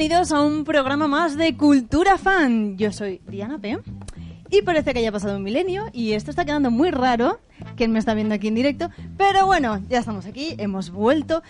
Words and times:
bienvenidos 0.00 0.32
a 0.32 0.40
un 0.40 0.64
programa 0.64 1.08
más 1.08 1.36
de 1.36 1.58
Cultura 1.58 2.16
Fan. 2.16 2.78
Yo 2.78 2.90
soy 2.90 3.20
Diana 3.28 3.58
P. 3.58 3.78
Y 4.48 4.62
parece 4.62 4.94
que 4.94 5.00
haya 5.00 5.12
pasado 5.12 5.36
un 5.36 5.42
milenio 5.42 5.90
y 5.92 6.12
esto 6.12 6.30
está 6.30 6.46
quedando 6.46 6.70
muy 6.70 6.90
raro, 6.90 7.42
quien 7.76 7.92
me 7.92 7.98
está 7.98 8.14
viendo 8.14 8.34
aquí 8.34 8.48
en 8.48 8.54
directo, 8.54 8.88
pero 9.18 9.44
bueno, 9.44 9.78
ya 9.90 9.98
estamos 9.98 10.24
aquí, 10.24 10.54
hemos 10.56 10.88
vuelto 10.88 11.42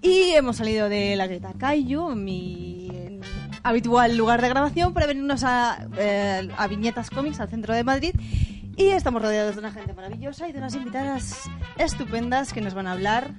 y 0.00 0.30
hemos 0.30 0.56
salido 0.56 0.88
de 0.88 1.16
la 1.16 1.26
Greta 1.26 1.52
Kaiju, 1.58 2.14
mi 2.16 3.20
habitual 3.62 4.16
lugar 4.16 4.40
de 4.40 4.48
grabación, 4.48 4.94
para 4.94 5.04
venirnos 5.06 5.44
a, 5.44 5.86
eh, 5.98 6.48
a 6.56 6.66
Viñetas 6.66 7.10
Comics, 7.10 7.40
al 7.40 7.50
centro 7.50 7.74
de 7.74 7.84
Madrid. 7.84 8.14
Y 8.74 8.86
estamos 8.86 9.20
rodeados 9.20 9.54
de 9.56 9.60
una 9.60 9.70
gente 9.70 9.92
maravillosa 9.92 10.48
y 10.48 10.52
de 10.52 10.58
unas 10.60 10.74
invitadas 10.74 11.42
estupendas 11.76 12.54
que 12.54 12.62
nos 12.62 12.72
van 12.72 12.86
a 12.86 12.92
hablar 12.92 13.34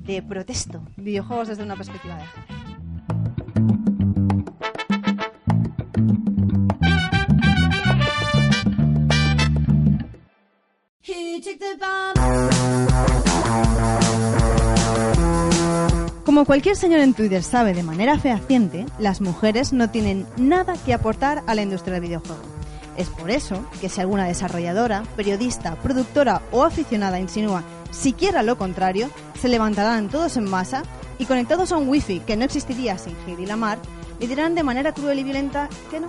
de 0.00 0.22
protesto, 0.22 0.82
videojuegos 0.96 1.46
desde 1.46 1.62
una 1.62 1.76
perspectiva 1.76 2.16
de 2.16 2.24
género. 2.26 2.65
Como 16.24 16.44
cualquier 16.44 16.76
señor 16.76 17.00
en 17.00 17.14
Twitter 17.14 17.42
sabe 17.42 17.72
de 17.72 17.82
manera 17.82 18.18
fehaciente, 18.18 18.86
las 18.98 19.20
mujeres 19.20 19.72
no 19.72 19.90
tienen 19.90 20.26
nada 20.36 20.74
que 20.84 20.94
aportar 20.94 21.42
a 21.46 21.54
la 21.54 21.62
industria 21.62 21.94
del 21.94 22.02
videojuego. 22.02 22.42
Es 22.96 23.08
por 23.08 23.30
eso 23.30 23.64
que 23.80 23.88
si 23.88 24.00
alguna 24.00 24.24
desarrolladora, 24.24 25.02
periodista, 25.16 25.76
productora 25.76 26.42
o 26.52 26.64
aficionada 26.64 27.20
insinúa 27.20 27.62
siquiera 27.90 28.42
lo 28.42 28.56
contrario, 28.58 29.10
se 29.40 29.48
levantarán 29.48 30.08
todos 30.08 30.36
en 30.36 30.44
masa 30.44 30.82
y 31.18 31.26
conectados 31.26 31.72
a 31.72 31.76
un 31.76 31.88
wifi 31.88 32.20
que 32.20 32.36
no 32.36 32.44
existiría 32.44 32.98
sin 32.98 33.16
Heidi 33.26 33.46
Lamar, 33.46 33.78
le 34.18 34.26
dirán 34.26 34.54
de 34.54 34.62
manera 34.62 34.92
cruel 34.92 35.18
y 35.18 35.24
violenta 35.24 35.68
que 35.90 36.00
no. 36.00 36.08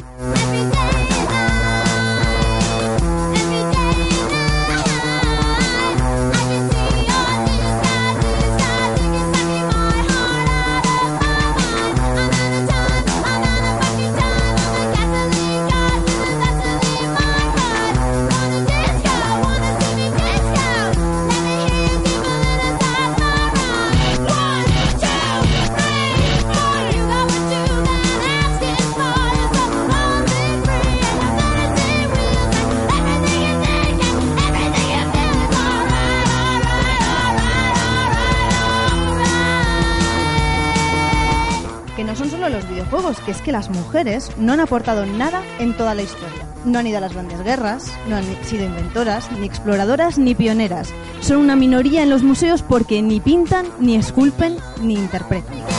Que 43.48 43.54
las 43.54 43.70
mujeres 43.70 44.30
no 44.38 44.52
han 44.52 44.60
aportado 44.60 45.06
nada 45.06 45.42
en 45.58 45.74
toda 45.78 45.96
la 45.96 46.02
historia. 46.02 46.46
No 46.66 46.80
han 46.80 46.88
ido 46.88 46.98
a 46.98 47.00
las 47.00 47.14
grandes 47.14 47.42
guerras, 47.46 47.94
no 48.10 48.18
han 48.18 48.26
sido 48.44 48.66
inventoras, 48.66 49.32
ni 49.40 49.46
exploradoras, 49.46 50.18
ni 50.18 50.36
pioneras. 50.36 50.90
Son 51.22 51.38
una 51.38 51.56
minoría 51.56 52.04
en 52.04 52.10
los 52.10 52.24
museos 52.24 52.62
porque 52.62 53.02
ni 53.02 53.22
pintan, 53.22 53.66
ni 53.80 53.96
esculpen, 53.96 54.58
ni 54.82 54.96
interpretan. 54.96 55.77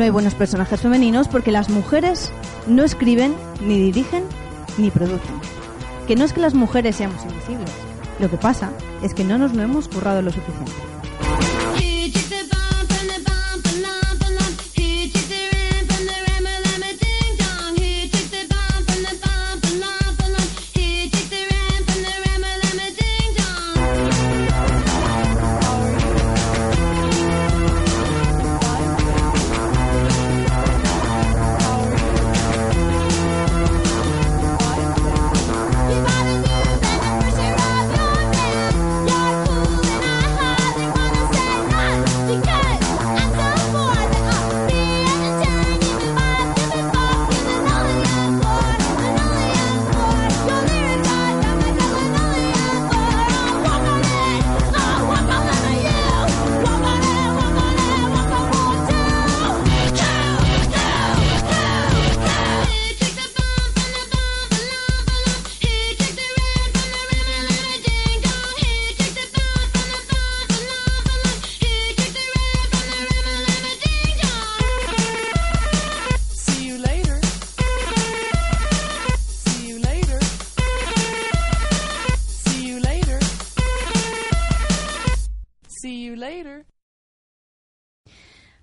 No 0.00 0.04
hay 0.04 0.10
buenos 0.10 0.34
personajes 0.34 0.80
femeninos 0.80 1.28
porque 1.28 1.52
las 1.52 1.68
mujeres 1.68 2.32
no 2.66 2.84
escriben, 2.84 3.34
ni 3.60 3.78
dirigen, 3.78 4.24
ni 4.78 4.90
producen. 4.90 5.34
Que 6.06 6.16
no 6.16 6.24
es 6.24 6.32
que 6.32 6.40
las 6.40 6.54
mujeres 6.54 6.96
seamos 6.96 7.22
invisibles. 7.22 7.70
Lo 8.18 8.30
que 8.30 8.38
pasa 8.38 8.70
es 9.02 9.12
que 9.12 9.24
no 9.24 9.36
nos 9.36 9.54
lo 9.54 9.62
hemos 9.62 9.88
currado 9.88 10.22
lo 10.22 10.32
suficiente. 10.32 10.89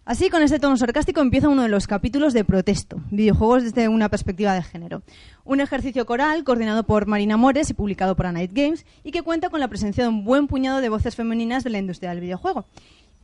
Así, 0.08 0.30
con 0.30 0.42
este 0.42 0.58
tono 0.58 0.78
sarcástico 0.78 1.20
empieza 1.20 1.50
uno 1.50 1.64
de 1.64 1.68
los 1.68 1.86
capítulos 1.86 2.32
de 2.32 2.46
Protesto, 2.46 3.02
videojuegos 3.12 3.64
desde 3.64 3.90
una 3.90 4.08
perspectiva 4.08 4.54
de 4.54 4.64
género. 4.64 5.02
Un 5.44 5.60
ejercicio 5.60 6.06
coral 6.06 6.46
coordinado 6.46 6.84
por 6.84 7.08
Marina 7.08 7.36
Mores 7.36 7.70
y 7.70 7.74
publicado 7.74 8.16
por 8.16 8.32
Night 8.32 8.54
Games 8.54 8.86
y 9.04 9.12
que 9.12 9.22
cuenta 9.22 9.50
con 9.50 9.60
la 9.60 9.68
presencia 9.68 10.06
de 10.06 10.10
un 10.10 10.24
buen 10.24 10.48
puñado 10.48 10.80
de 10.80 10.88
voces 10.88 11.18
femeninas 11.18 11.66
de 11.66 11.72
la 11.72 11.80
industria 11.80 12.12
del 12.12 12.22
videojuego. 12.22 12.64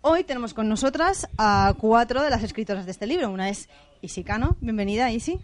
Hoy 0.01 0.25
tenemos 0.25 0.53
con 0.53 0.67
nosotras 0.67 1.29
a 1.37 1.73
cuatro 1.77 2.21
de 2.21 2.29
las 2.29 2.43
escritoras 2.43 2.83
de 2.83 2.91
este 2.91 3.07
libro. 3.07 3.31
Una 3.31 3.47
es 3.47 3.69
Isi 4.01 4.25
Cano. 4.25 4.57
Bienvenida, 4.59 5.09
Isi. 5.09 5.39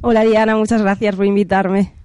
Hola 0.00 0.22
Diana, 0.22 0.56
muchas 0.56 0.80
gracias 0.80 1.16
por 1.16 1.26
invitarme. 1.26 1.97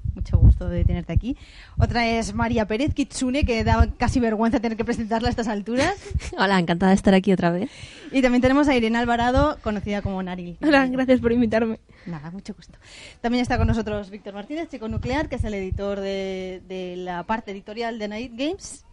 Gusto 0.64 0.70
de 0.70 0.86
tenerte 0.86 1.12
aquí. 1.12 1.38
Otra 1.78 2.08
es 2.08 2.34
María 2.34 2.66
Pérez 2.66 2.94
Kitsune, 2.94 3.46
que 3.46 3.64
da 3.64 3.90
casi 3.98 4.20
vergüenza 4.20 4.60
tener 4.60 4.78
que 4.78 4.86
presentarla 4.86 5.28
a 5.28 5.32
estas 5.32 5.48
alturas. 5.48 5.96
Hola, 6.38 6.60
encantada 6.60 6.92
de 6.92 6.96
estar 6.96 7.14
aquí 7.14 7.34
otra 7.34 7.52
vez. 7.52 7.70
Y 8.12 8.22
también 8.22 8.42
tenemos 8.42 8.68
a 8.68 8.76
Irene 8.76 8.98
Alvarado, 8.98 9.58
conocida 9.62 10.02
como 10.02 10.22
Naril. 10.24 10.58
Hola, 10.62 10.88
gracias 10.88 11.20
por 11.20 11.32
invitarme. 11.32 11.80
Nada, 12.06 12.32
mucho 12.32 12.54
gusto. 12.54 12.78
También 13.22 13.42
está 13.42 13.58
con 13.58 13.68
nosotros 13.68 14.10
Víctor 14.10 14.34
Martínez, 14.34 14.70
chico 14.70 14.88
nuclear, 14.88 15.28
que 15.28 15.36
es 15.36 15.44
el 15.44 15.54
editor 15.54 16.00
de, 16.00 16.62
de 16.68 16.96
la 16.98 17.24
parte 17.24 17.52
editorial 17.52 18.00
de 18.00 18.08
Night 18.08 18.32
Games. 18.36 18.86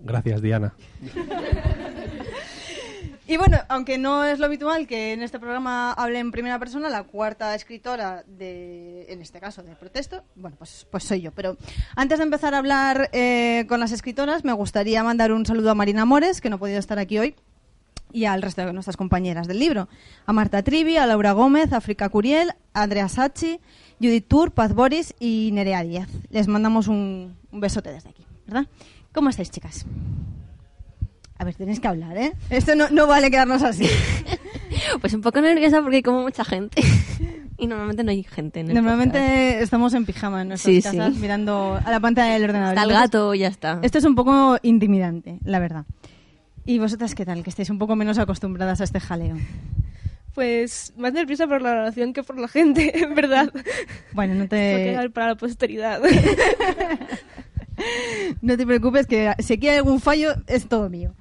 Gracias, 0.00 0.42
Diana. 0.42 0.74
Y 3.30 3.36
bueno, 3.36 3.58
aunque 3.68 3.98
no 3.98 4.24
es 4.24 4.38
lo 4.38 4.46
habitual 4.46 4.86
que 4.86 5.12
en 5.12 5.22
este 5.22 5.38
programa 5.38 5.92
hable 5.92 6.18
en 6.18 6.30
primera 6.32 6.58
persona, 6.58 6.88
la 6.88 7.02
cuarta 7.02 7.54
escritora 7.54 8.24
de, 8.26 9.04
en 9.10 9.20
este 9.20 9.38
caso, 9.38 9.62
de 9.62 9.76
protesto, 9.76 10.24
bueno, 10.34 10.56
pues, 10.58 10.86
pues 10.90 11.04
soy 11.04 11.20
yo. 11.20 11.30
Pero 11.32 11.58
antes 11.94 12.16
de 12.20 12.24
empezar 12.24 12.54
a 12.54 12.58
hablar 12.58 13.10
eh, 13.12 13.66
con 13.68 13.80
las 13.80 13.92
escritoras, 13.92 14.46
me 14.46 14.54
gustaría 14.54 15.04
mandar 15.04 15.30
un 15.32 15.44
saludo 15.44 15.70
a 15.70 15.74
Marina 15.74 16.06
Mores, 16.06 16.40
que 16.40 16.48
no 16.48 16.56
ha 16.56 16.58
podido 16.58 16.78
estar 16.78 16.98
aquí 16.98 17.18
hoy, 17.18 17.34
y 18.12 18.24
al 18.24 18.40
resto 18.40 18.64
de 18.64 18.72
nuestras 18.72 18.96
compañeras 18.96 19.46
del 19.46 19.58
libro. 19.58 19.90
A 20.24 20.32
Marta 20.32 20.62
Trivi, 20.62 20.96
a 20.96 21.06
Laura 21.06 21.32
Gómez, 21.32 21.74
a 21.74 21.76
Africa 21.76 22.08
Curiel, 22.08 22.52
a 22.72 22.84
Andrea 22.84 23.10
Sachi, 23.10 23.60
Judith 24.00 24.26
Tour, 24.26 24.52
Paz 24.52 24.72
Boris 24.72 25.14
y 25.20 25.50
Nerea 25.52 25.82
Díaz. 25.82 26.08
Les 26.30 26.48
mandamos 26.48 26.88
un 26.88 27.36
besote 27.52 27.92
desde 27.92 28.08
aquí, 28.08 28.24
¿verdad? 28.46 28.68
¿Cómo 29.12 29.28
estáis, 29.28 29.50
chicas? 29.50 29.84
A 31.38 31.44
ver, 31.44 31.54
tenéis 31.54 31.80
que 31.80 31.88
hablar, 31.88 32.16
¿eh? 32.16 32.32
Esto 32.50 32.74
no, 32.74 32.88
no 32.90 33.06
vale 33.06 33.30
quedarnos 33.30 33.62
así. 33.62 33.86
Pues 35.00 35.12
un 35.12 35.22
poco 35.22 35.40
nerviosa 35.40 35.80
porque 35.82 35.96
hay 35.96 36.02
como 36.02 36.22
mucha 36.22 36.44
gente. 36.44 36.82
Y 37.60 37.66
normalmente 37.66 38.04
no 38.04 38.12
hay 38.12 38.22
gente 38.22 38.60
en 38.60 38.68
el 38.68 38.74
Normalmente 38.74 39.60
estamos 39.60 39.92
en 39.92 40.06
pijama 40.06 40.42
en 40.42 40.48
nuestras 40.50 40.72
Sí, 40.76 40.80
casas 40.80 41.14
sí. 41.14 41.20
mirando 41.20 41.80
a 41.84 41.90
la 41.90 41.98
pantalla 41.98 42.34
del 42.34 42.44
ordenador. 42.44 42.76
podcast. 42.76 42.86
Está 42.88 43.00
el 43.00 43.02
gato 43.02 43.34
y 43.34 43.38
ya 43.40 43.48
está. 43.48 43.80
Esto 43.82 43.98
es 43.98 44.04
un 44.04 44.14
poco 44.14 44.58
intimidante, 44.62 45.40
la 45.42 45.58
verdad. 45.58 45.84
¿Y 46.64 46.78
vosotras 46.78 47.16
qué 47.16 47.26
tal? 47.26 47.42
Que 47.42 47.50
estáis 47.50 47.68
un 47.70 47.80
poco 47.80 47.96
menos 47.96 48.16
acostumbradas 48.18 48.80
a 48.80 48.84
este 48.84 49.00
jaleo. 49.00 49.36
Pues 50.34 50.92
más 50.96 51.12
nerviosa 51.12 51.48
por 51.48 51.60
la 51.60 51.74
relación 51.74 52.12
que 52.12 52.22
por 52.22 52.38
la 52.38 52.46
gente, 52.46 52.96
en 53.02 53.16
verdad. 53.16 53.52
Bueno, 54.12 54.34
no 54.36 54.46
te, 54.46 54.84
quedar 54.84 55.10
para 55.10 55.26
la 55.28 55.34
posteridad. 55.34 56.00
No 58.42 58.56
te 58.56 58.66
preocupes 58.66 59.06
que 59.06 59.32
si 59.38 59.54
aquí 59.54 59.68
hay 59.68 59.76
algún 59.78 60.00
fallo 60.00 60.34
es 60.46 60.68
todo 60.68 60.88
mío. 60.90 61.14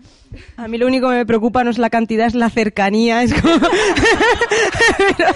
A 0.57 0.67
mí 0.67 0.77
lo 0.77 0.87
único 0.87 1.09
que 1.09 1.15
me 1.15 1.25
preocupa 1.25 1.63
no 1.63 1.69
es 1.69 1.77
la 1.77 1.89
cantidad, 1.89 2.27
es 2.27 2.35
la 2.35 2.49
cercanía. 2.49 3.23
Es 3.23 3.33
como... 3.33 3.53
pero, 5.17 5.33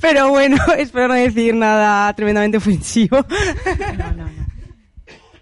pero 0.00 0.28
bueno, 0.30 0.56
espero 0.78 1.08
no 1.08 1.14
decir 1.14 1.54
nada 1.54 2.12
tremendamente 2.14 2.58
ofensivo. 2.58 3.24
No, 3.98 4.12
no, 4.12 4.24
no. 4.24 4.42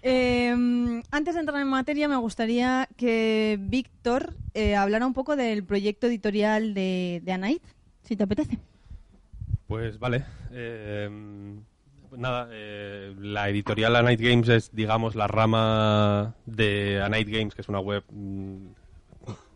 Eh, 0.03 1.01
antes 1.11 1.33
de 1.35 1.39
entrar 1.39 1.61
en 1.61 1.67
materia, 1.67 2.07
me 2.07 2.15
gustaría 2.17 2.87
que 2.97 3.57
Víctor 3.59 4.35
eh, 4.53 4.75
hablara 4.75 5.05
un 5.05 5.13
poco 5.13 5.35
del 5.35 5.63
proyecto 5.63 6.07
editorial 6.07 6.73
de, 6.73 7.21
de 7.23 7.31
Anait, 7.31 7.61
si 8.03 8.15
te 8.15 8.23
apetece. 8.23 8.57
Pues 9.67 9.99
vale. 9.99 10.25
eh, 10.51 11.09
nada, 12.17 12.49
eh, 12.51 13.15
la 13.19 13.49
editorial 13.49 13.95
A 13.95 14.01
Night 14.01 14.19
Games 14.19 14.49
es, 14.49 14.75
digamos, 14.75 15.15
la 15.15 15.27
rama 15.27 16.35
de 16.45 17.01
A 17.01 17.09
Night 17.09 17.29
Games, 17.29 17.55
que 17.55 17.61
es 17.61 17.69
una 17.69 17.79
web 17.79 18.03
mm, 18.09 18.67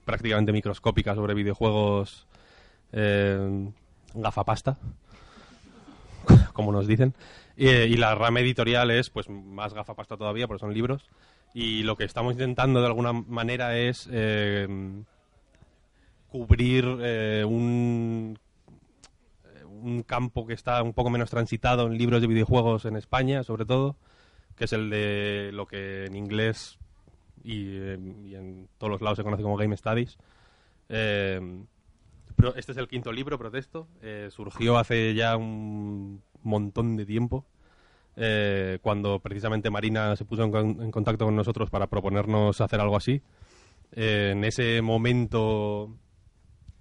prácticamente 0.06 0.52
microscópica 0.52 1.16
sobre 1.16 1.34
videojuegos 1.34 2.28
eh, 2.92 3.70
gafapasta, 4.14 4.78
como 6.54 6.72
nos 6.72 6.88
dicen. 6.88 7.14
Eh, 7.58 7.88
y 7.90 7.96
la 7.98 8.16
rama 8.16 8.42
editorial 8.42 8.92
es 8.92 9.10
pues 9.10 9.30
más 9.30 9.74
gafapasta 9.74 10.18
todavía, 10.18 10.48
porque 10.48 10.62
son 10.62 10.74
libros. 10.74 11.10
Y 11.54 11.84
lo 11.84 11.96
que 11.96 12.04
estamos 12.04 12.34
intentando 12.34 12.82
de 12.82 12.88
alguna 12.88 13.14
manera 13.14 13.78
es 13.78 14.10
eh, 14.12 14.68
cubrir 16.30 16.86
eh, 17.02 17.46
un 17.48 18.38
un 19.86 20.04
campo 20.04 20.46
que 20.46 20.54
está 20.54 20.82
un 20.82 20.94
poco 20.94 21.10
menos 21.10 21.30
transitado 21.30 21.88
en 21.88 21.98
libros 21.98 22.22
de 22.22 22.28
videojuegos 22.28 22.86
en 22.86 22.96
España, 22.96 23.44
sobre 23.44 23.66
todo, 23.66 23.96
que 24.56 24.66
es 24.66 24.74
el 24.74 24.90
de 24.90 25.52
lo 25.54 25.68
que 25.68 26.06
en 26.06 26.16
inglés 26.16 26.78
y, 27.44 27.68
eh, 27.68 27.94
en 27.94 28.68
todos 28.78 28.92
los 28.92 29.02
lados 29.02 29.18
se 29.18 29.24
conoce 29.24 29.44
como 29.44 29.58
Game 29.58 29.78
Studies. 29.78 30.18
Eh, 30.90 31.40
este 32.56 32.72
es 32.74 32.78
el 32.78 32.88
quinto 32.88 33.12
libro, 33.12 33.38
Protesto. 33.38 33.88
Eh, 34.02 34.30
surgió 34.32 34.78
hace 34.78 35.14
ya 35.14 35.38
un 35.38 36.22
montón 36.44 36.96
de 36.98 37.06
tiempo, 37.06 37.46
eh, 38.16 38.80
cuando 38.82 39.20
precisamente 39.20 39.70
Marina 39.70 40.16
se 40.16 40.26
puso 40.26 40.44
en 40.44 40.92
contacto 40.92 41.26
con 41.26 41.36
nosotros 41.36 41.70
para 41.70 41.88
proponernos 41.88 42.60
hacer 42.62 42.80
algo 42.80 42.98
así. 42.98 43.22
Eh, 43.92 44.32
en 44.34 44.44
ese 44.44 44.82
momento 44.82 45.96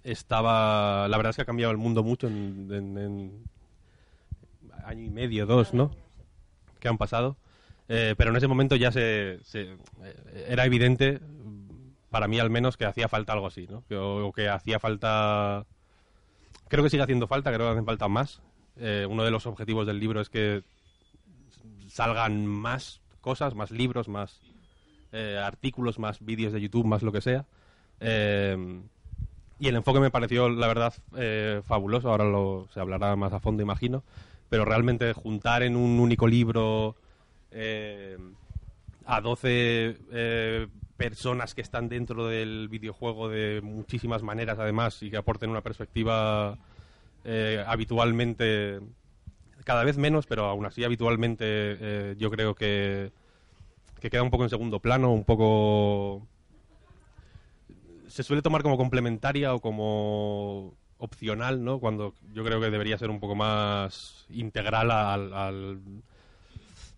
estaba 0.05 1.09
la 1.09 1.17
verdad 1.17 1.31
es 1.31 1.37
que 1.37 1.43
ha 1.43 1.47
cambiado 1.47 1.73
el 1.73 1.79
mundo 1.79 2.05
mucho 2.05 2.29
en, 2.29 3.43
año 4.85 5.03
y 5.03 5.11
medio 5.11 5.47
dos 5.47 5.73
no 5.73 5.91
que 6.79 6.89
han 6.89 6.99
pasado. 6.99 7.37
Eh, 7.89 8.15
pero 8.17 8.31
en 8.31 8.37
ese 8.37 8.47
momento 8.47 8.77
ya 8.77 8.93
se, 8.93 9.41
eh, 9.55 9.77
era 10.49 10.65
evidente 10.65 11.21
para 12.11 12.29
mí 12.29 12.39
al 12.39 12.49
menos 12.49 12.79
que 12.79 12.87
hacía 12.87 13.09
falta 13.09 13.35
algo 13.35 13.47
así 13.47 13.67
no 13.69 13.85
que, 13.87 13.97
o, 13.97 14.33
que 14.33 14.49
hacía 14.49 14.79
falta 14.79 15.67
creo 16.69 16.83
que 16.83 16.89
sigue 16.89 17.03
haciendo 17.03 17.27
falta 17.27 17.53
creo 17.53 17.67
que 17.67 17.73
hacen 17.73 17.87
falta 17.87 18.09
más. 18.09 18.41
Eh, 18.77 19.07
uno 19.09 19.23
de 19.23 19.31
los 19.31 19.47
objetivos 19.47 19.87
del 19.87 20.01
libro 20.01 20.21
es 20.21 20.31
que 20.31 20.63
salgan 21.89 22.47
más 22.47 23.01
cosas 23.21 23.55
más 23.55 23.71
libros 23.71 24.09
más 24.09 24.41
artículos 25.41 26.01
más 26.01 26.19
vídeos 26.25 26.53
de 26.53 26.61
YouTube 26.61 26.85
más 26.85 27.03
lo 27.03 27.13
que 27.13 27.21
sea 27.21 27.47
y 29.59 29.69
el 29.69 29.77
enfoque 29.77 30.01
me 30.01 30.11
pareció, 30.11 30.49
la 30.49 30.67
verdad, 30.67 30.95
eh, 31.17 31.63
fabuloso. 31.65 32.11
Ahora 32.11 32.25
se 32.73 32.81
hablará 32.81 33.15
más 33.17 33.33
a 33.33 33.41
fondo, 33.41 33.63
imagino. 33.63 34.03
Pero 34.49 34.65
realmente 34.65 35.13
juntar 35.13 35.63
en 35.63 35.77
un 35.77 36.01
único 36.01 36.27
libro 36.27 36.97
eh, 37.51 38.19
a 39.07 39.21
12 39.21 39.97
eh, 40.13 40.67
personas 40.97 41.55
que 41.55 41.61
están 41.61 41.89
dentro 41.89 42.27
del 42.27 42.69
videojuego 42.69 43.29
de 43.29 43.61
muchísimas 43.63 44.23
maneras, 44.23 44.59
además, 44.59 45.03
y 45.03 45.11
que 45.11 45.17
aporten 45.17 45.51
una 45.51 45.61
perspectiva 45.61 46.59
eh, 47.25 47.63
habitualmente, 47.67 48.81
cada 49.65 49.85
vez 49.85 49.99
menos, 49.99 50.27
pero 50.27 50.47
aún 50.47 50.67
así 50.67 50.85
habitualmente 50.85 52.17
yo 52.19 52.31
creo 52.31 52.55
que, 52.55 53.13
que 54.01 54.11
queda 54.11 54.23
un 54.23 54.31
poco 54.31 54.45
en 54.45 54.51
segundo 54.51 54.81
plano, 54.81 55.13
un 55.13 55.25
poco 55.25 56.27
se 58.15 58.23
suele 58.23 58.43
tomar 58.43 58.63
como 58.63 58.77
complementaria 58.77 59.53
o 59.55 59.61
como 59.61 60.73
opcional, 60.99 61.65
¿no? 61.65 61.81
Cuando 61.81 62.15
yo 62.33 62.45
creo 62.45 62.61
que 62.61 62.71
debería 62.71 62.97
ser 62.97 63.11
un 63.11 63.19
poco 63.19 63.35
más 63.35 64.25
integral 64.31 64.93
al, 64.93 65.33
al- 65.35 65.81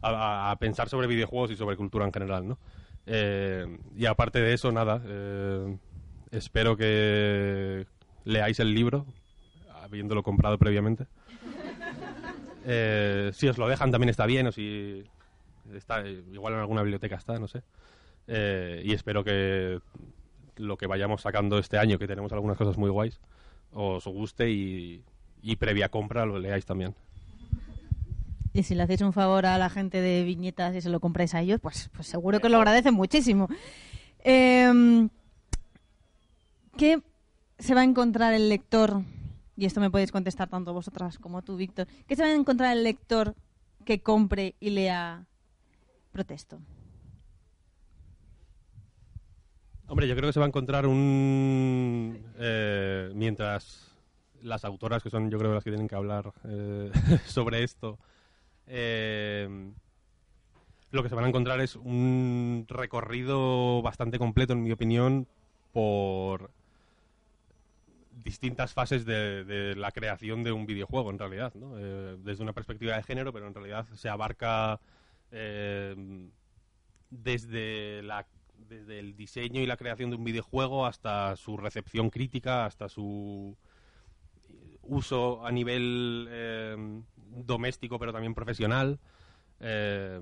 a, 0.02 0.50
a 0.50 0.56
pensar 0.58 0.90
sobre 0.90 1.06
videojuegos 1.06 1.50
y 1.50 1.56
sobre 1.56 1.76
cultura 1.76 2.04
en 2.04 2.12
general, 2.12 2.46
¿no? 2.46 2.58
Eh, 3.06 3.78
y 3.96 4.04
aparte 4.04 4.40
de 4.40 4.52
eso, 4.52 4.70
nada, 4.72 5.00
eh, 5.06 5.78
espero 6.32 6.76
que 6.76 7.86
leáis 8.24 8.60
el 8.60 8.74
libro, 8.74 9.06
habiéndolo 9.82 10.22
comprado 10.22 10.58
previamente. 10.58 11.06
Eh, 12.68 13.30
si 13.32 13.46
os 13.46 13.58
lo 13.58 13.68
dejan 13.68 13.92
también 13.92 14.08
está 14.08 14.26
bien, 14.26 14.48
o 14.48 14.50
si 14.50 15.04
está, 15.72 16.04
igual 16.08 16.54
en 16.54 16.58
alguna 16.58 16.82
biblioteca 16.82 17.14
está, 17.14 17.38
no 17.38 17.46
sé. 17.46 17.62
Y 18.84 18.92
espero 18.92 19.22
que 19.22 19.78
lo 20.56 20.76
que 20.76 20.86
vayamos 20.86 21.22
sacando 21.22 21.58
este 21.58 21.78
año, 21.78 21.98
que 21.98 22.06
tenemos 22.06 22.32
algunas 22.32 22.56
cosas 22.56 22.76
muy 22.76 22.90
guays, 22.90 23.20
os 23.72 24.06
guste 24.06 24.50
y, 24.50 25.02
y 25.42 25.56
previa 25.56 25.88
compra 25.88 26.26
lo 26.26 26.38
leáis 26.38 26.64
también. 26.64 26.94
Y 28.52 28.62
si 28.62 28.74
le 28.74 28.82
hacéis 28.84 29.02
un 29.02 29.12
favor 29.12 29.44
a 29.44 29.58
la 29.58 29.68
gente 29.68 30.00
de 30.00 30.24
viñetas 30.24 30.74
y 30.74 30.80
se 30.80 30.88
lo 30.88 30.98
compráis 30.98 31.34
a 31.34 31.42
ellos, 31.42 31.60
pues, 31.60 31.90
pues 31.92 32.06
seguro 32.06 32.40
que 32.40 32.46
os 32.46 32.50
lo 32.50 32.56
agradecen 32.56 32.94
muchísimo. 32.94 33.48
Eh, 34.24 35.08
¿Qué 36.76 37.02
se 37.58 37.74
va 37.74 37.82
a 37.82 37.84
encontrar 37.84 38.34
el 38.34 38.48
lector? 38.48 39.02
Y 39.56 39.64
esto 39.64 39.80
me 39.80 39.90
podéis 39.90 40.12
contestar 40.12 40.48
tanto 40.48 40.74
vosotras 40.74 41.18
como 41.18 41.42
tú, 41.42 41.56
Víctor. 41.56 41.86
¿Qué 42.06 42.16
se 42.16 42.22
va 42.22 42.28
a 42.28 42.34
encontrar 42.34 42.76
el 42.76 42.82
lector 42.82 43.34
que 43.84 44.00
compre 44.00 44.54
y 44.60 44.70
lea 44.70 45.26
Protesto? 46.12 46.58
Hombre, 49.88 50.08
yo 50.08 50.16
creo 50.16 50.28
que 50.28 50.32
se 50.32 50.40
va 50.40 50.46
a 50.46 50.48
encontrar 50.48 50.86
un... 50.86 52.18
eh, 52.38 53.12
mientras 53.14 53.96
las 54.42 54.64
autoras, 54.64 55.02
que 55.02 55.10
son 55.10 55.30
yo 55.30 55.38
creo 55.38 55.54
las 55.54 55.62
que 55.62 55.70
tienen 55.70 55.88
que 55.88 55.94
hablar 55.94 56.32
eh, 56.44 56.90
sobre 57.26 57.62
esto, 57.62 57.98
eh, 58.66 59.48
lo 60.90 61.02
que 61.02 61.08
se 61.08 61.14
van 61.14 61.24
a 61.24 61.28
encontrar 61.28 61.60
es 61.60 61.76
un 61.76 62.66
recorrido 62.68 63.80
bastante 63.82 64.18
completo, 64.18 64.54
en 64.54 64.62
mi 64.64 64.72
opinión, 64.72 65.28
por 65.72 66.50
distintas 68.24 68.72
fases 68.72 69.04
de, 69.04 69.74
la 69.76 69.92
creación 69.92 70.42
de 70.42 70.50
un 70.50 70.66
videojuego, 70.66 71.10
en 71.10 71.18
realidad. 71.18 71.52
Eh, 71.54 72.16
desde 72.24 72.42
una 72.42 72.52
perspectiva 72.52 72.96
de 72.96 73.04
género, 73.04 73.32
pero 73.32 73.46
en 73.46 73.54
realidad 73.54 73.86
se 73.94 74.08
abarca 74.08 74.80
desde, 77.10 78.02
la, 78.02 78.26
desde 78.68 78.98
el 78.98 79.16
diseño 79.16 79.60
y 79.60 79.66
la 79.66 79.76
creación 79.76 80.10
de 80.10 80.16
un 80.16 80.24
videojuego 80.24 80.86
hasta 80.86 81.36
su 81.36 81.56
recepción 81.56 82.10
crítica, 82.10 82.66
hasta 82.66 82.88
su 82.88 83.56
uso 84.82 85.44
a 85.44 85.52
nivel 85.52 86.26
eh, 86.30 86.76
doméstico, 87.16 87.98
pero 87.98 88.12
también 88.12 88.34
profesional. 88.34 88.98
Eh, 89.60 90.20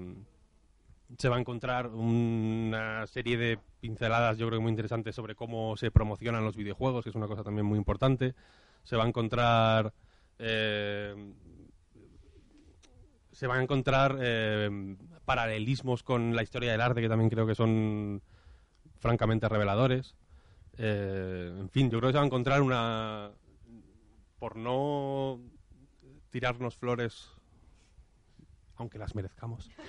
se 1.18 1.28
va 1.28 1.36
a 1.36 1.40
encontrar 1.40 1.88
una 1.88 3.06
serie 3.06 3.36
de 3.36 3.58
pinceladas, 3.80 4.38
yo 4.38 4.46
creo 4.46 4.58
que 4.58 4.62
muy 4.62 4.70
interesantes, 4.70 5.14
sobre 5.14 5.34
cómo 5.34 5.76
se 5.76 5.90
promocionan 5.90 6.44
los 6.44 6.56
videojuegos, 6.56 7.04
que 7.04 7.10
es 7.10 7.16
una 7.16 7.28
cosa 7.28 7.44
también 7.44 7.66
muy 7.66 7.78
importante. 7.78 8.34
Se 8.82 8.96
va 8.96 9.04
a 9.04 9.08
encontrar. 9.08 9.92
eh, 10.38 11.14
se 13.34 13.46
van 13.48 13.58
a 13.58 13.62
encontrar 13.62 14.16
eh, 14.20 14.96
paralelismos 15.24 16.02
con 16.02 16.36
la 16.36 16.42
historia 16.42 16.72
del 16.72 16.80
arte, 16.80 17.00
que 17.00 17.08
también 17.08 17.30
creo 17.30 17.46
que 17.46 17.54
son 17.54 18.22
francamente 19.00 19.48
reveladores. 19.48 20.14
Eh, 20.78 21.52
en 21.58 21.68
fin, 21.68 21.90
yo 21.90 21.98
creo 21.98 22.08
que 22.08 22.12
se 22.12 22.18
va 22.18 22.22
a 22.22 22.26
encontrar 22.26 22.62
una. 22.62 23.32
Por 24.38 24.56
no 24.56 25.40
tirarnos 26.30 26.76
flores, 26.76 27.30
aunque 28.76 28.98
las 28.98 29.14
merezcamos. 29.14 29.70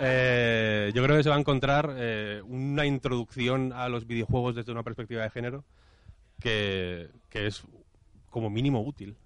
Eh, 0.00 0.92
yo 0.94 1.02
creo 1.02 1.16
que 1.16 1.24
se 1.24 1.28
va 1.28 1.34
a 1.34 1.40
encontrar 1.40 1.92
eh, 1.96 2.40
una 2.46 2.86
introducción 2.86 3.72
a 3.72 3.88
los 3.88 4.06
videojuegos 4.06 4.54
desde 4.54 4.70
una 4.70 4.84
perspectiva 4.84 5.24
de 5.24 5.30
género 5.30 5.64
que, 6.38 7.10
que 7.30 7.48
es 7.48 7.64
como 8.30 8.48
mínimo 8.48 8.80
útil. 8.80 9.16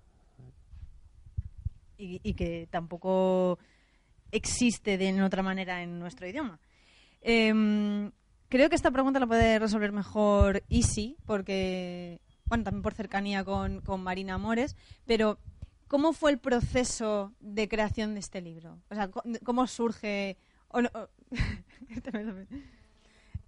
Y, 2.02 2.20
y 2.22 2.34
que 2.34 2.66
tampoco 2.70 3.58
existe 4.30 4.98
de 4.98 5.22
otra 5.22 5.42
manera 5.42 5.82
en 5.82 5.98
nuestro 5.98 6.26
idioma. 6.26 6.58
Em, 7.20 8.10
creo 8.48 8.68
que 8.68 8.74
esta 8.74 8.90
pregunta 8.90 9.20
la 9.20 9.26
puede 9.26 9.58
resolver 9.58 9.92
mejor 9.92 10.62
Easy, 10.68 11.16
porque, 11.26 12.20
bueno, 12.46 12.64
también 12.64 12.82
por 12.82 12.94
cercanía 12.94 13.44
con, 13.44 13.80
con 13.80 14.02
Marina 14.02 14.34
Amores, 14.34 14.76
pero 15.06 15.38
¿cómo 15.88 16.12
fue 16.12 16.30
el 16.32 16.38
proceso 16.38 17.32
de 17.40 17.68
creación 17.68 18.14
de 18.14 18.20
este 18.20 18.40
libro? 18.40 18.78
O 18.90 18.94
sea, 18.94 19.10
¿cómo 19.44 19.66
surge... 19.66 20.36
o 20.68 20.80
no- 20.82 20.90
o- 20.94 21.08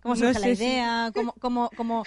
¿Cómo 0.01 0.17
surge 0.17 0.35
la 0.35 0.47
sé 0.55 0.65
idea? 0.65 1.11
¿Cómo, 1.15 1.33
cómo, 1.41 1.71
cómo- 1.77 2.05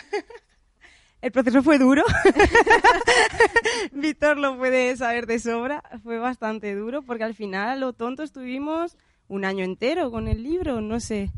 El 1.21 1.31
proceso 1.31 1.63
fue 1.63 1.79
duro. 1.79 2.03
Víctor 3.91 4.37
lo 4.37 4.57
puede 4.57 4.95
saber 4.97 5.25
de 5.25 5.39
sobra. 5.39 5.83
Fue 6.03 6.19
bastante 6.19 6.75
duro 6.75 7.01
porque 7.01 7.23
al 7.23 7.33
final, 7.33 7.79
lo 7.79 7.93
tonto, 7.93 8.23
estuvimos 8.23 8.97
un 9.27 9.45
año 9.45 9.63
entero 9.65 10.11
con 10.11 10.27
el 10.27 10.43
libro, 10.43 10.81
no 10.81 10.99
sé. 10.99 11.31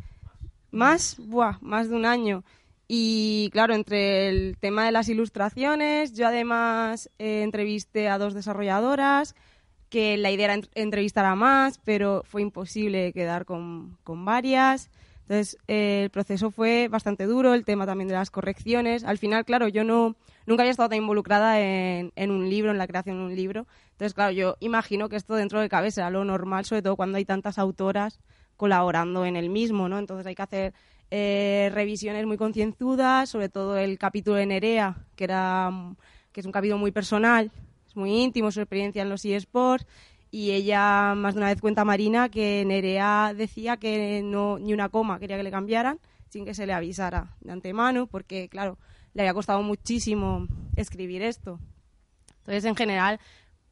Más, 0.71 1.15
buah, 1.17 1.57
más 1.61 1.89
de 1.89 1.95
un 1.95 2.05
año. 2.05 2.43
Y 2.87 3.49
claro, 3.51 3.73
entre 3.73 4.29
el 4.29 4.57
tema 4.59 4.85
de 4.85 4.91
las 4.91 5.09
ilustraciones, 5.09 6.13
yo 6.13 6.27
además 6.27 7.09
eh, 7.19 7.43
entrevisté 7.43 8.09
a 8.09 8.17
dos 8.17 8.33
desarrolladoras, 8.33 9.35
que 9.89 10.17
la 10.17 10.31
idea 10.31 10.45
era 10.45 10.55
ent- 10.57 10.69
entrevistar 10.75 11.25
a 11.25 11.35
más, 11.35 11.79
pero 11.83 12.23
fue 12.25 12.41
imposible 12.41 13.13
quedar 13.13 13.45
con, 13.45 13.97
con 14.03 14.25
varias. 14.25 14.89
Entonces, 15.29 15.57
eh, 15.67 16.05
el 16.05 16.09
proceso 16.09 16.49
fue 16.49 16.87
bastante 16.87 17.25
duro, 17.25 17.53
el 17.53 17.63
tema 17.63 17.85
también 17.85 18.07
de 18.07 18.15
las 18.15 18.31
correcciones. 18.31 19.03
Al 19.03 19.19
final, 19.19 19.45
claro, 19.45 19.67
yo 19.67 19.83
no 19.83 20.15
nunca 20.47 20.63
había 20.63 20.71
estado 20.71 20.89
tan 20.89 20.97
involucrada 20.97 21.61
en, 21.61 22.11
en 22.15 22.31
un 22.31 22.49
libro, 22.49 22.71
en 22.71 22.79
la 22.79 22.87
creación 22.87 23.17
de 23.19 23.23
un 23.25 23.35
libro. 23.35 23.67
Entonces, 23.91 24.15
claro, 24.15 24.31
yo 24.31 24.57
imagino 24.59 25.07
que 25.07 25.17
esto 25.17 25.35
dentro 25.35 25.61
de 25.61 25.69
cabeza 25.69 26.01
era 26.01 26.09
lo 26.09 26.25
normal, 26.25 26.65
sobre 26.65 26.81
todo 26.81 26.95
cuando 26.95 27.19
hay 27.19 27.25
tantas 27.25 27.59
autoras 27.59 28.19
colaborando 28.57 29.23
en 29.23 29.35
el 29.35 29.51
mismo, 29.51 29.87
¿no? 29.87 29.99
Entonces 29.99 30.25
hay 30.25 30.33
que 30.33 30.41
hacer 30.41 30.73
eh, 31.11 31.69
revisiones 31.75 32.25
muy 32.25 32.37
concienzudas, 32.37 33.29
sobre 33.29 33.49
todo 33.49 33.77
el 33.77 33.99
capítulo 33.99 34.35
de 34.35 34.47
Nerea, 34.47 35.05
que, 35.15 35.25
era, 35.25 35.71
que 36.31 36.39
es 36.39 36.45
un 36.47 36.51
capítulo 36.51 36.79
muy 36.79 36.91
personal, 36.91 37.51
es 37.87 37.95
muy 37.95 38.11
íntimo, 38.19 38.51
su 38.51 38.61
experiencia 38.61 39.03
en 39.03 39.09
los 39.09 39.25
eSports, 39.25 39.85
y 40.31 40.51
ella 40.51 41.13
más 41.15 41.33
de 41.33 41.39
una 41.39 41.47
vez 41.47 41.59
cuenta 41.61 41.85
Marina 41.85 42.29
que 42.29 42.63
Nerea 42.65 43.33
decía 43.35 43.77
que 43.77 44.21
no 44.23 44.59
ni 44.59 44.73
una 44.73 44.89
coma 44.89 45.19
quería 45.19 45.37
que 45.37 45.43
le 45.43 45.51
cambiaran 45.51 45.99
sin 46.29 46.45
que 46.45 46.53
se 46.53 46.67
le 46.67 46.73
avisara 46.73 47.35
de 47.41 47.51
antemano, 47.51 48.05
porque 48.05 48.49
claro, 48.49 48.77
le 49.13 49.23
había 49.23 49.33
costado 49.33 49.61
muchísimo 49.63 50.47
escribir 50.75 51.23
esto. 51.23 51.59
Entonces, 52.39 52.65
en 52.65 52.75
general, 52.75 53.19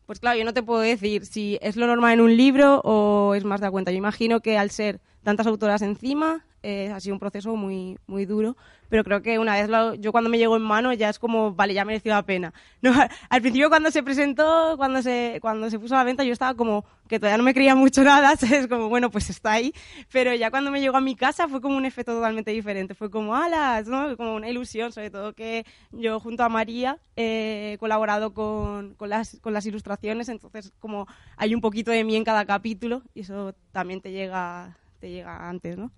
pues 0.08 0.20
claro, 0.20 0.40
yo 0.40 0.46
no 0.46 0.54
te 0.54 0.64
puedo 0.64 0.80
decir 0.80 1.26
si 1.26 1.60
es 1.62 1.76
lo 1.76 1.86
normal 1.86 2.14
en 2.14 2.22
un 2.22 2.36
libro 2.36 2.82
o 2.84 3.36
es 3.36 3.44
más 3.44 3.62
de 3.62 3.68
a 3.68 3.72
cuenta. 3.72 3.92
Yo 3.92 3.98
imagino 3.98 4.40
que 4.40 4.58
al 4.58 4.72
ser 4.72 5.00
tantas 5.22 5.46
autoras 5.46 5.84
encima, 5.84 6.47
eh, 6.64 6.92
ha 6.92 7.00
sido 7.00 7.16
un 7.16 7.20
proceso 7.20 7.56
muy, 7.56 7.98
muy 8.08 8.26
duro, 8.26 8.58
pero 8.90 9.04
creo 9.04 9.22
que 9.22 9.38
una 9.40 9.54
vez 9.56 9.70
lo- 9.70 9.94
yo 9.96 10.12
cuando 10.12 10.30
me 10.30 10.38
llegó 10.38 10.56
en 10.58 10.64
mano 10.64 10.92
ya 10.94 11.10
es 11.10 11.20
como, 11.20 11.54
vale, 11.54 11.74
ya 11.74 11.86
mereció 11.86 12.12
la 12.14 12.24
pena. 12.26 12.54
No, 12.82 12.92
al 13.30 13.42
principio 13.42 13.70
cuando 13.70 13.92
se 13.92 14.04
presentó, 14.04 14.76
cuando 14.78 15.02
se, 15.02 15.40
cuando 15.42 15.70
se 15.70 15.80
puso 15.80 15.96
a 15.96 16.00
la 16.00 16.04
venta, 16.04 16.24
yo 16.24 16.32
estaba 16.34 16.54
como 16.56 16.86
que 17.08 17.20
todavía 17.20 17.38
no 17.38 17.44
me 17.44 17.54
creía 17.54 17.76
mucho 17.76 18.04
nada, 18.04 18.34
es 18.34 18.68
como, 18.68 18.90
bueno, 18.90 19.10
pues 19.12 19.30
está 19.30 19.54
ahí, 19.54 19.74
pero 20.12 20.34
ya 20.36 20.50
cuando 20.52 20.72
me 20.72 20.80
llegó 20.82 20.98
a 20.98 21.02
mi 21.02 21.16
casa 21.16 21.48
fue 21.48 21.62
como 21.62 21.78
un 21.78 21.86
efecto 21.86 22.14
totalmente 22.14 22.52
diferente, 22.52 22.94
fue 22.96 23.10
como, 23.10 23.36
alas, 23.36 23.88
¿no? 23.88 24.16
Como 24.18 24.36
una 24.36 24.50
ilusión, 24.50 24.92
sobre 24.92 25.10
todo 25.10 25.34
que 25.34 25.66
yo 25.92 26.20
junto 26.20 26.44
a 26.44 26.50
María 26.50 27.00
eh, 27.16 27.78
colaborado 27.80 28.34
con, 28.34 28.94
con, 28.96 29.10
las, 29.10 29.38
con 29.42 29.54
las 29.54 29.66
ilustraciones, 29.66 30.30
entonces 30.30 30.72
como 30.80 31.08
hay 31.36 31.54
un 31.56 31.62
poquito 31.62 31.92
de 31.92 32.04
mí 32.04 32.16
en 32.16 32.24
cada 32.24 32.46
capítulo 32.46 33.02
y 33.14 33.22
eso 33.22 33.54
también 33.72 34.02
te 34.02 34.12
llega, 34.12 34.78
te 35.00 35.10
llega 35.10 35.50
antes, 35.50 35.78
¿no? 35.78 35.92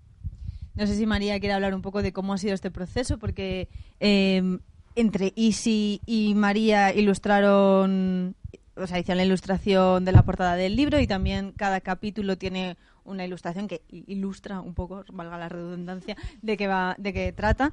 No 0.74 0.86
sé 0.86 0.94
si 0.96 1.06
María 1.06 1.38
quiere 1.40 1.52
hablar 1.54 1.74
un 1.74 1.82
poco 1.82 2.02
de 2.02 2.12
cómo 2.12 2.32
ha 2.32 2.38
sido 2.38 2.54
este 2.54 2.70
proceso, 2.70 3.18
porque 3.18 3.68
eh, 3.98 4.58
entre 4.96 5.32
Isi 5.36 6.00
y 6.06 6.34
María 6.34 6.94
ilustraron, 6.94 8.34
o 8.76 8.86
sea, 8.86 8.98
hicieron 8.98 9.18
la 9.18 9.24
ilustración 9.24 10.04
de 10.04 10.12
la 10.12 10.22
portada 10.22 10.56
del 10.56 10.76
libro 10.76 10.98
y 11.00 11.06
también 11.06 11.52
cada 11.52 11.80
capítulo 11.80 12.38
tiene 12.38 12.76
una 13.04 13.24
ilustración 13.24 13.66
que 13.66 13.82
ilustra 13.90 14.60
un 14.60 14.74
poco, 14.74 15.04
valga 15.12 15.38
la 15.38 15.48
redundancia, 15.48 16.16
de 16.42 16.56
qué 16.56 16.66
va, 16.66 16.94
de 16.98 17.12
qué 17.12 17.32
trata. 17.32 17.72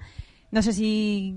No 0.51 0.61
sé 0.61 0.73
si 0.73 1.35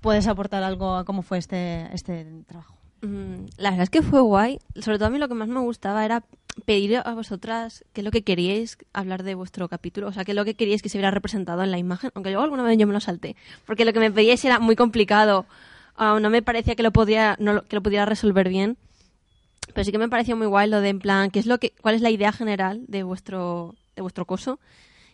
puedes 0.00 0.26
aportar 0.26 0.62
algo 0.62 0.94
a 0.96 1.04
cómo 1.04 1.22
fue 1.22 1.38
este, 1.38 1.86
este 1.94 2.26
trabajo. 2.46 2.76
Mm, 3.02 3.46
La 3.58 3.70
verdad 3.70 3.84
es 3.84 3.90
que 3.90 4.02
fue 4.02 4.20
guay. 4.20 4.58
Sobre 4.76 4.98
todo 4.98 5.06
a 5.08 5.10
mí 5.10 5.18
lo 5.18 5.28
que 5.28 5.34
más 5.34 5.48
me 5.48 5.60
gustaba 5.60 6.04
era 6.04 6.24
pedir 6.64 6.96
a 6.96 7.14
vosotras 7.14 7.84
qué 7.92 8.00
es 8.00 8.04
lo 8.04 8.10
que 8.10 8.22
queríais 8.22 8.78
hablar 8.92 9.22
de 9.22 9.34
vuestro 9.34 9.68
capítulo, 9.68 10.08
o 10.08 10.12
sea, 10.12 10.24
qué 10.24 10.32
es 10.32 10.36
lo 10.36 10.44
que 10.44 10.54
queríais 10.54 10.82
que 10.82 10.88
se 10.88 10.98
viera 10.98 11.10
representado 11.10 11.62
en 11.62 11.70
la 11.70 11.78
imagen, 11.78 12.10
aunque 12.14 12.32
yo 12.32 12.40
alguna 12.40 12.62
vez 12.62 12.78
yo 12.78 12.86
me 12.86 12.92
lo 12.92 13.00
salté, 13.00 13.36
porque 13.66 13.84
lo 13.84 13.92
que 13.92 14.00
me 14.00 14.10
pedíais 14.10 14.44
era 14.44 14.58
muy 14.58 14.76
complicado, 14.76 15.46
ah, 15.96 16.18
no 16.20 16.30
me 16.30 16.42
parecía 16.42 16.74
que 16.74 16.82
lo 16.82 16.92
podía 16.92 17.36
no 17.38 17.62
que 17.62 17.76
lo 17.76 17.82
pudiera 17.82 18.04
resolver 18.04 18.48
bien. 18.48 18.76
Pero 19.74 19.84
sí 19.84 19.92
que 19.92 19.98
me 19.98 20.08
pareció 20.08 20.34
muy 20.34 20.46
guay 20.46 20.68
lo 20.68 20.80
de 20.80 20.88
en 20.88 20.98
plan, 20.98 21.30
qué 21.30 21.38
es 21.38 21.46
lo 21.46 21.58
que 21.58 21.72
cuál 21.82 21.94
es 21.94 22.00
la 22.00 22.10
idea 22.10 22.32
general 22.32 22.84
de 22.88 23.02
vuestro 23.02 23.74
de 23.94 24.02
vuestro 24.02 24.24
coso 24.24 24.58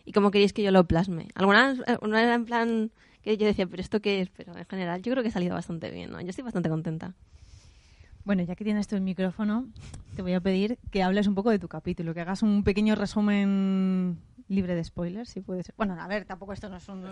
y 0.05 0.11
cómo 0.11 0.31
queréis 0.31 0.53
que 0.53 0.63
yo 0.63 0.71
lo 0.71 0.85
plasme. 0.85 1.27
Algunas 1.35 1.79
una 2.01 2.23
era 2.23 2.35
en 2.35 2.45
plan 2.45 2.91
que 3.21 3.37
yo 3.37 3.45
decía, 3.45 3.65
pero 3.65 3.81
esto 3.81 4.01
qué 4.01 4.21
es, 4.21 4.29
pero 4.29 4.55
en 4.55 4.65
general 4.65 5.01
yo 5.01 5.11
creo 5.11 5.23
que 5.23 5.29
ha 5.29 5.31
salido 5.31 5.55
bastante 5.55 5.89
bien, 5.89 6.11
¿no? 6.11 6.21
Yo 6.21 6.29
estoy 6.29 6.43
bastante 6.43 6.69
contenta. 6.69 7.13
Bueno, 8.25 8.41
ya 8.43 8.55
que 8.55 8.63
tienes 8.63 8.91
el 8.91 9.01
micrófono, 9.01 9.67
te 10.15 10.21
voy 10.23 10.33
a 10.33 10.41
pedir 10.41 10.79
que 10.91 11.03
hables 11.03 11.27
un 11.27 11.35
poco 11.35 11.51
de 11.51 11.59
tu 11.59 11.67
capítulo, 11.67 12.13
que 12.15 12.21
hagas 12.21 12.41
un 12.41 12.63
pequeño 12.63 12.95
resumen 12.95 14.17
libre 14.47 14.73
de 14.75 14.83
spoilers, 14.83 15.29
si 15.29 15.41
puede 15.41 15.61
ser. 15.63 15.75
Bueno, 15.77 15.95
a 15.99 16.07
ver, 16.07 16.25
tampoco 16.25 16.51
esto 16.53 16.67
no 16.67 16.77
es 16.77 16.89
un... 16.89 17.03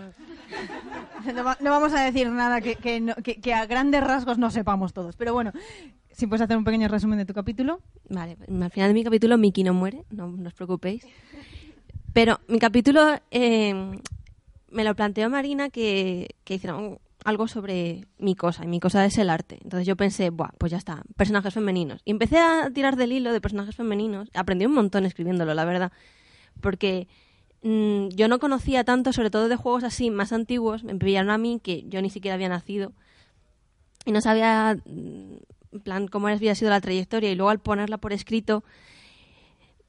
No, 1.34 1.44
va- 1.44 1.56
no 1.60 1.70
vamos 1.70 1.92
a 1.94 2.02
decir 2.02 2.28
nada 2.30 2.60
que, 2.60 3.00
no- 3.00 3.14
que- 3.14 3.54
a 3.54 3.64
grandes 3.66 4.02
rasgos 4.02 4.38
no 4.38 4.50
sepamos 4.50 4.92
todos, 4.92 5.14
pero 5.16 5.32
bueno, 5.32 5.52
si 6.10 6.26
puedes 6.26 6.42
hacer 6.42 6.56
un 6.56 6.64
pequeño 6.64 6.88
resumen 6.88 7.18
de 7.18 7.24
tu 7.26 7.32
capítulo. 7.34 7.80
Vale, 8.08 8.36
al 8.60 8.70
final 8.70 8.88
de 8.90 8.94
mi 8.94 9.04
capítulo 9.04 9.38
Miki 9.38 9.62
no 9.62 9.72
muere, 9.72 10.04
no, 10.10 10.34
os 10.46 10.54
preocupéis. 10.54 11.06
Pero 12.12 12.40
mi 12.48 12.58
capítulo 12.58 13.20
eh, 13.30 13.98
me 14.70 14.84
lo 14.84 14.94
planteó 14.96 15.30
Marina 15.30 15.70
que, 15.70 16.34
que 16.44 16.54
hiciera 16.54 16.74
un- 16.76 16.98
algo 17.24 17.48
sobre 17.48 18.06
mi 18.18 18.36
cosa, 18.36 18.64
y 18.64 18.68
mi 18.68 18.80
cosa 18.80 19.04
es 19.06 19.16
el 19.16 19.30
arte. 19.30 19.58
Entonces 19.64 19.86
yo 19.86 19.96
pensé, 19.96 20.28
Buah, 20.28 20.50
pues 20.58 20.70
ya 20.70 20.78
está, 20.78 21.02
personajes 21.16 21.54
femeninos. 21.54 22.02
Y 22.04 22.10
empecé 22.10 22.38
a 22.38 22.70
tirar 22.70 22.96
del 22.96 23.12
hilo 23.12 23.32
de 23.32 23.40
personajes 23.40 23.74
femeninos. 23.74 24.28
Aprendí 24.34 24.66
un 24.66 24.74
montón 24.74 25.06
escribiéndolo, 25.06 25.54
la 25.54 25.64
verdad. 25.64 25.90
Porque 26.60 27.08
mm, 27.62 28.08
yo 28.10 28.28
no 28.28 28.38
conocía 28.38 28.84
tanto, 28.84 29.14
sobre 29.14 29.30
todo 29.30 29.48
de 29.48 29.56
juegos 29.56 29.84
así 29.84 30.10
más 30.10 30.32
antiguos, 30.34 30.84
me 30.84 30.94
pillaron 30.96 31.30
a 31.30 31.38
mí 31.38 31.60
que 31.62 31.84
yo 31.88 32.02
ni 32.02 32.10
siquiera 32.10 32.34
había 32.34 32.50
nacido. 32.50 32.92
Y 34.04 34.12
no 34.12 34.20
sabía, 34.20 34.76
mm, 34.84 35.36
en 35.72 35.80
plan, 35.82 36.08
cómo 36.08 36.28
había 36.28 36.54
sido 36.54 36.70
la 36.70 36.82
trayectoria. 36.82 37.30
Y 37.30 37.36
luego 37.36 37.48
al 37.48 37.58
ponerla 37.58 37.96
por 37.96 38.12
escrito, 38.12 38.64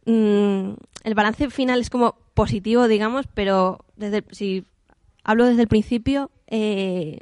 mm, 0.05 0.69
el 1.03 1.13
balance 1.15 1.49
final 1.49 1.81
es 1.81 1.89
como 1.89 2.15
positivo, 2.33 2.87
digamos, 2.87 3.27
pero 3.33 3.83
desde, 3.97 4.23
si 4.31 4.65
hablo 5.25 5.45
desde 5.45 5.63
el 5.63 5.67
principio, 5.67 6.31
eh, 6.47 7.19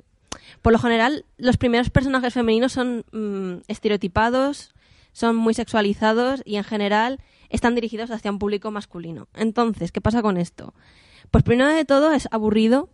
por 0.62 0.74
lo 0.74 0.80
general 0.80 1.26
los 1.38 1.58
primeros 1.58 1.90
personajes 1.90 2.34
femeninos 2.34 2.74
son 2.74 3.06
mm, 3.12 3.64
estereotipados, 3.68 4.74
son 5.14 5.36
muy 5.36 5.54
sexualizados 5.54 6.42
y 6.46 6.58
en 6.58 6.64
general 6.64 7.20
están 7.50 7.76
dirigidos 7.76 8.12
hacia 8.12 8.32
un 8.32 8.40
público 8.40 8.70
masculino. 8.72 9.28
Entonces, 9.34 9.92
¿qué 9.92 10.02
pasa 10.02 10.22
con 10.22 10.38
esto? 10.38 10.74
Pues 11.32 11.44
primero 11.44 11.70
de 11.70 11.86
todo 11.86 12.12
es 12.12 12.28
aburrido 12.32 12.90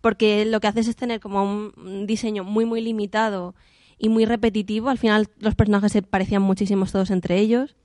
porque 0.00 0.44
lo 0.44 0.60
que 0.60 0.68
haces 0.68 0.88
es 0.88 0.96
tener 0.96 1.20
como 1.20 1.42
un 1.42 2.06
diseño 2.06 2.44
muy 2.44 2.64
muy 2.64 2.80
limitado 2.80 3.54
y 3.98 4.08
muy 4.08 4.24
repetitivo. 4.24 4.90
Al 4.90 4.98
final 4.98 5.28
los 5.38 5.54
personajes 5.54 5.92
se 5.92 6.02
parecían 6.02 6.42
muchísimos 6.42 6.92
todos 6.92 7.10
entre 7.10 7.38
ellos. 7.38 7.76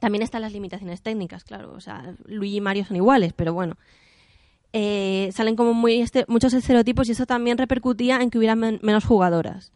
También 0.00 0.22
están 0.22 0.42
las 0.42 0.52
limitaciones 0.52 1.02
técnicas, 1.02 1.44
claro. 1.44 1.72
O 1.72 1.80
sea, 1.80 2.14
Luigi 2.26 2.56
y 2.56 2.60
Mario 2.60 2.84
son 2.84 2.96
iguales, 2.96 3.32
pero 3.32 3.52
bueno. 3.52 3.76
Eh, 4.76 5.30
salen 5.32 5.54
como 5.54 5.72
muy 5.72 6.00
este- 6.00 6.24
muchos 6.26 6.52
estereotipos 6.52 7.08
y 7.08 7.12
eso 7.12 7.26
también 7.26 7.58
repercutía 7.58 8.16
en 8.20 8.28
que 8.28 8.38
hubiera 8.38 8.56
men- 8.56 8.80
menos 8.82 9.04
jugadoras. 9.04 9.72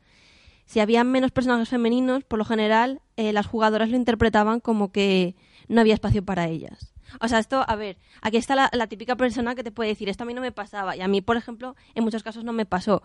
Si 0.67 0.81
había 0.81 1.05
menos 1.05 1.31
personajes 1.31 1.69
femeninos, 1.69 2.25
por 2.25 2.39
lo 2.41 2.45
general, 2.45 3.01
eh, 3.17 3.33
las 3.33 3.47
jugadoras 3.47 3.91
lo 3.91 3.97
interpretaban 3.97 4.59
como 4.59 4.91
que 4.91 5.37
no 5.69 5.81
había 5.81 5.95
espacio 5.95 6.25
para 6.25 6.49
ellas. 6.49 6.93
O 7.21 7.29
sea, 7.29 7.39
esto, 7.39 7.65
a 7.67 7.77
ver, 7.77 7.97
aquí 8.23 8.39
está 8.39 8.57
la, 8.57 8.87
típica 8.89 9.15
persona 9.17 9.55
que 9.55 9.63
te 9.63 9.71
puede 9.71 9.91
decir, 9.91 10.09
esto 10.09 10.25
a 10.25 10.27
mí 10.27 10.35
no 10.35 10.41
me 10.41 10.51
pasaba. 10.53 10.97
Y 10.97 11.01
a 11.01 11.07
mí, 11.09 11.21
por 11.23 11.37
ejemplo, 11.37 11.77
en 11.95 12.03
muchos 12.03 12.25
casos 12.25 12.43
no 12.43 12.53
me 12.53 12.67
pasó. 12.67 13.03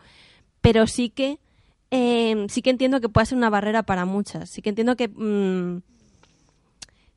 Pero 0.61 0.87
sí 0.87 1.09
que, 1.09 1.37
eh, 1.91 2.47
sí 2.49 2.63
que 2.63 2.71
entiendo 2.71 3.01
que 3.01 3.07
puede 3.09 3.27
ser 3.27 3.37
una 3.37 3.51
barrera 3.51 3.83
para 3.83 4.05
muchas. 4.05 4.49
Sí 4.49 4.63
que 4.63 4.69
entiendo 4.69 4.95
que, 4.97 5.09
mm, 5.09 5.83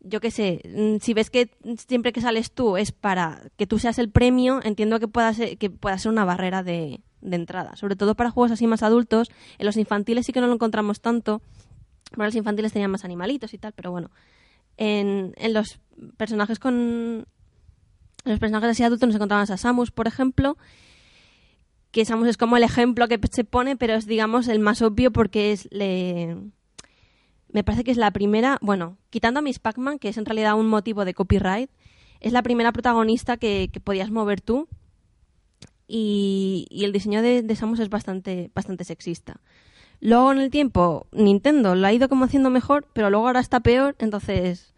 yo 0.09 0.21
qué 0.21 0.31
sé, 0.31 0.61
mm, 0.65 1.01
si 1.01 1.15
ves 1.15 1.31
que 1.31 1.51
siempre 1.87 2.13
que 2.13 2.21
sales 2.21 2.53
tú 2.53 2.77
es 2.77 2.93
para 2.93 3.43
que 3.57 3.67
tú 3.67 3.79
seas 3.79 3.99
el 3.99 4.11
premio, 4.11 4.61
entiendo 4.63 5.01
que 5.01 5.09
pueda 5.09 5.33
ser, 5.35 5.59
que 5.59 5.71
pueda 5.71 5.99
ser 5.99 6.13
una 6.13 6.25
barrera 6.25 6.63
de, 6.63 7.01
de 7.21 7.37
entrada. 7.37 7.77
Sobre 7.77 7.97
todo 7.97 8.15
para 8.15 8.31
juegos 8.31 8.53
así 8.53 8.67
más 8.67 8.83
adultos. 8.83 9.31
En 9.59 9.67
los 9.67 9.77
infantiles 9.77 10.27
sí 10.27 10.33
que 10.33 10.41
no 10.41 10.47
lo 10.47 10.55
encontramos 10.55 11.01
tanto. 11.01 11.43
Bueno, 12.15 12.27
los 12.27 12.37
infantiles 12.37 12.73
tenían 12.73 12.91
más 12.91 13.05
animalitos 13.05 13.53
y 13.53 13.59
tal, 13.59 13.73
pero 13.73 13.91
bueno. 13.91 14.11
En, 14.77 15.35
en 15.37 15.53
los 15.53 15.81
personajes 16.17 16.59
con. 16.59 17.27
En 18.25 18.33
los 18.33 18.41
personajes 18.41 18.71
así 18.71 18.83
adultos 18.83 19.09
nos 19.09 19.17
encontramos 19.17 19.51
a 19.51 19.57
Samus, 19.57 19.91
por 19.91 20.07
ejemplo. 20.07 20.57
Que 21.91 22.05
Samus 22.05 22.29
es 22.29 22.37
como 22.37 22.57
el 22.57 22.63
ejemplo 22.63 23.09
que 23.09 23.19
se 23.31 23.45
pone, 23.45 23.77
pero 23.77 23.95
es, 23.95 24.07
digamos, 24.07 24.49
el 24.49 24.59
más 24.59 24.83
obvio 24.83 25.11
porque 25.11 25.53
es. 25.53 25.69
Le... 25.71 26.37
Me 27.49 27.65
parece 27.65 27.85
que 27.85 27.91
es 27.91 27.97
la 27.97 28.11
primera. 28.11 28.59
Bueno, 28.61 28.99
quitando 29.11 29.39
a 29.39 29.43
Miss 29.43 29.59
Pac-Man, 29.59 29.99
que 29.99 30.09
es 30.09 30.19
en 30.19 30.27
realidad 30.27 30.59
un 30.59 30.69
motivo 30.69 31.05
de 31.05 31.15
copyright, 31.15 31.71
es 32.21 32.33
la 32.33 32.43
primera 32.43 32.73
protagonista 32.73 33.37
que, 33.37 33.71
podías 33.83 34.11
mover 34.11 34.41
tú. 34.41 34.69
Y, 35.89 36.67
y 36.69 36.85
el 36.85 36.93
diseño 36.93 37.23
de, 37.23 37.43
de 37.43 37.57
Samus 37.57 37.79
es 37.79 37.89
bastante, 37.89 38.51
bastante 38.55 38.85
sexista. 38.85 39.41
Luego 40.01 40.33
en 40.33 40.39
el 40.39 40.51
tiempo, 40.51 41.07
Nintendo 41.13 41.75
lo 41.75 41.87
ha 41.87 41.93
ido 41.93 42.09
como 42.09 42.25
haciendo 42.25 42.51
mejor, 42.51 42.87
pero 42.93 43.11
luego 43.11 43.27
ahora 43.27 43.41
está 43.41 43.61
peor, 43.61 43.97
entonces... 43.99 44.73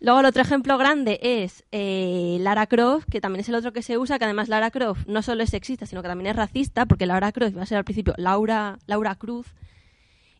Luego 0.00 0.18
el 0.18 0.26
otro 0.26 0.42
ejemplo 0.42 0.76
grande 0.78 1.20
es 1.22 1.64
eh, 1.70 2.38
Lara 2.40 2.66
Croft, 2.66 3.06
que 3.08 3.20
también 3.20 3.42
es 3.42 3.48
el 3.48 3.54
otro 3.54 3.72
que 3.72 3.82
se 3.82 3.98
usa, 3.98 4.18
que 4.18 4.24
además 4.24 4.48
Lara 4.48 4.72
Croft 4.72 5.06
no 5.06 5.22
solo 5.22 5.44
es 5.44 5.50
sexista, 5.50 5.86
sino 5.86 6.02
que 6.02 6.08
también 6.08 6.26
es 6.28 6.34
racista, 6.34 6.86
porque 6.86 7.06
Lara 7.06 7.30
Croft 7.30 7.52
iba 7.52 7.62
a 7.62 7.66
ser 7.66 7.78
al 7.78 7.84
principio 7.84 8.12
Laura, 8.16 8.80
Laura 8.86 9.14
Cruz, 9.14 9.54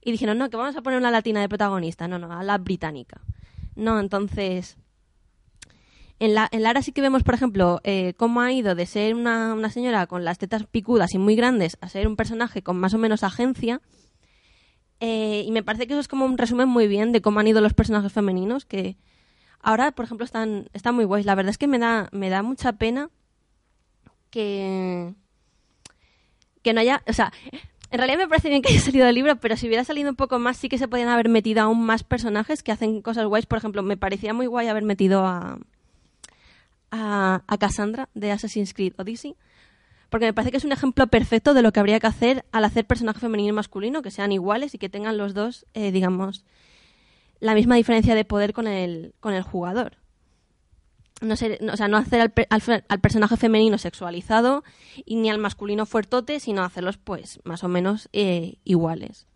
y 0.04 0.12
dijeron, 0.12 0.38
no, 0.38 0.50
que 0.50 0.56
vamos 0.56 0.76
a 0.76 0.82
poner 0.82 0.98
una 0.98 1.10
latina 1.10 1.40
de 1.40 1.48
protagonista, 1.48 2.08
no, 2.08 2.18
no, 2.18 2.32
a 2.32 2.42
la 2.42 2.58
británica. 2.58 3.20
No, 3.74 4.00
entonces... 4.00 4.76
En, 6.18 6.34
la, 6.34 6.48
en 6.52 6.62
Lara 6.62 6.82
sí 6.82 6.92
que 6.92 7.00
vemos, 7.00 7.24
por 7.24 7.34
ejemplo, 7.34 7.80
eh, 7.82 8.14
cómo 8.16 8.42
ha 8.42 8.52
ido 8.52 8.76
de 8.76 8.86
ser 8.86 9.16
una, 9.16 9.54
una 9.54 9.70
señora 9.70 10.06
con 10.06 10.24
las 10.24 10.38
tetas 10.38 10.66
picudas 10.66 11.14
y 11.14 11.18
muy 11.18 11.34
grandes 11.34 11.76
a 11.80 11.88
ser 11.88 12.06
un 12.06 12.14
personaje 12.14 12.62
con 12.62 12.78
más 12.78 12.94
o 12.94 12.98
menos 12.98 13.24
agencia. 13.24 13.80
Eh, 15.00 15.42
y 15.44 15.50
me 15.50 15.64
parece 15.64 15.88
que 15.88 15.94
eso 15.94 16.00
es 16.00 16.06
como 16.06 16.24
un 16.24 16.38
resumen 16.38 16.68
muy 16.68 16.86
bien 16.86 17.10
de 17.10 17.22
cómo 17.22 17.40
han 17.40 17.48
ido 17.48 17.60
los 17.60 17.74
personajes 17.74 18.12
femeninos, 18.12 18.64
que 18.66 18.96
ahora, 19.60 19.90
por 19.90 20.04
ejemplo, 20.04 20.24
están, 20.24 20.68
están 20.74 20.94
muy 20.94 21.06
guays. 21.06 21.26
La 21.26 21.34
verdad 21.34 21.50
es 21.50 21.58
que 21.58 21.66
me 21.66 21.80
da, 21.80 22.08
me 22.12 22.30
da 22.30 22.44
mucha 22.44 22.74
pena 22.74 23.10
que, 24.30 25.12
que 26.62 26.72
no 26.72 26.80
haya... 26.82 27.02
O 27.08 27.12
sea, 27.12 27.32
en 27.92 27.98
realidad 27.98 28.18
me 28.18 28.28
parece 28.28 28.48
bien 28.48 28.62
que 28.62 28.72
haya 28.72 28.80
salido 28.80 29.06
el 29.06 29.14
libro, 29.14 29.36
pero 29.36 29.54
si 29.56 29.66
hubiera 29.66 29.84
salido 29.84 30.08
un 30.08 30.16
poco 30.16 30.38
más, 30.38 30.56
sí 30.56 30.70
que 30.70 30.78
se 30.78 30.88
podían 30.88 31.08
haber 31.08 31.28
metido 31.28 31.60
aún 31.60 31.84
más 31.84 32.02
personajes 32.04 32.62
que 32.62 32.72
hacen 32.72 33.02
cosas 33.02 33.26
guays. 33.26 33.44
Por 33.44 33.58
ejemplo, 33.58 33.82
me 33.82 33.98
parecía 33.98 34.32
muy 34.32 34.46
guay 34.46 34.68
haber 34.68 34.82
metido 34.82 35.26
a, 35.26 35.58
a, 36.90 37.42
a 37.46 37.58
Cassandra 37.58 38.08
de 38.14 38.32
Assassin's 38.32 38.72
Creed 38.72 38.94
Odyssey. 38.96 39.36
Porque 40.08 40.24
me 40.24 40.32
parece 40.32 40.50
que 40.50 40.56
es 40.56 40.64
un 40.64 40.72
ejemplo 40.72 41.06
perfecto 41.06 41.52
de 41.52 41.60
lo 41.60 41.72
que 41.72 41.80
habría 41.80 42.00
que 42.00 42.06
hacer 42.06 42.44
al 42.50 42.64
hacer 42.64 42.86
personaje 42.86 43.20
femenino 43.20 43.50
y 43.50 43.52
masculino, 43.52 44.00
que 44.00 44.10
sean 44.10 44.32
iguales 44.32 44.74
y 44.74 44.78
que 44.78 44.88
tengan 44.88 45.18
los 45.18 45.34
dos, 45.34 45.66
eh, 45.74 45.92
digamos, 45.92 46.44
la 47.40 47.54
misma 47.54 47.76
diferencia 47.76 48.14
de 48.14 48.24
poder 48.24 48.54
con 48.54 48.68
el, 48.68 49.14
con 49.20 49.34
el 49.34 49.42
jugador. 49.42 49.98
No 51.22 51.36
ser- 51.36 51.58
o 51.72 51.76
sea, 51.76 51.86
no 51.88 51.96
hacer 51.96 52.20
al, 52.20 52.32
al 52.88 53.00
personaje 53.00 53.36
femenino 53.36 53.78
sexualizado 53.78 54.64
y 55.04 55.16
ni 55.16 55.30
al 55.30 55.38
masculino 55.38 55.86
fuertote, 55.86 56.40
sino 56.40 56.62
hacerlos, 56.64 56.98
pues, 56.98 57.38
más 57.44 57.62
o 57.64 57.68
menos 57.68 58.08
eh, 58.12 58.56
iguales. 58.64 59.26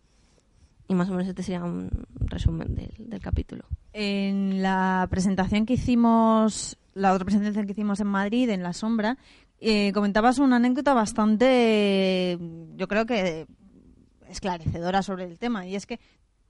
Y 0.89 0.93
más 0.95 1.07
o 1.09 1.11
menos 1.13 1.27
este 1.27 1.43
sería 1.43 1.63
un 1.63 1.89
resumen 2.19 2.75
del, 2.75 2.93
del 2.97 3.21
capítulo. 3.21 3.65
En 3.93 4.61
la 4.61 5.07
presentación 5.09 5.65
que 5.65 5.73
hicimos, 5.73 6.77
la 6.93 7.13
otra 7.13 7.25
presentación 7.25 7.65
que 7.65 7.71
hicimos 7.71 7.99
en 8.01 8.07
Madrid, 8.07 8.49
en 8.49 8.63
La 8.63 8.73
Sombra, 8.73 9.17
eh, 9.59 9.91
comentabas 9.93 10.39
una 10.39 10.57
anécdota 10.57 10.93
bastante, 10.93 12.37
yo 12.75 12.87
creo 12.87 13.05
que 13.05 13.47
esclarecedora 14.29 15.01
sobre 15.03 15.23
el 15.25 15.39
tema. 15.39 15.65
Y 15.67 15.75
es 15.75 15.85
que 15.85 15.99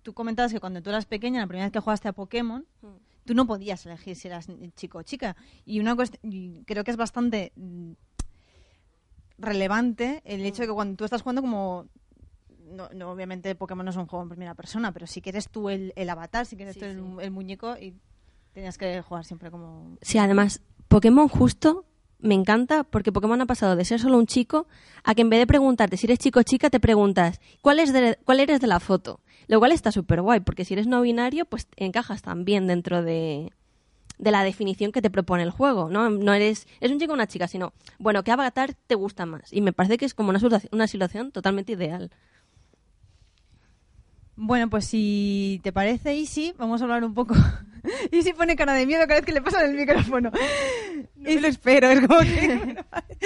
tú 0.03 0.13
comentabas 0.13 0.51
que 0.51 0.59
cuando 0.59 0.81
tú 0.81 0.89
eras 0.89 1.05
pequeña, 1.05 1.39
la 1.41 1.47
primera 1.47 1.65
vez 1.67 1.71
que 1.73 1.79
jugaste 1.79 2.07
a 2.07 2.13
Pokémon, 2.13 2.65
tú 3.27 3.35
no 3.35 3.45
podías 3.45 3.85
elegir 3.85 4.15
si 4.15 4.27
eras 4.27 4.47
chico 4.75 4.97
o 4.97 5.03
chica. 5.03 5.35
Y 5.65 5.79
una 5.79 5.95
cuest- 5.95 6.17
y 6.23 6.63
creo 6.65 6.83
que 6.83 6.89
es 6.89 6.97
bastante 6.97 7.51
mm, 7.55 7.91
relevante 9.37 10.21
el 10.25 10.45
hecho 10.45 10.63
de 10.63 10.67
que 10.67 10.73
cuando 10.73 10.95
tú 10.97 11.05
estás 11.05 11.21
jugando 11.21 11.41
como 11.41 11.85
no, 12.71 12.89
no, 12.93 13.11
obviamente 13.11 13.53
Pokémon 13.55 13.85
no 13.85 13.91
es 13.91 13.97
un 13.97 14.07
juego 14.07 14.23
en 14.23 14.29
primera 14.29 14.55
persona, 14.55 14.91
pero 14.91 15.07
si 15.07 15.21
que 15.21 15.29
eres 15.29 15.49
tú 15.49 15.69
el, 15.69 15.93
el 15.95 16.09
avatar, 16.09 16.45
si 16.45 16.57
que 16.57 16.63
eres 16.63 16.73
Sí, 16.75 16.79
tú 16.81 16.85
el, 16.85 16.95
sí. 16.97 17.03
el 17.21 17.31
muñeco 17.31 17.77
y 17.77 17.93
tenías 18.53 18.77
que 18.77 19.01
jugar 19.03 19.23
siempre 19.23 19.51
como... 19.51 19.97
Sí, 20.01 20.17
además, 20.17 20.61
Pokémon 20.89 21.27
justo 21.29 21.85
me 22.19 22.33
encanta 22.33 22.83
porque 22.83 23.11
Pokémon 23.11 23.39
ha 23.39 23.45
pasado 23.45 23.75
de 23.75 23.85
ser 23.85 23.99
solo 24.01 24.17
un 24.17 24.25
chico 24.25 24.67
a 25.03 25.13
que 25.15 25.21
en 25.21 25.29
vez 25.29 25.39
de 25.39 25.47
preguntarte 25.47 25.95
si 25.97 26.07
eres 26.07 26.19
chico 26.19 26.39
o 26.39 26.43
chica, 26.43 26.69
te 26.69 26.79
preguntas 26.79 27.39
¿cuál, 27.61 27.79
es 27.79 27.93
de- 27.93 28.17
cuál 28.25 28.39
eres 28.41 28.59
de 28.59 28.67
la 28.67 28.79
foto? 28.79 29.21
Lo 29.47 29.59
cual 29.59 29.71
está 29.71 29.91
súper 29.91 30.21
guay 30.21 30.41
porque 30.41 30.65
si 30.65 30.73
eres 30.73 30.87
no 30.87 31.01
binario, 31.01 31.45
pues 31.45 31.67
encajas 31.77 32.21
también 32.21 32.67
dentro 32.67 33.01
de, 33.01 33.51
de 34.17 34.31
la 34.31 34.43
definición 34.43 34.91
que 34.91 35.01
te 35.01 35.09
propone 35.09 35.43
el 35.43 35.51
juego, 35.51 35.89
¿no? 35.89 36.09
No 36.09 36.33
eres, 36.33 36.67
es 36.79 36.91
un 36.91 36.99
chico 36.99 37.11
o 37.13 37.15
una 37.15 37.27
chica, 37.27 37.47
sino, 37.47 37.73
bueno, 37.99 38.23
¿qué 38.23 38.31
avatar 38.31 38.73
te 38.87 38.95
gusta 38.95 39.25
más? 39.25 39.53
Y 39.53 39.61
me 39.61 39.73
parece 39.73 39.97
que 39.97 40.05
es 40.05 40.13
como 40.13 40.29
una, 40.29 40.39
una 40.71 40.87
situación 40.87 41.31
totalmente 41.31 41.73
ideal. 41.73 42.11
Bueno, 44.39 44.69
pues 44.69 44.85
si 44.85 45.59
te 45.63 45.73
parece, 45.73 46.15
Isi, 46.15 46.53
vamos 46.59 46.79
a 46.79 46.83
hablar 46.83 47.03
un 47.03 47.15
poco... 47.15 47.33
Isi 48.11 48.33
pone 48.33 48.55
cara 48.55 48.73
de 48.73 48.85
miedo 48.85 49.01
cada 49.07 49.15
vez 49.15 49.25
que 49.25 49.31
le 49.31 49.41
pasan 49.41 49.65
el 49.65 49.75
micrófono. 49.75 50.29
No 51.15 51.23
me 51.23 51.41
lo 51.41 51.47
espero, 51.47 51.89
es 51.89 52.07
como 52.07 52.19
que... 52.19 52.77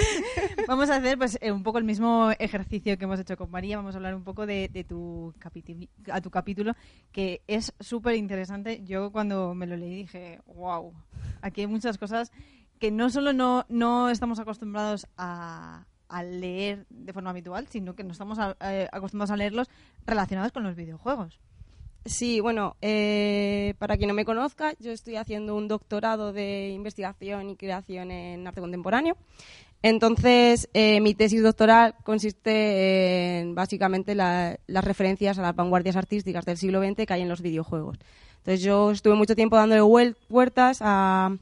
Vamos 0.66 0.88
a 0.88 0.96
hacer 0.96 1.18
pues 1.18 1.36
eh, 1.42 1.52
un 1.52 1.62
poco 1.62 1.76
el 1.76 1.84
mismo 1.84 2.30
ejercicio 2.38 2.96
que 2.96 3.04
hemos 3.04 3.20
hecho 3.20 3.36
con 3.36 3.50
María. 3.50 3.76
Vamos 3.76 3.94
a 3.94 3.98
hablar 3.98 4.14
un 4.14 4.24
poco 4.24 4.46
de, 4.46 4.70
de 4.72 4.84
tu, 4.84 5.34
capítulo, 5.38 5.86
a 6.10 6.22
tu 6.22 6.30
capítulo, 6.30 6.72
que 7.12 7.42
es 7.46 7.74
súper 7.78 8.16
interesante. 8.16 8.82
Yo 8.82 9.12
cuando 9.12 9.54
me 9.54 9.66
lo 9.66 9.76
leí 9.76 9.94
dije, 9.96 10.40
wow, 10.46 10.94
aquí 11.42 11.60
hay 11.60 11.66
muchas 11.66 11.98
cosas 11.98 12.32
que 12.78 12.90
no 12.90 13.10
solo 13.10 13.34
no, 13.34 13.66
no 13.68 14.08
estamos 14.08 14.38
acostumbrados 14.38 15.06
a, 15.18 15.84
a 16.12 16.22
leer 16.22 16.86
de 16.90 17.12
forma 17.12 17.30
habitual, 17.30 17.66
sino 17.68 17.94
que 17.94 18.04
no 18.04 18.12
estamos 18.12 18.38
a- 18.38 18.56
eh, 18.60 18.88
acostumbrados 18.92 19.30
a 19.30 19.36
leerlos 19.36 19.68
relacionados 20.06 20.52
con 20.52 20.62
los 20.62 20.76
videojuegos. 20.76 21.40
Sí, 22.04 22.40
bueno, 22.40 22.76
eh, 22.82 23.74
para 23.78 23.96
quien 23.96 24.08
no 24.08 24.14
me 24.14 24.24
conozca, 24.24 24.74
yo 24.80 24.90
estoy 24.90 25.16
haciendo 25.16 25.54
un 25.54 25.68
doctorado 25.68 26.32
de 26.32 26.70
investigación 26.70 27.48
y 27.50 27.56
creación 27.56 28.10
en 28.10 28.44
arte 28.46 28.60
contemporáneo. 28.60 29.16
Entonces, 29.82 30.68
eh, 30.74 31.00
mi 31.00 31.14
tesis 31.14 31.42
doctoral 31.42 31.94
consiste 32.04 33.40
en 33.40 33.54
básicamente 33.54 34.14
la- 34.14 34.58
las 34.66 34.84
referencias 34.84 35.38
a 35.38 35.42
las 35.42 35.56
vanguardias 35.56 35.96
artísticas 35.96 36.44
del 36.44 36.56
siglo 36.56 36.80
XX 36.80 37.06
que 37.06 37.12
hay 37.14 37.22
en 37.22 37.28
los 37.28 37.42
videojuegos. 37.42 37.98
Entonces, 38.38 38.62
yo 38.62 38.90
estuve 38.92 39.14
mucho 39.14 39.34
tiempo 39.36 39.56
dándole 39.56 39.82
vuel- 39.82 40.16
vueltas 40.28 40.78
a, 40.80 41.36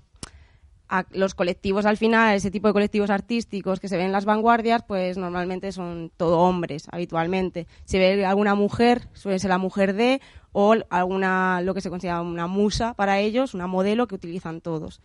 a 0.91 1.07
los 1.13 1.37
colectivos 1.37 1.87
al 1.87 1.97
final, 1.97 2.35
ese 2.35 2.51
tipo 2.51 2.67
de 2.67 2.73
colectivos 2.73 3.11
artísticos 3.11 3.79
que 3.79 3.89
se 3.89 3.97
ven 3.97 4.07
en 4.07 4.13
las 4.13 4.25
vanguardias, 4.25 4.83
pues 4.83 5.17
normalmente 5.17 5.71
son 5.71 6.11
todo 6.17 6.41
hombres, 6.41 6.89
habitualmente. 6.91 7.69
Si 7.85 7.97
ve 7.97 8.27
alguna 8.27 8.57
mujer, 8.57 9.09
suele 9.13 9.39
ser 9.39 9.51
la 9.51 9.59
mujer 9.59 9.95
de, 9.95 10.21
o 10.51 10.75
alguna, 10.91 11.61
lo 11.63 11.75
que 11.75 11.81
se 11.81 11.91
considera 11.91 12.21
una 12.21 12.49
musa 12.49 12.95
para 12.95 13.21
ellos, 13.21 13.55
una 13.55 13.69
modelo 13.69 14.09
que 14.09 14.17
utilizan 14.17 14.61
todos. 14.61 15.01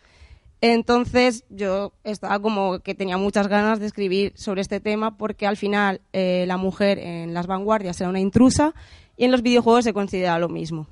Entonces 0.59 1.45
yo 1.49 1.93
estaba 2.03 2.39
como 2.39 2.79
que 2.79 2.95
tenía 2.95 3.17
muchas 3.17 3.47
ganas 3.47 3.79
de 3.79 3.85
escribir 3.85 4.33
sobre 4.35 4.61
este 4.61 4.79
tema 4.79 5.17
porque 5.17 5.45
al 5.45 5.57
final 5.57 6.01
eh, 6.13 6.45
la 6.47 6.57
mujer 6.57 6.97
en 6.97 7.35
las 7.35 7.45
vanguardias 7.45 8.01
era 8.01 8.09
una 8.09 8.19
intrusa 8.19 8.73
y 9.17 9.25
en 9.25 9.31
los 9.31 9.43
videojuegos 9.43 9.83
se 9.83 9.93
considera 9.93 10.39
lo 10.39 10.49
mismo. 10.49 10.87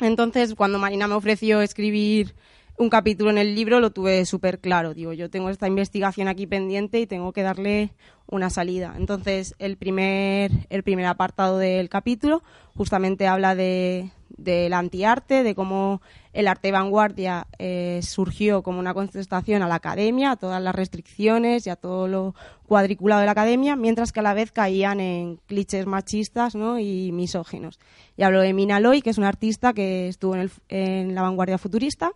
Entonces 0.00 0.56
cuando 0.56 0.80
Marina 0.80 1.06
me 1.06 1.14
ofreció 1.14 1.60
escribir 1.60 2.34
un 2.78 2.90
capítulo 2.90 3.30
en 3.30 3.38
el 3.38 3.54
libro 3.54 3.80
lo 3.80 3.90
tuve 3.90 4.24
súper 4.24 4.60
claro. 4.60 4.94
Digo, 4.94 5.12
yo 5.12 5.30
tengo 5.30 5.50
esta 5.50 5.66
investigación 5.66 6.28
aquí 6.28 6.46
pendiente 6.46 7.00
y 7.00 7.06
tengo 7.06 7.32
que 7.32 7.42
darle 7.42 7.90
una 8.26 8.50
salida. 8.50 8.94
Entonces, 8.96 9.54
el 9.58 9.76
primer, 9.76 10.50
el 10.70 10.82
primer 10.82 11.06
apartado 11.06 11.58
del 11.58 11.88
capítulo 11.88 12.42
justamente 12.76 13.26
habla 13.26 13.54
de, 13.56 14.10
del 14.28 14.72
antiarte, 14.74 15.42
de 15.42 15.54
cómo 15.56 16.00
el 16.32 16.46
arte 16.46 16.70
vanguardia 16.70 17.48
eh, 17.58 17.98
surgió 18.02 18.62
como 18.62 18.78
una 18.78 18.94
contestación 18.94 19.62
a 19.62 19.68
la 19.68 19.74
academia, 19.76 20.32
a 20.32 20.36
todas 20.36 20.62
las 20.62 20.74
restricciones 20.74 21.66
y 21.66 21.70
a 21.70 21.76
todo 21.76 22.06
lo 22.06 22.34
cuadriculado 22.66 23.20
de 23.20 23.26
la 23.26 23.32
academia, 23.32 23.74
mientras 23.74 24.12
que 24.12 24.20
a 24.20 24.22
la 24.22 24.34
vez 24.34 24.52
caían 24.52 25.00
en 25.00 25.40
clichés 25.46 25.86
machistas 25.86 26.54
¿no? 26.54 26.78
y 26.78 27.10
misóginos. 27.10 27.80
Y 28.16 28.22
hablo 28.22 28.40
de 28.40 28.52
Mina 28.52 28.78
Loy, 28.78 29.02
que 29.02 29.10
es 29.10 29.18
una 29.18 29.28
artista 29.28 29.72
que 29.72 30.06
estuvo 30.06 30.34
en, 30.36 30.42
el- 30.42 30.52
en 30.68 31.14
la 31.16 31.22
vanguardia 31.22 31.58
futurista. 31.58 32.12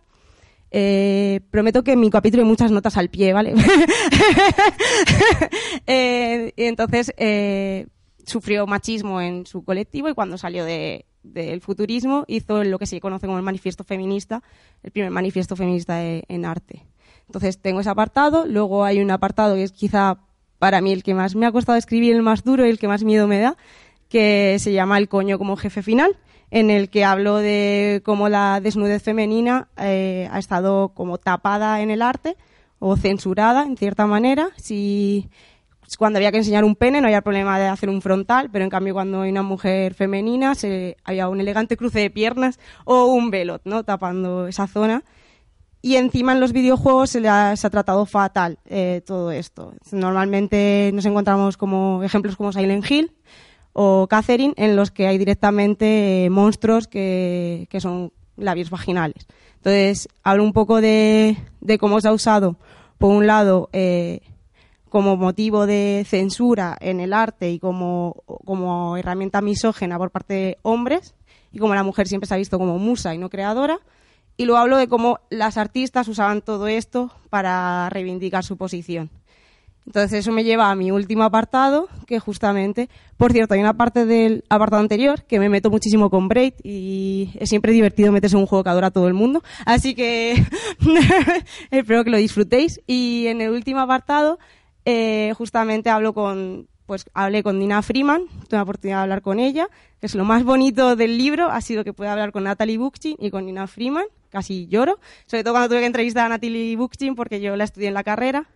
Eh, 0.75 1.39
prometo 1.51 1.83
que 1.83 1.91
en 1.91 1.99
mi 1.99 2.09
capítulo 2.09 2.41
hay 2.41 2.49
muchas 2.49 2.71
notas 2.71 2.97
al 2.97 3.09
pie, 3.09 3.31
¿vale? 3.31 3.53
Eh, 5.87 6.53
y 6.55 6.63
entonces 6.63 7.13
eh, 7.17 7.87
sufrió 8.25 8.65
machismo 8.67 9.21
en 9.21 9.45
su 9.45 9.63
colectivo 9.63 10.09
y 10.09 10.13
cuando 10.13 10.37
salió 10.37 10.65
de- 10.65 11.05
del 11.23 11.61
futurismo 11.61 12.25
hizo 12.27 12.63
lo 12.63 12.79
que 12.79 12.85
se 12.85 12.99
conoce 12.99 13.27
como 13.27 13.37
el 13.37 13.43
manifiesto 13.43 13.83
feminista, 13.83 14.43
el 14.81 14.91
primer 14.91 15.11
manifiesto 15.11 15.55
feminista 15.55 15.95
de- 15.97 16.23
en 16.27 16.45
arte. 16.45 16.85
Entonces 17.27 17.59
tengo 17.59 17.79
ese 17.81 17.89
apartado, 17.89 18.45
luego 18.45 18.83
hay 18.83 18.99
un 19.01 19.11
apartado 19.11 19.55
que 19.55 19.63
es 19.63 19.71
quizá 19.71 20.17
para 20.59 20.81
mí 20.81 20.91
el 20.91 21.03
que 21.03 21.13
más 21.13 21.35
me 21.35 21.45
ha 21.45 21.51
costado 21.51 21.77
escribir, 21.77 22.13
el 22.15 22.21
más 22.23 22.43
duro 22.43 22.65
y 22.65 22.69
el 22.69 22.79
que 22.79 22.87
más 22.87 23.03
miedo 23.03 23.27
me 23.27 23.39
da, 23.39 23.57
que 24.09 24.57
se 24.59 24.73
llama 24.73 24.97
El 24.97 25.07
coño 25.09 25.37
como 25.37 25.55
jefe 25.55 25.81
final, 25.81 26.17
en 26.53 26.69
el 26.69 26.91
que 26.91 27.03
hablo 27.03 27.37
de 27.37 28.03
cómo 28.05 28.29
la 28.29 28.59
desnudez 28.61 29.01
femenina 29.01 29.69
eh, 29.75 30.29
ha 30.31 30.37
estado 30.37 30.89
como 30.89 31.17
tapada 31.17 31.81
en 31.81 31.89
el 31.89 32.03
arte 32.03 32.37
o 32.77 32.95
censurada 32.95 33.63
en 33.63 33.75
cierta 33.75 34.05
manera. 34.05 34.49
Si 34.57 35.31
cuando 35.97 36.17
había 36.17 36.31
que 36.31 36.37
enseñar 36.37 36.63
un 36.63 36.75
pene 36.75 37.01
no 37.01 37.07
había 37.07 37.23
problema 37.23 37.57
de 37.57 37.65
hacer 37.65 37.89
un 37.89 38.03
frontal, 38.03 38.51
pero 38.51 38.63
en 38.63 38.69
cambio 38.69 38.93
cuando 38.93 39.21
hay 39.21 39.31
una 39.31 39.41
mujer 39.41 39.95
femenina 39.95 40.53
se, 40.53 40.95
había 41.03 41.27
un 41.27 41.41
elegante 41.41 41.75
cruce 41.75 42.01
de 42.01 42.11
piernas 42.11 42.59
o 42.85 43.05
un 43.05 43.31
velo, 43.31 43.59
¿no? 43.63 43.83
tapando 43.83 44.45
esa 44.45 44.67
zona. 44.67 45.03
Y 45.81 45.95
encima 45.95 46.33
en 46.33 46.39
los 46.39 46.53
videojuegos 46.53 47.09
se, 47.09 47.19
le 47.19 47.29
ha, 47.29 47.55
se 47.55 47.65
ha 47.65 47.71
tratado 47.71 48.05
fatal 48.05 48.59
eh, 48.65 49.01
todo 49.07 49.31
esto. 49.31 49.73
Normalmente 49.91 50.91
nos 50.93 51.05
encontramos 51.07 51.57
como 51.57 52.03
ejemplos 52.03 52.35
como 52.35 52.53
Silent 52.53 52.89
Hill 52.89 53.11
o 53.73 54.07
Catherine, 54.07 54.53
en 54.57 54.75
los 54.75 54.91
que 54.91 55.07
hay 55.07 55.17
directamente 55.17 56.25
eh, 56.25 56.29
monstruos 56.29 56.87
que, 56.87 57.67
que 57.69 57.81
son 57.81 58.13
labios 58.37 58.69
vaginales. 58.69 59.27
Entonces, 59.57 60.07
hablo 60.23 60.43
un 60.43 60.53
poco 60.53 60.81
de, 60.81 61.37
de 61.61 61.77
cómo 61.77 61.99
se 62.01 62.07
ha 62.07 62.13
usado, 62.13 62.57
por 62.97 63.11
un 63.11 63.27
lado, 63.27 63.69
eh, 63.73 64.21
como 64.89 65.17
motivo 65.17 65.65
de 65.65 66.05
censura 66.07 66.77
en 66.79 66.99
el 66.99 67.13
arte 67.13 67.49
y 67.49 67.57
como, 67.57 68.23
como 68.45 68.95
herramienta 68.95 69.41
misógena 69.41 69.97
por 69.97 70.11
parte 70.11 70.33
de 70.33 70.57
hombres, 70.61 71.15
y 71.51 71.57
como 71.57 71.73
la 71.73 71.83
mujer 71.83 72.07
siempre 72.07 72.27
se 72.27 72.35
ha 72.35 72.37
visto 72.37 72.59
como 72.59 72.77
musa 72.77 73.13
y 73.15 73.17
no 73.17 73.29
creadora. 73.29 73.79
Y 74.37 74.45
luego 74.45 74.61
hablo 74.61 74.77
de 74.77 74.87
cómo 74.87 75.19
las 75.29 75.57
artistas 75.57 76.07
usaban 76.07 76.41
todo 76.41 76.67
esto 76.67 77.11
para 77.29 77.89
reivindicar 77.89 78.43
su 78.43 78.57
posición. 78.57 79.09
Entonces 79.85 80.19
eso 80.19 80.31
me 80.31 80.43
lleva 80.43 80.71
a 80.71 80.75
mi 80.75 80.91
último 80.91 81.23
apartado, 81.23 81.89
que 82.07 82.19
justamente, 82.19 82.89
por 83.17 83.33
cierto, 83.33 83.53
hay 83.53 83.59
una 83.59 83.73
parte 83.73 84.05
del 84.05 84.45
apartado 84.49 84.81
anterior 84.81 85.23
que 85.23 85.39
me 85.39 85.49
meto 85.49 85.69
muchísimo 85.69 86.09
con 86.09 86.29
Braid 86.29 86.53
y 86.63 87.31
es 87.35 87.49
siempre 87.49 87.73
divertido 87.73 88.11
meterse 88.11 88.37
en 88.37 88.41
un 88.41 88.47
juego 88.47 88.63
que 88.63 88.69
adora 88.69 88.87
a 88.87 88.91
todo 88.91 89.07
el 89.07 89.13
mundo, 89.13 89.43
así 89.65 89.93
que 89.93 90.41
espero 91.71 92.03
que 92.03 92.09
lo 92.09 92.17
disfrutéis. 92.17 92.79
Y 92.87 93.27
en 93.27 93.41
el 93.41 93.51
último 93.51 93.81
apartado, 93.81 94.39
eh, 94.85 95.33
justamente 95.37 95.89
hablo 95.89 96.13
con, 96.13 96.67
pues 96.85 97.05
hablé 97.13 97.43
con 97.43 97.59
Nina 97.59 97.81
Freeman, 97.81 98.23
tuve 98.47 98.57
la 98.57 98.63
oportunidad 98.63 98.97
de 98.97 99.03
hablar 99.03 99.21
con 99.21 99.39
ella, 99.39 99.67
que 99.99 100.07
es 100.07 100.15
lo 100.15 100.23
más 100.23 100.43
bonito 100.43 100.95
del 100.95 101.17
libro, 101.17 101.49
ha 101.49 101.59
sido 101.59 101.83
que 101.83 101.93
pude 101.93 102.07
hablar 102.07 102.31
con 102.31 102.43
Natalie 102.43 102.77
Bookchin 102.77 103.17
y 103.19 103.31
con 103.31 103.45
Nina 103.45 103.67
Freeman, 103.67 104.05
casi 104.29 104.67
lloro, 104.67 104.99
sobre 105.25 105.43
todo 105.43 105.53
cuando 105.53 105.69
tuve 105.69 105.79
que 105.81 105.85
entrevistar 105.85 106.25
a 106.25 106.29
Natalie 106.29 106.75
Bookchin 106.77 107.15
porque 107.15 107.41
yo 107.41 107.55
la 107.55 107.65
estudié 107.65 107.89
en 107.89 107.93
la 107.93 108.03
carrera. 108.03 108.47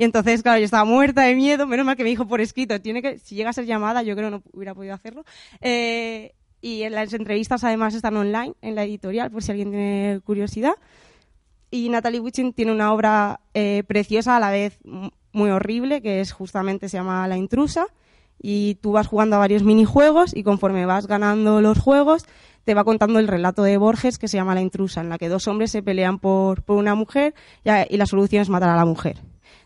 Y 0.00 0.04
entonces, 0.04 0.42
claro, 0.42 0.58
yo 0.58 0.64
estaba 0.64 0.86
muerta 0.86 1.24
de 1.24 1.34
miedo, 1.34 1.66
menos 1.66 1.84
mal 1.84 1.94
que 1.94 2.04
me 2.04 2.08
dijo 2.08 2.26
por 2.26 2.40
escrito, 2.40 2.80
tiene 2.80 3.02
que, 3.02 3.18
si 3.18 3.34
llega 3.34 3.50
a 3.50 3.52
ser 3.52 3.66
llamada, 3.66 4.02
yo 4.02 4.16
creo 4.16 4.30
que 4.30 4.36
no 4.38 4.42
hubiera 4.54 4.74
podido 4.74 4.94
hacerlo. 4.94 5.26
Eh, 5.60 6.32
y 6.62 6.88
las 6.88 7.12
entrevistas 7.12 7.64
además 7.64 7.94
están 7.94 8.16
online 8.16 8.54
en 8.62 8.76
la 8.76 8.84
editorial, 8.84 9.30
por 9.30 9.42
si 9.42 9.50
alguien 9.50 9.72
tiene 9.72 10.20
curiosidad. 10.24 10.72
Y 11.70 11.90
Natalie 11.90 12.20
Witchin 12.20 12.54
tiene 12.54 12.72
una 12.72 12.94
obra 12.94 13.40
eh, 13.52 13.82
preciosa, 13.86 14.38
a 14.38 14.40
la 14.40 14.50
vez 14.50 14.78
muy 15.32 15.50
horrible, 15.50 16.00
que 16.00 16.22
es 16.22 16.32
justamente, 16.32 16.88
se 16.88 16.96
llama 16.96 17.28
La 17.28 17.36
intrusa. 17.36 17.86
Y 18.40 18.76
tú 18.76 18.92
vas 18.92 19.06
jugando 19.06 19.36
a 19.36 19.40
varios 19.40 19.64
minijuegos 19.64 20.34
y 20.34 20.44
conforme 20.44 20.86
vas 20.86 21.08
ganando 21.08 21.60
los 21.60 21.78
juegos, 21.78 22.24
te 22.64 22.72
va 22.72 22.84
contando 22.84 23.18
el 23.18 23.28
relato 23.28 23.62
de 23.64 23.76
Borges 23.76 24.16
que 24.16 24.28
se 24.28 24.38
llama 24.38 24.54
La 24.54 24.62
intrusa, 24.62 25.02
en 25.02 25.10
la 25.10 25.18
que 25.18 25.28
dos 25.28 25.46
hombres 25.46 25.70
se 25.70 25.82
pelean 25.82 26.18
por, 26.18 26.64
una 26.68 26.94
mujer 26.94 27.34
y 27.90 27.98
la 27.98 28.06
solución 28.06 28.40
es 28.40 28.48
matar 28.48 28.70
a 28.70 28.76
la 28.76 28.86
mujer. 28.86 29.18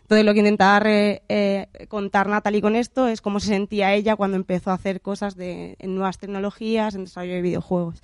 Entonces 0.05 0.23
lo 0.23 0.33
que 0.33 0.39
intentaba 0.39 0.81
eh, 0.85 1.67
contar 1.87 2.29
Natalie 2.29 2.61
con 2.61 2.75
esto 2.75 3.07
es 3.07 3.21
cómo 3.21 3.39
se 3.39 3.47
sentía 3.47 3.95
ella 3.95 4.15
cuando 4.15 4.37
empezó 4.37 4.69
a 4.69 4.75
hacer 4.75 5.01
cosas 5.01 5.35
de, 5.35 5.77
en 5.79 5.95
nuevas 5.95 6.19
tecnologías, 6.19 6.93
en 6.93 7.05
desarrollo 7.05 7.33
de 7.33 7.41
videojuegos. 7.41 8.03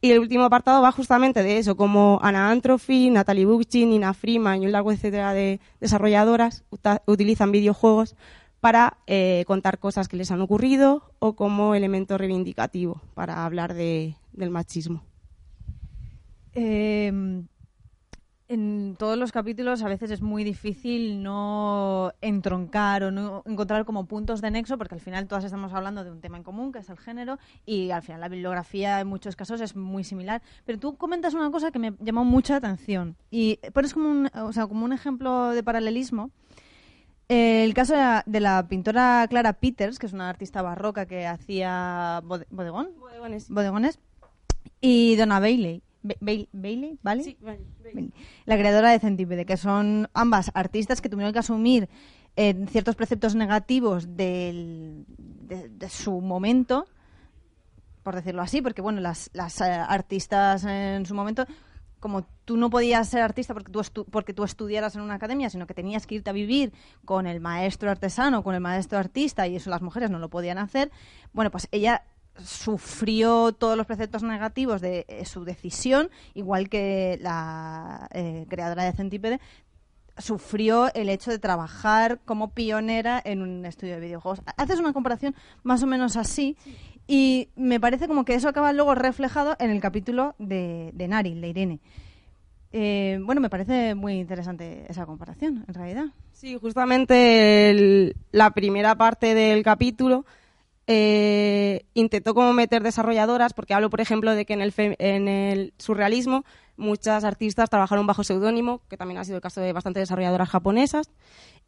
Y 0.00 0.10
el 0.10 0.18
último 0.18 0.42
apartado 0.42 0.82
va 0.82 0.90
justamente 0.90 1.44
de 1.44 1.58
eso, 1.58 1.76
como 1.76 2.18
Ana 2.22 2.50
Antrophy, 2.50 3.10
Natalie 3.10 3.44
Bookchin, 3.44 3.90
Nina 3.90 4.14
Freeman 4.14 4.64
y 4.64 4.66
un 4.66 4.72
largo 4.72 4.90
etcétera 4.90 5.32
de 5.32 5.60
desarrolladoras 5.78 6.64
utilizan 7.06 7.52
videojuegos 7.52 8.16
para 8.58 8.98
eh, 9.06 9.44
contar 9.46 9.78
cosas 9.78 10.08
que 10.08 10.16
les 10.16 10.32
han 10.32 10.40
ocurrido 10.40 11.12
o 11.20 11.36
como 11.36 11.76
elemento 11.76 12.18
reivindicativo 12.18 13.00
para 13.14 13.44
hablar 13.44 13.74
de, 13.74 14.16
del 14.32 14.50
machismo. 14.50 15.04
Eh, 16.56 17.44
en 18.52 18.96
todos 18.98 19.16
los 19.16 19.32
capítulos 19.32 19.82
a 19.82 19.88
veces 19.88 20.10
es 20.10 20.20
muy 20.20 20.44
difícil 20.44 21.22
no 21.22 22.12
entroncar 22.20 23.02
o 23.04 23.10
no 23.10 23.42
encontrar 23.46 23.84
como 23.84 24.04
puntos 24.06 24.40
de 24.40 24.50
nexo 24.50 24.76
porque 24.78 24.94
al 24.94 25.00
final 25.00 25.26
todas 25.26 25.44
estamos 25.44 25.72
hablando 25.72 26.04
de 26.04 26.10
un 26.10 26.20
tema 26.20 26.36
en 26.36 26.42
común 26.42 26.70
que 26.72 26.80
es 26.80 26.90
el 26.90 26.98
género 26.98 27.38
y 27.64 27.90
al 27.90 28.02
final 28.02 28.20
la 28.20 28.28
bibliografía 28.28 29.00
en 29.00 29.06
muchos 29.06 29.36
casos 29.36 29.60
es 29.60 29.74
muy 29.74 30.04
similar. 30.04 30.42
Pero 30.66 30.78
tú 30.78 30.96
comentas 30.96 31.34
una 31.34 31.50
cosa 31.50 31.70
que 31.70 31.78
me 31.78 31.94
llamó 32.00 32.24
mucha 32.24 32.56
atención 32.56 33.16
y 33.30 33.58
pones 33.72 33.94
como 33.94 34.10
un, 34.10 34.28
o 34.34 34.52
sea, 34.52 34.66
como 34.66 34.84
un 34.84 34.92
ejemplo 34.92 35.50
de 35.50 35.62
paralelismo. 35.62 36.30
El 37.28 37.72
caso 37.72 37.94
de 37.94 38.00
la, 38.00 38.22
de 38.26 38.40
la 38.40 38.68
pintora 38.68 39.26
Clara 39.30 39.54
Peters 39.54 39.98
que 39.98 40.06
es 40.06 40.12
una 40.12 40.28
artista 40.28 40.60
barroca 40.60 41.06
que 41.06 41.26
hacía 41.26 42.20
bode- 42.24 42.46
bodegón 42.50 42.90
bodegones. 43.48 43.98
Y 44.82 45.16
Donna 45.16 45.40
Bailey. 45.40 45.80
Ba- 45.80 45.91
Bailey, 46.02 46.48
Bailey, 46.52 46.98
¿vale? 47.02 47.36
Bailey. 47.40 48.12
La 48.44 48.56
creadora 48.56 48.90
de 48.90 48.98
Centípede, 48.98 49.44
que 49.46 49.56
son 49.56 50.08
ambas 50.14 50.50
artistas 50.54 51.00
que 51.00 51.08
tuvieron 51.08 51.32
que 51.32 51.38
asumir 51.38 51.88
eh, 52.36 52.64
ciertos 52.70 52.96
preceptos 52.96 53.34
negativos 53.34 54.16
del- 54.16 55.04
de, 55.08 55.68
de 55.68 55.88
su 55.90 56.20
momento, 56.20 56.86
por 58.02 58.14
decirlo 58.16 58.42
así, 58.42 58.62
porque 58.62 58.82
bueno, 58.82 59.00
las, 59.00 59.30
las 59.32 59.60
eh, 59.60 59.64
artistas 59.64 60.64
en 60.64 61.06
su 61.06 61.14
momento, 61.14 61.46
como 62.00 62.26
tú 62.44 62.56
no 62.56 62.68
podías 62.68 63.08
ser 63.08 63.22
artista 63.22 63.54
porque 63.54 63.70
tú, 63.70 63.78
estu- 63.80 64.06
porque 64.10 64.34
tú 64.34 64.42
estudiaras 64.42 64.96
en 64.96 65.02
una 65.02 65.14
academia, 65.14 65.50
sino 65.50 65.66
que 65.68 65.74
tenías 65.74 66.06
que 66.06 66.16
irte 66.16 66.30
a 66.30 66.32
vivir 66.32 66.72
con 67.04 67.26
el 67.28 67.38
maestro 67.40 67.90
artesano, 67.90 68.42
con 68.42 68.54
el 68.56 68.60
maestro 68.60 68.98
artista, 68.98 69.46
y 69.46 69.54
eso 69.56 69.70
las 69.70 69.82
mujeres 69.82 70.10
no 70.10 70.18
lo 70.18 70.30
podían 70.30 70.58
hacer, 70.58 70.90
bueno, 71.32 71.50
pues 71.52 71.68
ella 71.70 72.02
sufrió 72.42 73.52
todos 73.52 73.76
los 73.76 73.86
preceptos 73.86 74.22
negativos 74.22 74.80
de 74.80 75.04
eh, 75.08 75.24
su 75.24 75.44
decisión, 75.44 76.10
igual 76.34 76.68
que 76.68 77.18
la 77.20 78.08
eh, 78.12 78.46
creadora 78.48 78.84
de 78.84 78.92
Centípede, 78.92 79.40
sufrió 80.18 80.92
el 80.94 81.08
hecho 81.08 81.30
de 81.30 81.38
trabajar 81.38 82.20
como 82.24 82.52
pionera 82.52 83.20
en 83.24 83.42
un 83.42 83.64
estudio 83.64 83.94
de 83.94 84.00
videojuegos. 84.00 84.42
Haces 84.56 84.78
una 84.78 84.92
comparación 84.92 85.34
más 85.62 85.82
o 85.82 85.86
menos 85.86 86.16
así 86.16 86.56
y 87.06 87.48
me 87.56 87.80
parece 87.80 88.08
como 88.08 88.24
que 88.24 88.34
eso 88.34 88.48
acaba 88.48 88.72
luego 88.72 88.94
reflejado 88.94 89.56
en 89.58 89.70
el 89.70 89.80
capítulo 89.80 90.34
de, 90.38 90.92
Nari, 91.08 91.38
de 91.40 91.48
Irene. 91.48 91.80
Eh, 92.74 93.18
bueno, 93.22 93.40
me 93.40 93.50
parece 93.50 93.94
muy 93.94 94.14
interesante 94.14 94.86
esa 94.88 95.04
comparación, 95.04 95.64
en 95.68 95.74
realidad. 95.74 96.06
Sí, 96.32 96.56
justamente 96.58 98.14
la 98.30 98.52
primera 98.52 98.96
parte 98.96 99.34
del 99.34 99.62
capítulo 99.62 100.24
eh, 100.94 101.86
intentó 101.94 102.34
como 102.34 102.52
meter 102.52 102.82
desarrolladoras, 102.82 103.54
porque 103.54 103.72
hablo, 103.72 103.88
por 103.88 104.02
ejemplo, 104.02 104.34
de 104.34 104.44
que 104.44 104.52
en 104.52 104.60
el, 104.60 104.74
en 104.76 105.26
el 105.26 105.72
surrealismo 105.78 106.44
muchas 106.76 107.24
artistas 107.24 107.70
trabajaron 107.70 108.06
bajo 108.06 108.24
seudónimo, 108.24 108.82
que 108.90 108.98
también 108.98 109.18
ha 109.18 109.24
sido 109.24 109.36
el 109.36 109.42
caso 109.42 109.62
de 109.62 109.72
bastantes 109.72 110.02
desarrolladoras 110.02 110.50
japonesas. 110.50 111.10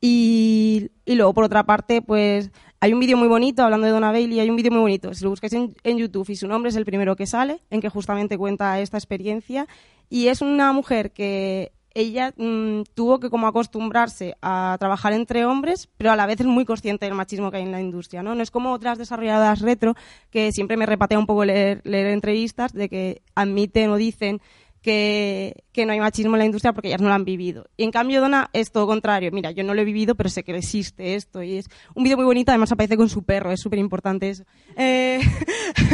Y, 0.00 0.90
luego, 1.06 1.32
por 1.32 1.44
otra 1.44 1.64
parte, 1.64 2.02
pues 2.02 2.50
hay 2.80 2.92
un 2.92 3.00
vídeo 3.00 3.16
muy 3.16 3.28
bonito, 3.28 3.62
hablando 3.62 3.86
de 3.86 3.92
Donna 3.92 4.12
Bailey, 4.12 4.40
hay 4.40 4.50
un 4.50 4.56
vídeo 4.56 4.72
muy 4.72 4.80
bonito. 4.80 5.14
Si 5.14 5.24
lo 5.24 5.30
buscáis 5.30 5.54
en 5.54 5.98
YouTube 5.98 6.28
y 6.28 6.36
su 6.36 6.46
nombre 6.46 6.68
es 6.68 6.76
el 6.76 6.84
primero 6.84 7.16
que 7.16 7.26
sale, 7.26 7.62
en 7.70 7.80
que 7.80 7.88
justamente 7.88 8.36
cuenta 8.36 8.78
esta 8.80 8.98
experiencia. 8.98 9.66
Y 10.10 10.28
es 10.28 10.42
una 10.42 10.72
mujer 10.72 11.12
que 11.12 11.72
ella 11.94 12.34
mm, 12.36 12.82
tuvo 12.94 13.20
que 13.20 13.30
como 13.30 13.46
acostumbrarse 13.46 14.36
a 14.42 14.76
trabajar 14.78 15.12
entre 15.12 15.46
hombres, 15.46 15.88
pero 15.96 16.10
a 16.10 16.16
la 16.16 16.26
vez 16.26 16.40
es 16.40 16.46
muy 16.46 16.64
consciente 16.64 17.06
del 17.06 17.14
machismo 17.14 17.50
que 17.50 17.58
hay 17.58 17.62
en 17.62 17.72
la 17.72 17.80
industria, 17.80 18.22
¿no? 18.22 18.34
No 18.34 18.42
es 18.42 18.50
como 18.50 18.72
otras 18.72 18.98
desarrolladoras 18.98 19.60
retro 19.60 19.94
que 20.30 20.52
siempre 20.52 20.76
me 20.76 20.86
repatea 20.86 21.18
un 21.18 21.26
poco 21.26 21.44
leer, 21.44 21.80
leer 21.84 22.08
entrevistas 22.08 22.72
de 22.72 22.88
que 22.88 23.22
admiten 23.34 23.90
o 23.90 23.96
dicen 23.96 24.40
que, 24.84 25.64
que 25.72 25.86
no 25.86 25.92
hay 25.92 26.00
machismo 26.00 26.34
en 26.34 26.40
la 26.40 26.44
industria 26.44 26.74
porque 26.74 26.88
ellas 26.88 27.00
no 27.00 27.08
lo 27.08 27.14
han 27.14 27.24
vivido. 27.24 27.66
Y 27.76 27.84
en 27.84 27.90
cambio 27.90 28.20
Donna 28.20 28.50
es 28.52 28.70
todo 28.70 28.86
contrario. 28.86 29.30
Mira, 29.32 29.50
yo 29.50 29.64
no 29.64 29.72
lo 29.72 29.80
he 29.80 29.84
vivido, 29.84 30.14
pero 30.14 30.28
sé 30.28 30.42
que 30.42 30.54
existe 30.54 31.14
esto. 31.14 31.42
Y 31.42 31.56
es 31.56 31.70
un 31.94 32.04
vídeo 32.04 32.18
muy 32.18 32.26
bonito, 32.26 32.50
además 32.50 32.70
aparece 32.70 32.98
con 32.98 33.08
su 33.08 33.22
perro, 33.22 33.50
es 33.50 33.60
súper 33.60 33.78
importante 33.78 34.28
eso. 34.28 34.44
Eh, 34.76 35.20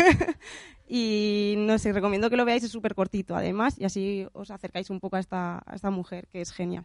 y 0.93 1.55
no 1.57 1.79
sé, 1.79 1.93
recomiendo 1.93 2.29
que 2.29 2.37
lo 2.37 2.45
veáis, 2.45 2.65
es 2.65 2.73
súper 2.73 2.97
cortito 2.97 3.37
además, 3.37 3.79
y 3.79 3.85
así 3.85 4.27
os 4.33 4.51
acercáis 4.51 4.91
un 4.91 4.99
poco 4.99 5.15
a 5.15 5.21
esta, 5.21 5.63
a 5.65 5.75
esta 5.77 5.91
mujer, 5.91 6.27
que 6.33 6.41
es 6.41 6.51
genial. 6.51 6.85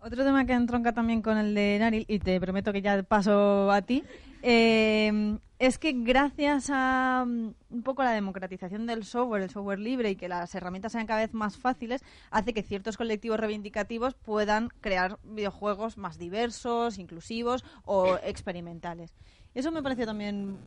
Otro 0.00 0.22
tema 0.22 0.44
que 0.44 0.52
entronca 0.52 0.92
también 0.92 1.22
con 1.22 1.38
el 1.38 1.54
de 1.54 1.78
Naril, 1.80 2.04
y 2.08 2.18
te 2.18 2.38
prometo 2.38 2.74
que 2.74 2.82
ya 2.82 3.02
paso 3.02 3.72
a 3.72 3.80
ti, 3.80 4.04
eh, 4.42 5.38
es 5.58 5.78
que 5.78 5.92
gracias 5.92 6.68
a 6.70 7.24
mm, 7.26 7.54
un 7.70 7.82
poco 7.82 8.04
la 8.04 8.12
democratización 8.12 8.86
del 8.86 9.04
software, 9.04 9.42
el 9.42 9.50
software 9.50 9.78
libre 9.78 10.10
y 10.10 10.16
que 10.16 10.28
las 10.28 10.54
herramientas 10.54 10.92
sean 10.92 11.06
cada 11.06 11.20
vez 11.20 11.32
más 11.32 11.56
fáciles, 11.56 12.04
hace 12.30 12.52
que 12.52 12.62
ciertos 12.62 12.98
colectivos 12.98 13.40
reivindicativos 13.40 14.12
puedan 14.12 14.68
crear 14.82 15.18
videojuegos 15.24 15.96
más 15.96 16.18
diversos, 16.18 16.98
inclusivos 16.98 17.64
o 17.86 18.18
experimentales. 18.22 19.14
Eso 19.54 19.72
me 19.72 19.82
pareció 19.82 20.04
también 20.04 20.58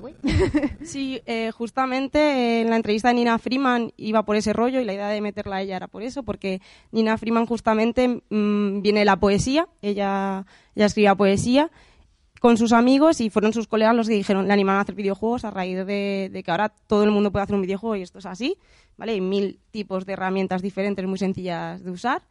muy. 0.00 0.14
Sí, 0.84 1.20
eh, 1.26 1.50
justamente 1.52 2.18
eh, 2.18 2.60
en 2.62 2.70
la 2.70 2.76
entrevista 2.76 3.08
de 3.08 3.14
Nina 3.14 3.38
Freeman 3.38 3.92
iba 3.96 4.24
por 4.24 4.36
ese 4.36 4.52
rollo 4.52 4.80
y 4.80 4.84
la 4.84 4.94
idea 4.94 5.08
de 5.08 5.20
meterla 5.20 5.56
a 5.56 5.62
ella 5.62 5.76
era 5.76 5.88
por 5.88 6.02
eso, 6.02 6.22
porque 6.22 6.60
Nina 6.90 7.16
Freeman 7.18 7.46
justamente 7.46 8.22
mm, 8.30 8.82
viene 8.82 9.00
de 9.00 9.04
la 9.04 9.16
poesía, 9.16 9.68
ella, 9.80 10.46
ella 10.74 10.86
escribía 10.86 11.14
poesía 11.14 11.70
con 12.40 12.56
sus 12.56 12.72
amigos 12.72 13.20
y 13.20 13.30
fueron 13.30 13.52
sus 13.52 13.68
colegas 13.68 13.94
los 13.94 14.08
que 14.08 14.14
dijeron, 14.14 14.48
le 14.48 14.52
animaron 14.52 14.80
a 14.80 14.82
hacer 14.82 14.96
videojuegos 14.96 15.44
a 15.44 15.50
raíz 15.52 15.76
de, 15.86 16.28
de 16.32 16.42
que 16.42 16.50
ahora 16.50 16.70
todo 16.70 17.04
el 17.04 17.12
mundo 17.12 17.30
puede 17.30 17.44
hacer 17.44 17.54
un 17.54 17.62
videojuego 17.62 17.94
y 17.94 18.02
esto 18.02 18.18
es 18.18 18.26
así, 18.26 18.56
¿vale? 18.96 19.12
Hay 19.12 19.20
mil 19.20 19.60
tipos 19.70 20.04
de 20.06 20.14
herramientas 20.14 20.60
diferentes 20.60 21.06
muy 21.06 21.18
sencillas 21.18 21.84
de 21.84 21.90
usar 21.92 22.22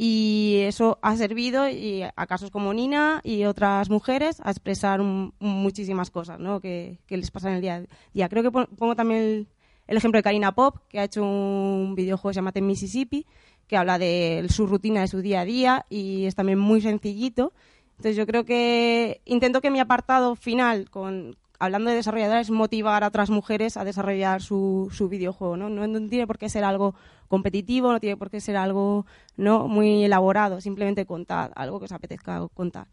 y 0.00 0.60
eso 0.62 0.98
ha 1.02 1.16
servido 1.16 1.68
y 1.68 2.02
a 2.02 2.26
casos 2.28 2.50
como 2.52 2.72
Nina 2.72 3.20
y 3.24 3.44
otras 3.44 3.90
mujeres 3.90 4.40
a 4.44 4.50
expresar 4.50 5.02
muchísimas 5.02 6.10
cosas 6.10 6.38
¿no? 6.38 6.60
que, 6.60 7.00
que 7.06 7.16
les 7.16 7.32
pasan 7.32 7.54
el 7.54 7.60
día 7.60 7.74
a 7.74 7.80
día. 8.14 8.28
Creo 8.28 8.44
que 8.44 8.52
pon- 8.52 8.68
pongo 8.78 8.94
también 8.94 9.20
el, 9.20 9.48
el 9.88 9.96
ejemplo 9.96 10.18
de 10.18 10.22
Karina 10.22 10.54
Pop, 10.54 10.76
que 10.88 11.00
ha 11.00 11.04
hecho 11.04 11.24
un 11.24 11.94
videojuego 11.96 12.32
que 12.32 12.62
Mississippi, 12.62 13.26
que 13.66 13.76
habla 13.76 13.98
de 13.98 14.46
su 14.48 14.68
rutina 14.68 15.00
de 15.00 15.08
su 15.08 15.20
día 15.20 15.40
a 15.40 15.44
día 15.44 15.84
y 15.90 16.26
es 16.26 16.36
también 16.36 16.60
muy 16.60 16.80
sencillito. 16.80 17.52
Entonces 17.96 18.16
yo 18.16 18.24
creo 18.24 18.44
que 18.44 19.20
intento 19.24 19.60
que 19.60 19.72
mi 19.72 19.80
apartado 19.80 20.36
final, 20.36 20.88
con 20.90 21.36
hablando 21.58 21.90
de 21.90 21.96
desarrolladoras, 21.96 22.46
es 22.46 22.50
motivar 22.50 23.04
a 23.04 23.08
otras 23.08 23.30
mujeres 23.30 23.76
a 23.76 23.84
desarrollar 23.84 24.42
su, 24.42 24.88
su 24.92 25.08
videojuego. 25.08 25.56
¿no? 25.56 25.68
No, 25.68 25.86
no 25.86 26.08
tiene 26.08 26.26
por 26.26 26.38
qué 26.38 26.48
ser 26.48 26.64
algo 26.64 26.94
competitivo, 27.28 27.92
no 27.92 28.00
tiene 28.00 28.16
por 28.16 28.30
qué 28.30 28.40
ser 28.40 28.56
algo 28.56 29.06
no 29.36 29.68
muy 29.68 30.04
elaborado, 30.04 30.60
simplemente 30.60 31.06
contar 31.06 31.52
algo 31.56 31.78
que 31.78 31.86
os 31.86 31.92
apetezca 31.92 32.46
contar. 32.54 32.88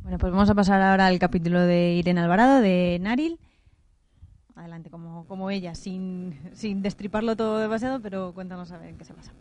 Bueno, 0.00 0.18
pues 0.18 0.32
vamos 0.32 0.50
a 0.50 0.54
pasar 0.54 0.82
ahora 0.82 1.06
al 1.06 1.18
capítulo 1.18 1.60
de 1.60 1.94
Irene 1.94 2.20
Alvarado, 2.20 2.60
de 2.60 2.98
Naril. 3.00 3.38
Adelante, 4.56 4.90
como, 4.90 5.26
como 5.26 5.50
ella, 5.50 5.74
sin, 5.74 6.38
sin 6.54 6.82
destriparlo 6.82 7.36
todo 7.36 7.58
demasiado, 7.58 8.00
pero 8.00 8.34
cuéntanos 8.34 8.70
a 8.72 8.78
ver 8.78 8.96
qué 8.96 9.04
se 9.04 9.14
pasa. 9.14 9.32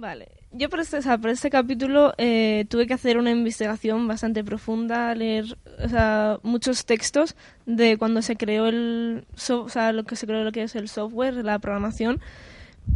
Vale, 0.00 0.28
yo 0.52 0.68
por 0.70 0.78
este, 0.78 0.98
o 0.98 1.28
este 1.28 1.50
capítulo 1.50 2.14
eh, 2.18 2.66
tuve 2.68 2.86
que 2.86 2.94
hacer 2.94 3.18
una 3.18 3.32
investigación 3.32 4.06
bastante 4.06 4.44
profunda, 4.44 5.12
leer 5.16 5.58
o 5.84 5.88
sea, 5.88 6.38
muchos 6.44 6.84
textos 6.84 7.34
de 7.66 7.96
cuando 7.98 8.22
se 8.22 8.36
creó 8.36 8.68
el, 8.68 9.26
so- 9.34 9.64
o 9.64 9.68
sea, 9.68 9.90
lo 9.92 10.04
que 10.04 10.14
se 10.14 10.28
creó 10.28 10.44
lo 10.44 10.52
que 10.52 10.62
es 10.62 10.76
el 10.76 10.88
software, 10.88 11.34
la 11.44 11.58
programación, 11.58 12.20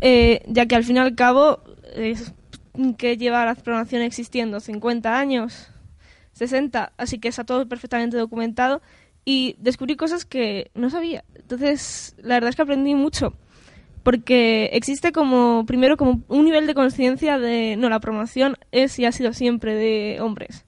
eh, 0.01 0.43
ya 0.47 0.67
que 0.67 0.77
al 0.77 0.85
fin 0.85 0.95
y 0.97 1.01
al 1.01 1.17
cabo 1.17 1.65
es 1.97 2.35
que 2.99 3.17
lleva 3.17 3.45
la 3.47 3.57
programación 3.57 4.03
existiendo 4.03 4.61
50 4.61 5.19
años, 5.19 5.71
60, 6.35 6.93
así 6.99 7.19
que 7.19 7.27
está 7.27 7.43
todo 7.43 7.67
perfectamente 7.69 8.17
documentado 8.17 8.81
y 9.25 9.57
descubrí 9.59 9.97
cosas 9.97 10.25
que 10.25 10.71
no 10.77 10.89
sabía. 10.89 11.25
Entonces, 11.35 12.15
la 12.19 12.35
verdad 12.37 12.51
es 12.51 12.57
que 12.57 12.63
aprendí 12.63 12.95
mucho 12.95 13.35
porque 14.03 14.71
existe 14.73 15.13
como 15.13 15.65
primero 15.67 15.97
como 15.97 16.23
un 16.29 16.45
nivel 16.45 16.67
de 16.67 16.75
conciencia 16.75 17.39
de 17.39 17.77
no 17.77 17.89
la 17.89 18.01
programación 18.01 18.57
es 18.73 18.99
y 18.99 19.07
ha 19.07 19.13
sido 19.13 19.33
siempre 19.33 19.75
de 19.75 20.21
hombres 20.21 20.65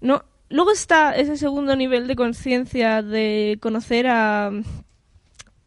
no 0.00 0.24
luego 0.48 0.70
está 0.70 1.16
ese 1.16 1.36
segundo 1.36 1.76
nivel 1.76 2.06
de 2.06 2.16
conciencia 2.16 3.02
de 3.02 3.58
conocer 3.60 4.06
a 4.08 4.50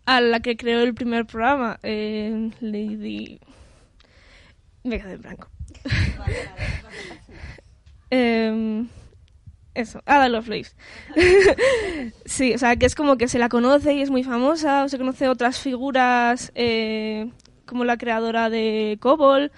a 0.05 0.21
la 0.21 0.39
que 0.39 0.57
creó 0.57 0.81
el 0.81 0.93
primer 0.93 1.25
programa 1.25 1.79
eh, 1.83 2.51
Lady 2.61 3.39
me 4.85 4.99
quedé 4.99 5.13
en 5.13 5.21
blanco. 5.21 5.49
Em, 8.11 8.87
eso, 9.75 10.01
Ada 10.05 10.29
Lovelace. 10.29 10.73
sí, 12.25 12.53
o 12.53 12.57
sea, 12.57 12.75
que 12.75 12.85
es 12.85 12.95
como 12.95 13.17
que 13.17 13.27
se 13.27 13.39
la 13.39 13.49
conoce 13.49 13.93
y 13.93 14.01
es 14.01 14.09
muy 14.09 14.23
famosa, 14.23 14.83
o 14.83 14.89
se 14.89 14.97
conoce 14.97 15.27
otras 15.29 15.59
figuras 15.59 16.51
eh, 16.55 17.29
como 17.65 17.85
la 17.85 17.97
creadora 17.97 18.49
de 18.49 18.97
Cobol, 19.01 19.51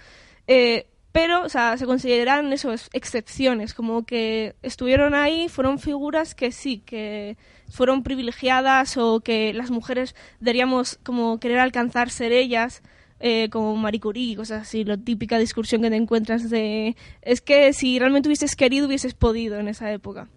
eh, 0.47 0.87
pero, 1.11 1.43
o 1.43 1.49
sea, 1.49 1.77
se 1.77 1.85
consideran 1.85 2.53
eso, 2.53 2.71
es- 2.73 2.89
excepciones, 2.93 3.73
como 3.73 4.05
que 4.05 4.55
estuvieron 4.61 5.15
ahí, 5.15 5.49
fueron 5.49 5.79
figuras 5.79 6.35
que 6.35 6.51
sí, 6.51 6.79
que 6.85 7.37
fueron 7.69 8.03
privilegiadas 8.03 8.97
o 8.97 9.21
que 9.21 9.53
las 9.53 9.71
mujeres 9.71 10.15
deberíamos 10.39 10.99
como 11.03 11.39
querer 11.39 11.59
alcanzar 11.59 12.09
ser 12.11 12.31
ellas, 12.33 12.83
eh, 13.19 13.49
como 13.49 13.75
Marie 13.75 13.99
Curie, 13.99 14.35
cosas 14.35 14.61
así, 14.63 14.83
la 14.83 14.97
típica 14.97 15.39
discusión 15.39 15.81
que 15.81 15.89
te 15.89 15.95
encuentras 15.95 16.49
de 16.49 16.95
es 17.21 17.41
que 17.41 17.73
si 17.73 17.99
realmente 17.99 18.29
hubieses 18.29 18.55
querido 18.55 18.87
hubieses 18.87 19.13
podido 19.13 19.59
en 19.59 19.67
esa 19.67 19.91
época. 19.91 20.29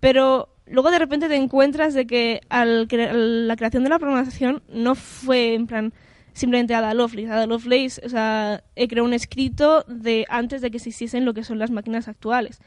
Pero 0.00 0.48
luego 0.66 0.90
de 0.90 0.98
repente 0.98 1.28
te 1.28 1.36
encuentras 1.36 1.94
de 1.94 2.06
que 2.06 2.40
la 2.50 3.56
creación 3.56 3.84
de 3.84 3.90
la 3.90 3.98
programación 3.98 4.62
no 4.68 4.94
fue 4.94 5.54
en 5.54 5.66
plan 5.66 5.92
simplemente 6.34 6.74
Ada 6.74 6.94
Lovelace. 6.94 7.30
Ada 7.30 7.46
Lovelace 7.46 8.00
o 8.04 8.08
sea, 8.08 8.62
eh, 8.76 8.88
creó 8.88 9.04
un 9.04 9.14
escrito 9.14 9.84
de 9.88 10.26
antes 10.28 10.60
de 10.60 10.70
que 10.70 10.76
existiesen 10.76 11.24
lo 11.24 11.34
que 11.34 11.44
son 11.44 11.58
las 11.58 11.70
máquinas 11.70 12.08
actuales. 12.08 12.60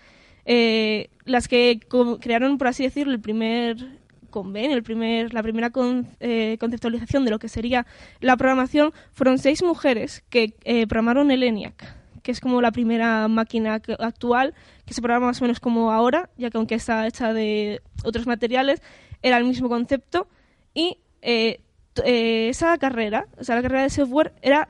Eh, 0.46 1.10
las 1.26 1.48
que 1.48 1.80
crearon, 2.22 2.58
por 2.58 2.68
así 2.68 2.84
decirlo, 2.84 3.14
el 3.14 3.20
primer 3.20 4.00
convenio, 4.38 4.76
el 4.76 4.84
primer, 4.84 5.34
la 5.34 5.42
primera 5.42 5.72
eh, 6.20 6.58
conceptualización 6.60 7.26
de 7.26 7.32
lo 7.32 7.40
que 7.40 7.50
sería 7.50 7.86
la 8.20 8.38
programación 8.38 8.94
fueron 9.14 9.38
seis 9.38 9.64
mujeres 9.64 10.24
que 10.30 10.54
eh, 10.64 10.86
programaron 10.88 11.32
el 11.32 11.44
ENIAC, 11.44 12.22
que 12.22 12.32
es 12.32 12.40
como 12.40 12.62
la 12.62 12.72
primera 12.72 13.28
máquina 13.28 13.82
actual 14.00 14.54
que 14.86 14.94
se 14.94 15.02
programa 15.02 15.28
más 15.28 15.42
o 15.42 15.44
menos 15.44 15.60
como 15.60 15.92
ahora, 15.92 16.30
ya 16.38 16.50
que 16.50 16.58
aunque 16.58 16.76
está 16.76 17.06
hecha 17.08 17.34
de 17.34 17.82
otros 18.04 18.26
materiales, 18.28 18.82
era 19.22 19.38
el 19.38 19.44
mismo 19.44 19.68
concepto. 19.70 20.28
Y 20.74 20.98
eh, 21.22 21.60
eh, 22.06 22.50
esa 22.50 22.78
carrera, 22.78 23.28
o 23.38 23.44
sea, 23.44 23.56
la 23.56 23.62
carrera 23.62 23.84
de 23.84 23.90
software 23.90 24.34
era 24.42 24.70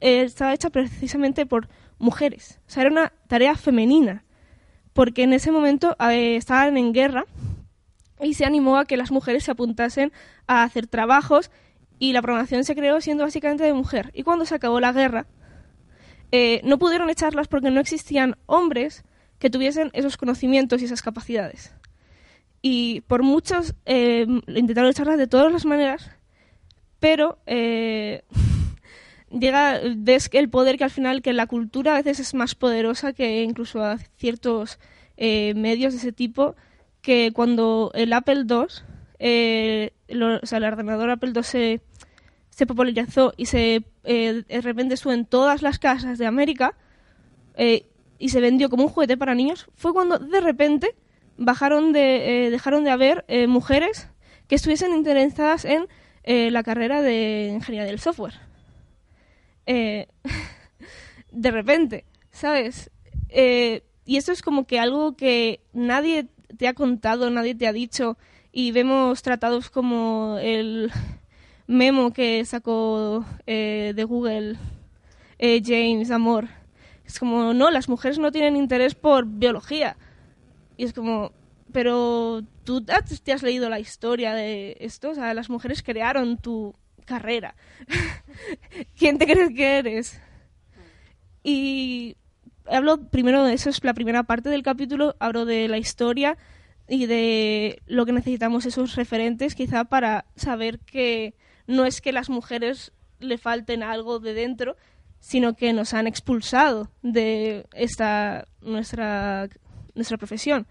estaba 0.00 0.52
hecha 0.52 0.68
precisamente 0.68 1.46
por 1.46 1.68
mujeres, 1.98 2.60
o 2.66 2.70
sea, 2.70 2.82
era 2.82 2.92
una 2.92 3.12
tarea 3.28 3.54
femenina, 3.54 4.24
porque 4.92 5.22
en 5.22 5.32
ese 5.32 5.52
momento 5.52 5.96
eh, 6.10 6.36
estaban 6.36 6.76
en 6.76 6.92
guerra 6.92 7.24
y 8.20 8.34
se 8.34 8.44
animó 8.44 8.78
a 8.78 8.86
que 8.86 8.96
las 8.96 9.10
mujeres 9.10 9.44
se 9.44 9.50
apuntasen 9.50 10.12
a 10.46 10.62
hacer 10.62 10.86
trabajos 10.86 11.50
y 11.98 12.12
la 12.12 12.22
programación 12.22 12.64
se 12.64 12.74
creó 12.74 13.00
siendo 13.00 13.24
básicamente 13.24 13.64
de 13.64 13.72
mujer. 13.72 14.10
Y 14.14 14.22
cuando 14.22 14.44
se 14.44 14.54
acabó 14.54 14.80
la 14.80 14.92
guerra, 14.92 15.26
eh, 16.32 16.60
no 16.64 16.78
pudieron 16.78 17.10
echarlas 17.10 17.48
porque 17.48 17.70
no 17.70 17.80
existían 17.80 18.36
hombres 18.46 19.04
que 19.38 19.50
tuviesen 19.50 19.90
esos 19.92 20.16
conocimientos 20.16 20.82
y 20.82 20.86
esas 20.86 21.02
capacidades. 21.02 21.74
Y 22.62 23.02
por 23.02 23.22
muchos 23.22 23.74
eh, 23.84 24.26
intentaron 24.48 24.90
echarlas 24.90 25.18
de 25.18 25.26
todas 25.26 25.52
las 25.52 25.64
maneras, 25.64 26.10
pero 26.98 27.38
eh, 27.46 28.22
llega 29.30 29.76
el 29.76 30.50
poder 30.50 30.78
que 30.78 30.84
al 30.84 30.90
final 30.90 31.22
que 31.22 31.32
la 31.32 31.46
cultura 31.46 31.94
a 31.94 32.02
veces 32.02 32.20
es 32.20 32.34
más 32.34 32.54
poderosa 32.54 33.12
que 33.12 33.42
incluso 33.42 33.82
a 33.82 33.98
ciertos 34.16 34.78
medios 35.18 35.94
de 35.94 35.98
ese 35.98 36.12
tipo 36.12 36.56
que 37.02 37.32
cuando 37.32 37.90
el 37.94 38.12
Apple 38.12 38.44
II, 38.48 38.66
eh, 39.18 39.92
o 40.42 40.46
sea, 40.46 40.58
el 40.58 40.64
ordenador 40.64 41.10
Apple 41.10 41.32
II 41.34 41.42
se, 42.50 42.66
popularizó 42.66 43.32
y 43.36 43.46
se 43.46 43.84
de 44.02 44.60
repente 44.62 44.94
estuvo 44.94 45.12
en 45.12 45.26
todas 45.26 45.62
las 45.62 45.78
casas 45.78 46.18
de 46.18 46.26
América 46.26 46.74
eh, 47.54 47.86
y 48.18 48.30
se 48.30 48.40
vendió 48.40 48.70
como 48.70 48.84
un 48.84 48.88
juguete 48.88 49.16
para 49.16 49.34
niños, 49.34 49.66
fue 49.74 49.92
cuando 49.92 50.18
de 50.18 50.40
repente 50.40 50.94
bajaron 51.36 51.92
de, 51.92 52.46
eh, 52.46 52.50
dejaron 52.50 52.84
de 52.84 52.90
haber 52.90 53.24
mujeres 53.48 54.08
que 54.48 54.54
estuviesen 54.54 54.92
interesadas 54.92 55.64
en 55.64 55.86
la 56.24 56.62
carrera 56.62 57.02
de 57.02 57.50
ingeniería 57.54 57.86
del 57.86 58.00
software. 58.00 58.34
De 61.30 61.50
repente, 61.50 62.04
¿sabes? 62.30 62.90
Y 64.06 64.16
esto 64.16 64.32
es 64.32 64.40
como 64.40 64.66
que 64.66 64.78
algo 64.78 65.16
que 65.16 65.60
nadie 65.72 66.28
te 66.56 66.68
ha 66.68 66.74
contado, 66.74 67.30
nadie 67.30 67.54
te 67.54 67.66
ha 67.66 67.72
dicho, 67.72 68.16
y 68.52 68.72
vemos 68.72 69.22
tratados 69.22 69.70
como 69.70 70.38
el 70.40 70.90
memo 71.66 72.12
que 72.12 72.44
sacó 72.44 73.24
eh, 73.46 73.92
de 73.94 74.04
Google 74.04 74.56
eh, 75.38 75.62
James 75.64 76.10
Amor. 76.10 76.48
Es 77.04 77.18
como, 77.18 77.54
no, 77.54 77.70
las 77.70 77.88
mujeres 77.88 78.18
no 78.18 78.32
tienen 78.32 78.56
interés 78.56 78.94
por 78.94 79.26
biología. 79.26 79.96
Y 80.76 80.84
es 80.84 80.92
como, 80.92 81.32
pero 81.72 82.42
tú 82.64 82.82
te 82.84 82.92
has- 83.32 83.42
leído 83.42 83.68
la 83.70 83.78
historia 83.80 84.34
de 84.34 84.76
esto, 84.80 85.10
o 85.10 85.14
sea, 85.14 85.32
las 85.34 85.48
mujeres 85.50 85.82
crearon 85.82 86.38
tu 86.38 86.74
carrera. 87.04 87.54
¿Quién 88.98 89.18
te 89.18 89.26
crees 89.26 89.50
que 89.54 89.78
eres? 89.78 90.20
Y 91.42 92.16
hablo 92.68 93.08
primero 93.08 93.44
de 93.44 93.54
eso, 93.54 93.70
es 93.70 93.82
la 93.84 93.94
primera 93.94 94.24
parte 94.24 94.48
del 94.48 94.62
capítulo, 94.62 95.16
hablo 95.18 95.44
de 95.44 95.68
la 95.68 95.78
historia 95.78 96.36
y 96.88 97.06
de 97.06 97.82
lo 97.86 98.06
que 98.06 98.12
necesitamos 98.12 98.66
esos 98.66 98.94
referentes 98.94 99.54
quizá 99.54 99.84
para 99.84 100.26
saber 100.36 100.78
que 100.78 101.34
no 101.66 101.84
es 101.84 102.00
que 102.00 102.12
las 102.12 102.30
mujeres 102.30 102.92
le 103.18 103.38
falten 103.38 103.82
algo 103.82 104.20
de 104.20 104.34
dentro, 104.34 104.76
sino 105.18 105.54
que 105.54 105.72
nos 105.72 105.94
han 105.94 106.06
expulsado 106.06 106.90
de 107.02 107.66
esta 107.72 108.46
nuestra 108.60 109.48
nuestra 109.94 110.18
profesión. 110.18 110.66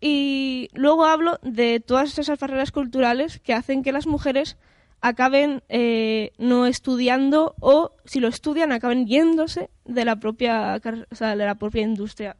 Y 0.00 0.68
luego 0.72 1.04
hablo 1.04 1.38
de 1.42 1.80
todas 1.80 2.18
esas 2.18 2.38
barreras 2.38 2.72
culturales 2.72 3.38
que 3.40 3.52
hacen 3.54 3.82
que 3.82 3.92
las 3.92 4.06
mujeres 4.06 4.56
acaben 5.00 5.62
eh, 5.68 6.32
no 6.38 6.66
estudiando 6.66 7.54
o 7.60 7.92
si 8.04 8.20
lo 8.20 8.28
estudian 8.28 8.72
acaben 8.72 9.06
yéndose 9.06 9.70
de 9.84 10.04
la 10.04 10.16
propia 10.16 10.80
o 11.10 11.14
sea, 11.14 11.36
de 11.36 11.46
la 11.46 11.54
propia 11.54 11.82
industria 11.82 12.36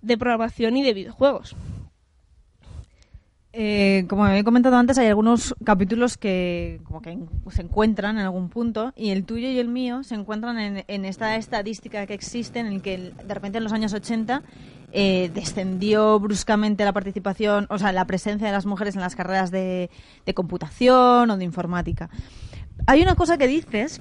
de 0.00 0.16
programación 0.16 0.76
y 0.76 0.82
de 0.82 0.94
videojuegos. 0.94 1.56
Eh, 3.52 4.04
como 4.08 4.28
he 4.28 4.44
comentado 4.44 4.76
antes, 4.76 4.98
hay 4.98 5.06
algunos 5.06 5.54
capítulos 5.64 6.16
que 6.16 6.80
como 6.84 7.00
que 7.00 7.18
se 7.50 7.62
encuentran 7.62 8.18
en 8.18 8.24
algún 8.24 8.50
punto 8.50 8.92
y 8.94 9.10
el 9.10 9.24
tuyo 9.24 9.48
y 9.48 9.58
el 9.58 9.68
mío 9.68 10.02
se 10.04 10.14
encuentran 10.14 10.58
en, 10.58 10.84
en 10.86 11.04
esta 11.04 11.34
estadística 11.36 12.06
que 12.06 12.14
existe 12.14 12.60
en 12.60 12.66
el 12.66 12.82
que 12.82 13.12
de 13.12 13.34
repente 13.34 13.58
en 13.58 13.64
los 13.64 13.72
años 13.72 13.94
80 13.94 14.42
eh, 14.92 15.30
descendió 15.34 16.18
bruscamente 16.18 16.84
la 16.84 16.92
participación, 16.92 17.66
o 17.70 17.78
sea, 17.78 17.92
la 17.92 18.06
presencia 18.06 18.46
de 18.46 18.52
las 18.52 18.66
mujeres 18.66 18.94
en 18.94 19.02
las 19.02 19.14
carreras 19.16 19.50
de, 19.50 19.90
computación 20.34 21.30
o 21.30 21.36
de 21.36 21.44
informática. 21.44 22.08
Hay 22.86 23.02
una 23.02 23.14
cosa 23.14 23.36
que 23.38 23.46
dices, 23.46 24.00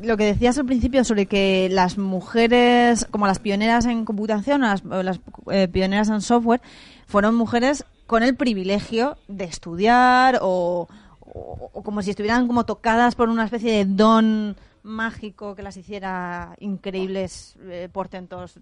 lo 0.00 0.16
que 0.16 0.24
decías 0.24 0.56
al 0.58 0.66
principio 0.66 1.04
sobre 1.04 1.26
que 1.26 1.68
las 1.70 1.98
mujeres, 1.98 3.06
como 3.10 3.26
las 3.26 3.38
pioneras 3.40 3.84
en 3.86 4.04
computación 4.04 4.62
o 4.64 5.02
las, 5.02 5.20
eh, 5.50 5.68
pioneras 5.68 6.08
en 6.08 6.20
software, 6.20 6.62
fueron 7.06 7.34
mujeres 7.34 7.84
con 8.06 8.22
el 8.22 8.36
privilegio 8.36 9.16
de 9.28 9.44
estudiar 9.44 10.38
o, 10.42 10.88
o- 11.20 11.70
o 11.72 11.82
como 11.82 12.02
si 12.02 12.10
estuvieran 12.10 12.46
como 12.46 12.64
tocadas 12.64 13.14
por 13.14 13.28
una 13.28 13.44
especie 13.44 13.72
de 13.72 13.84
don 13.86 14.56
mágico 14.82 15.54
que 15.54 15.62
las 15.62 15.76
hiciera 15.76 16.54
increíbles 16.58 17.56
eh, 17.62 17.88
portentos 17.92 18.58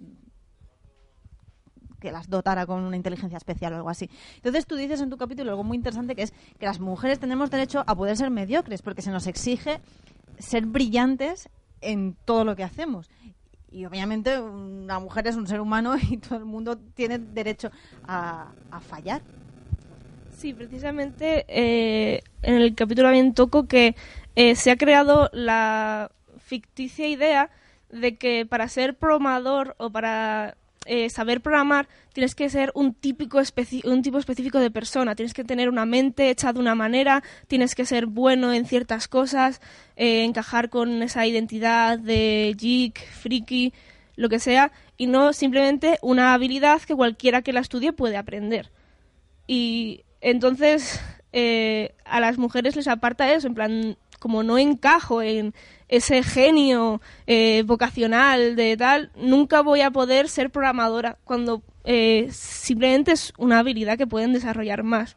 que 2.00 2.10
las 2.10 2.28
dotara 2.28 2.66
con 2.66 2.82
una 2.82 2.96
inteligencia 2.96 3.36
especial 3.36 3.72
o 3.74 3.76
algo 3.76 3.90
así. 3.90 4.10
Entonces 4.36 4.66
tú 4.66 4.76
dices 4.76 5.00
en 5.00 5.10
tu 5.10 5.16
capítulo 5.16 5.50
algo 5.50 5.64
muy 5.64 5.76
interesante 5.76 6.16
que 6.16 6.22
es 6.22 6.32
que 6.58 6.66
las 6.66 6.80
mujeres 6.80 7.20
tenemos 7.20 7.50
derecho 7.50 7.84
a 7.86 7.94
poder 7.94 8.16
ser 8.16 8.30
mediocres 8.30 8.82
porque 8.82 9.02
se 9.02 9.10
nos 9.10 9.26
exige 9.26 9.80
ser 10.38 10.66
brillantes 10.66 11.48
en 11.80 12.16
todo 12.24 12.44
lo 12.44 12.56
que 12.56 12.64
hacemos. 12.64 13.08
Y 13.70 13.84
obviamente 13.84 14.40
una 14.40 14.98
mujer 14.98 15.28
es 15.28 15.36
un 15.36 15.46
ser 15.46 15.60
humano 15.60 15.94
y 16.10 16.16
todo 16.16 16.38
el 16.38 16.44
mundo 16.44 16.76
tiene 16.76 17.18
derecho 17.18 17.70
a, 18.06 18.52
fallar. 18.80 19.22
Sí, 20.36 20.54
precisamente 20.54 21.44
eh, 21.48 22.22
en 22.42 22.54
el 22.54 22.74
capítulo 22.74 23.08
también 23.08 23.34
toco 23.34 23.66
que 23.66 23.94
eh, 24.36 24.56
se 24.56 24.70
ha 24.70 24.76
creado 24.76 25.28
la 25.32 26.10
ficticia 26.38 27.06
idea 27.06 27.50
de 27.90 28.16
que 28.16 28.46
para 28.46 28.68
ser 28.68 28.96
programador 28.96 29.74
o 29.78 29.90
para 29.90 30.56
eh, 30.86 31.10
saber 31.10 31.40
programar 31.42 31.88
tienes 32.12 32.34
que 32.34 32.48
ser 32.48 32.72
un 32.74 32.94
típico 32.94 33.40
un 33.84 34.02
tipo 34.02 34.18
específico 34.18 34.58
de 34.58 34.70
persona, 34.70 35.14
tienes 35.14 35.34
que 35.34 35.44
tener 35.44 35.68
una 35.68 35.84
mente 35.86 36.30
hecha 36.30 36.52
de 36.52 36.58
una 36.58 36.74
manera, 36.74 37.22
tienes 37.48 37.74
que 37.74 37.84
ser 37.84 38.06
bueno 38.06 38.52
en 38.52 38.66
ciertas 38.66 39.06
cosas, 39.06 39.60
eh, 39.96 40.24
encajar 40.24 40.70
con 40.70 41.02
esa 41.02 41.26
identidad 41.26 41.98
de 41.98 42.54
geek, 42.58 43.06
friki, 43.10 43.72
lo 44.16 44.28
que 44.28 44.38
sea, 44.38 44.72
y 44.96 45.06
no 45.06 45.32
simplemente 45.32 45.98
una 46.02 46.34
habilidad 46.34 46.82
que 46.82 46.94
cualquiera 46.94 47.42
que 47.42 47.52
la 47.52 47.60
estudie 47.60 47.92
puede 47.92 48.16
aprender. 48.16 48.70
Y 49.46 50.04
entonces 50.20 51.00
eh, 51.32 51.94
a 52.04 52.20
las 52.20 52.38
mujeres 52.38 52.74
les 52.76 52.88
aparta 52.88 53.32
eso, 53.32 53.46
en 53.46 53.54
plan, 53.54 53.96
como 54.20 54.44
no 54.44 54.56
encajo 54.58 55.20
en 55.22 55.52
ese 55.88 56.22
genio 56.22 57.00
eh, 57.26 57.64
vocacional 57.66 58.54
de 58.54 58.76
tal, 58.76 59.10
nunca 59.16 59.60
voy 59.62 59.80
a 59.80 59.90
poder 59.90 60.28
ser 60.28 60.50
programadora 60.50 61.18
cuando 61.24 61.62
eh, 61.82 62.28
simplemente 62.30 63.10
es 63.10 63.32
una 63.38 63.58
habilidad 63.58 63.98
que 63.98 64.06
pueden 64.06 64.32
desarrollar 64.32 64.84
más 64.84 65.16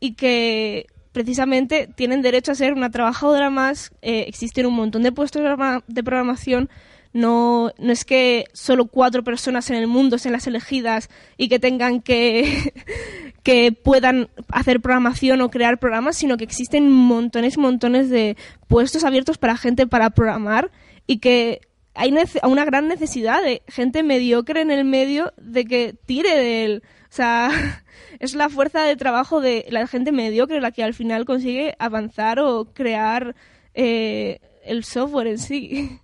y 0.00 0.12
que 0.12 0.88
precisamente 1.12 1.86
tienen 1.86 2.20
derecho 2.20 2.52
a 2.52 2.56
ser 2.56 2.74
una 2.74 2.90
trabajadora 2.90 3.48
más. 3.48 3.92
eh, 4.02 4.24
existen 4.26 4.66
un 4.66 4.74
montón 4.74 5.02
de 5.04 5.12
puestos 5.12 5.40
de 5.40 5.48
programa- 5.48 5.84
de 5.86 6.02
programación. 6.02 6.68
No, 7.14 7.72
no 7.78 7.92
es 7.92 8.04
que 8.04 8.46
solo 8.52 8.86
cuatro 8.86 9.22
personas 9.22 9.70
en 9.70 9.76
el 9.76 9.86
mundo 9.86 10.18
sean 10.18 10.32
las 10.32 10.48
elegidas 10.48 11.08
y 11.36 11.48
que 11.48 11.60
tengan 11.60 12.02
que, 12.02 12.74
que 13.44 13.70
puedan 13.70 14.28
hacer 14.48 14.80
programación 14.80 15.40
o 15.40 15.48
crear 15.48 15.78
programas, 15.78 16.16
sino 16.16 16.36
que 16.36 16.44
existen 16.44 16.90
montones 16.90 17.56
montones 17.56 18.10
de 18.10 18.36
puestos 18.66 19.04
abiertos 19.04 19.38
para 19.38 19.56
gente 19.56 19.86
para 19.86 20.10
programar 20.10 20.72
y 21.06 21.18
que 21.18 21.60
hay 21.94 22.12
una 22.42 22.64
gran 22.64 22.88
necesidad 22.88 23.42
de 23.42 23.62
gente 23.68 24.02
mediocre 24.02 24.60
en 24.60 24.72
el 24.72 24.84
medio 24.84 25.32
de 25.36 25.64
que 25.64 25.94
tire 26.06 26.36
de 26.36 26.64
él. 26.64 26.82
O 27.04 27.14
sea, 27.14 27.50
es 28.18 28.34
la 28.34 28.48
fuerza 28.48 28.82
de 28.82 28.96
trabajo 28.96 29.40
de 29.40 29.66
la 29.70 29.86
gente 29.86 30.10
mediocre 30.10 30.60
la 30.60 30.72
que 30.72 30.82
al 30.82 30.94
final 30.94 31.24
consigue 31.24 31.76
avanzar 31.78 32.40
o 32.40 32.72
crear 32.72 33.36
eh, 33.74 34.40
el 34.64 34.82
software 34.84 35.28
en 35.28 35.38
sí. 35.38 36.00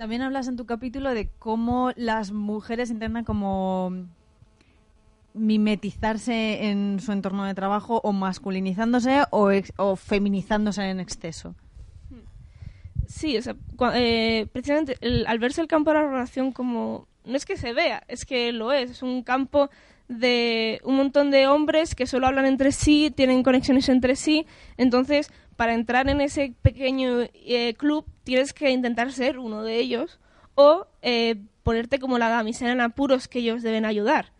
También 0.00 0.22
hablas 0.22 0.48
en 0.48 0.56
tu 0.56 0.64
capítulo 0.64 1.12
de 1.12 1.28
cómo 1.38 1.90
las 1.94 2.32
mujeres 2.32 2.88
intentan 2.88 3.22
como 3.22 3.92
mimetizarse 5.34 6.70
en 6.70 7.00
su 7.00 7.12
entorno 7.12 7.44
de 7.44 7.52
trabajo 7.54 8.00
o 8.02 8.10
masculinizándose 8.14 9.24
o, 9.30 9.96
feminizándose 9.96 10.84
en 10.88 11.00
exceso. 11.00 11.54
Sí, 13.06 13.36
o 13.36 13.42
sea, 13.42 13.56
eh, 13.92 14.46
precisamente 14.50 14.96
el- 15.02 15.26
al 15.26 15.38
verse 15.38 15.60
el 15.60 15.68
campo 15.68 15.90
de 15.90 15.96
la 15.96 16.02
programación 16.04 16.52
como... 16.52 17.06
No 17.26 17.36
es 17.36 17.44
que 17.44 17.58
se 17.58 17.74
vea, 17.74 18.02
es 18.08 18.24
que 18.24 18.52
lo 18.52 18.72
es. 18.72 18.90
Es 18.92 19.02
un 19.02 19.22
campo 19.22 19.68
de 20.08 20.80
un 20.82 20.96
montón 20.96 21.30
de 21.30 21.46
hombres 21.46 21.94
que 21.94 22.06
solo 22.06 22.26
hablan 22.26 22.46
entre 22.46 22.72
sí, 22.72 23.12
tienen 23.14 23.42
conexiones 23.42 23.90
entre 23.90 24.16
sí. 24.16 24.46
Entonces, 24.78 25.30
para 25.60 25.74
entrar 25.74 26.08
en 26.08 26.22
ese 26.22 26.54
pequeño 26.62 27.20
eh, 27.34 27.74
club, 27.74 28.06
tienes 28.24 28.54
que 28.54 28.70
intentar 28.70 29.12
ser 29.12 29.38
uno 29.38 29.62
de 29.62 29.76
ellos 29.76 30.18
o 30.54 30.86
eh, 31.02 31.36
ponerte 31.62 31.98
como 31.98 32.16
la 32.16 32.30
damisela 32.30 32.72
en 32.72 32.80
apuros 32.80 33.28
que 33.28 33.40
ellos 33.40 33.62
deben 33.62 33.84
ayudar. 33.84 34.32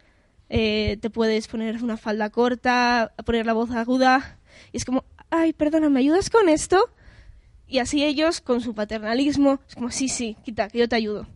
Eh, 0.48 0.96
te 1.02 1.10
puedes 1.10 1.46
poner 1.46 1.84
una 1.84 1.98
falda 1.98 2.30
corta, 2.30 3.12
poner 3.26 3.44
la 3.44 3.52
voz 3.52 3.70
aguda 3.72 4.38
y 4.72 4.78
es 4.78 4.86
como, 4.86 5.04
ay, 5.28 5.52
perdona, 5.52 5.90
¿me 5.90 6.00
ayudas 6.00 6.30
con 6.30 6.48
esto? 6.48 6.88
Y 7.68 7.80
así 7.80 8.02
ellos, 8.02 8.40
con 8.40 8.62
su 8.62 8.74
paternalismo, 8.74 9.60
es 9.68 9.74
como, 9.74 9.90
sí, 9.90 10.08
sí, 10.08 10.38
quita, 10.42 10.70
que 10.70 10.78
yo 10.78 10.88
te 10.88 10.96
ayudo. 10.96 11.26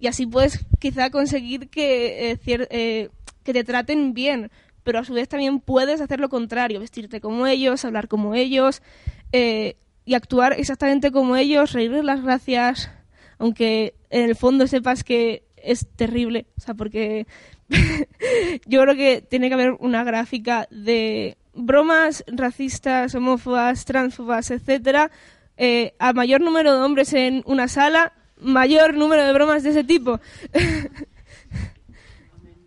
Y 0.00 0.08
así 0.08 0.26
puedes 0.26 0.58
quizá 0.80 1.10
conseguir 1.10 1.68
que, 1.68 2.36
que 3.44 3.52
te 3.52 3.62
traten 3.62 4.12
bien, 4.12 4.50
pero 4.82 4.98
a 4.98 5.04
su 5.04 5.14
vez 5.14 5.28
también 5.28 5.60
puedes 5.60 6.00
hacer 6.00 6.18
lo 6.18 6.28
contrario, 6.28 6.80
vestirte 6.80 7.20
como 7.20 7.46
ellos, 7.46 7.84
hablar 7.84 8.08
como 8.08 8.34
ellos 8.34 8.82
eh, 9.32 9.76
y 10.04 10.14
actuar 10.14 10.54
exactamente 10.54 11.12
como 11.12 11.36
ellos, 11.36 11.72
reírles 11.72 12.04
las 12.04 12.22
gracias, 12.22 12.90
aunque 13.38 13.94
en 14.10 14.24
el 14.28 14.36
fondo 14.36 14.66
sepas 14.66 15.04
que 15.04 15.44
es 15.56 15.86
terrible, 15.96 16.46
o 16.58 16.60
sea, 16.60 16.74
porque 16.74 17.26
yo 18.66 18.82
creo 18.82 18.96
que 18.96 19.22
tiene 19.22 19.48
que 19.48 19.54
haber 19.54 19.72
una 19.78 20.04
gráfica 20.04 20.66
de 20.70 21.36
bromas 21.54 22.24
racistas, 22.26 23.14
homófobas, 23.14 23.84
transfobas, 23.84 24.50
etcétera, 24.50 25.10
eh, 25.56 25.94
a 25.98 26.12
mayor 26.12 26.40
número 26.40 26.72
de 26.72 26.82
hombres 26.82 27.12
en 27.12 27.42
una 27.46 27.68
sala, 27.68 28.12
mayor 28.40 28.94
número 28.94 29.24
de 29.24 29.32
bromas 29.32 29.62
de 29.62 29.70
ese 29.70 29.84
tipo. 29.84 30.20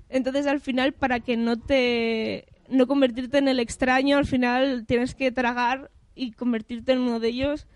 Entonces, 0.09 0.45
al 0.45 0.61
final, 0.61 0.93
para 0.93 1.19
que 1.19 1.35
no 1.35 1.59
te 1.59 2.45
no 2.69 2.87
convertirte 2.87 3.39
en 3.39 3.47
el 3.47 3.59
extraño, 3.59 4.17
al 4.17 4.25
final 4.25 4.85
tienes 4.85 5.15
que 5.15 5.31
tragar 5.31 5.89
y 6.15 6.31
convertirte 6.31 6.93
en 6.93 6.99
uno 6.99 7.19
de 7.19 7.29
ellos 7.29 7.67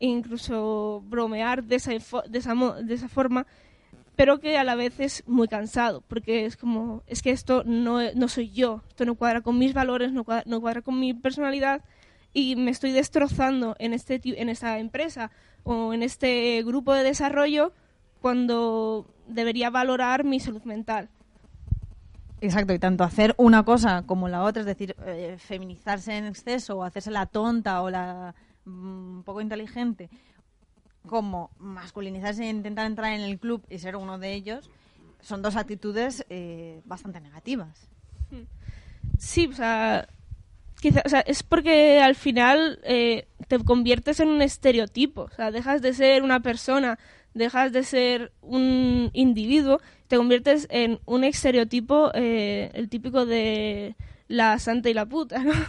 e 0.00 0.06
incluso 0.06 1.02
bromear 1.06 1.64
de 1.64 1.76
esa, 1.76 1.90
de 1.90 2.38
esa, 2.38 2.54
de 2.54 2.94
esa 2.94 3.08
forma, 3.08 3.46
pero 4.14 4.40
que 4.40 4.56
a 4.58 4.64
la 4.64 4.74
vez 4.74 4.98
es 5.00 5.22
muy 5.26 5.48
cansado, 5.48 6.02
porque 6.06 6.46
es 6.46 6.56
como, 6.56 7.02
es 7.06 7.22
que 7.22 7.30
esto 7.30 7.62
no, 7.64 8.00
no 8.14 8.28
soy 8.28 8.50
yo, 8.50 8.82
esto 8.88 9.04
no 9.04 9.14
cuadra 9.14 9.40
con 9.40 9.58
mis 9.58 9.74
valores, 9.74 10.12
no 10.12 10.24
cuadra, 10.24 10.44
no 10.46 10.60
cuadra 10.60 10.82
con 10.82 10.98
mi 10.98 11.14
personalidad 11.14 11.82
y 12.32 12.56
me 12.56 12.70
estoy 12.70 12.92
destrozando 12.92 13.76
en, 13.78 13.94
este, 13.94 14.20
en 14.24 14.48
esta 14.48 14.78
empresa 14.78 15.30
o 15.64 15.94
en 15.94 16.02
este 16.02 16.62
grupo 16.64 16.92
de 16.92 17.02
desarrollo 17.02 17.72
cuando 18.20 19.06
debería 19.26 19.70
valorar 19.70 20.24
mi 20.24 20.40
salud 20.40 20.62
mental. 20.64 21.08
Exacto, 22.46 22.72
y 22.72 22.78
tanto 22.78 23.02
hacer 23.02 23.34
una 23.38 23.64
cosa 23.64 24.02
como 24.06 24.28
la 24.28 24.42
otra, 24.44 24.60
es 24.60 24.66
decir, 24.66 24.94
eh, 25.04 25.36
feminizarse 25.38 26.16
en 26.16 26.26
exceso 26.26 26.76
o 26.78 26.84
hacerse 26.84 27.10
la 27.10 27.26
tonta 27.26 27.82
o 27.82 27.90
la 27.90 28.34
mm, 28.64 29.22
poco 29.22 29.40
inteligente, 29.40 30.08
como 31.08 31.50
masculinizarse 31.58 32.44
e 32.44 32.50
intentar 32.50 32.86
entrar 32.86 33.12
en 33.12 33.22
el 33.22 33.38
club 33.38 33.64
y 33.68 33.78
ser 33.78 33.96
uno 33.96 34.18
de 34.18 34.32
ellos, 34.34 34.70
son 35.20 35.42
dos 35.42 35.56
actitudes 35.56 36.24
eh, 36.30 36.82
bastante 36.84 37.20
negativas. 37.20 37.88
Sí, 39.18 39.46
o 39.46 39.52
sea, 39.52 40.08
quizá- 40.80 41.02
o 41.04 41.08
sea, 41.08 41.20
es 41.20 41.42
porque 41.42 42.00
al 42.00 42.14
final 42.14 42.78
eh, 42.84 43.26
te 43.48 43.58
conviertes 43.64 44.20
en 44.20 44.28
un 44.28 44.42
estereotipo, 44.42 45.22
o 45.22 45.30
sea, 45.30 45.50
dejas 45.50 45.82
de 45.82 45.94
ser 45.94 46.22
una 46.22 46.40
persona, 46.40 46.98
dejas 47.36 47.70
de 47.70 47.84
ser 47.84 48.32
un 48.40 49.10
individuo, 49.12 49.80
te 50.08 50.16
conviertes 50.16 50.66
en 50.70 51.00
un 51.04 51.22
estereotipo, 51.22 52.10
eh, 52.14 52.70
el 52.72 52.88
típico 52.88 53.26
de 53.26 53.94
la 54.26 54.58
santa 54.58 54.88
y 54.88 54.94
la 54.94 55.06
puta, 55.06 55.38
¿no? 55.38 55.52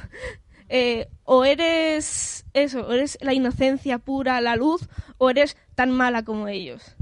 Eh, 0.70 1.08
o 1.24 1.46
eres 1.46 2.46
eso, 2.52 2.82
o 2.82 2.92
eres 2.92 3.18
la 3.22 3.34
inocencia 3.34 4.00
pura, 4.00 4.42
la 4.42 4.58
luz, 4.58 4.82
o 5.18 5.30
eres 5.30 5.56
tan 5.76 5.92
mala 5.92 6.24
como 6.24 6.50
ellos. 6.50 6.98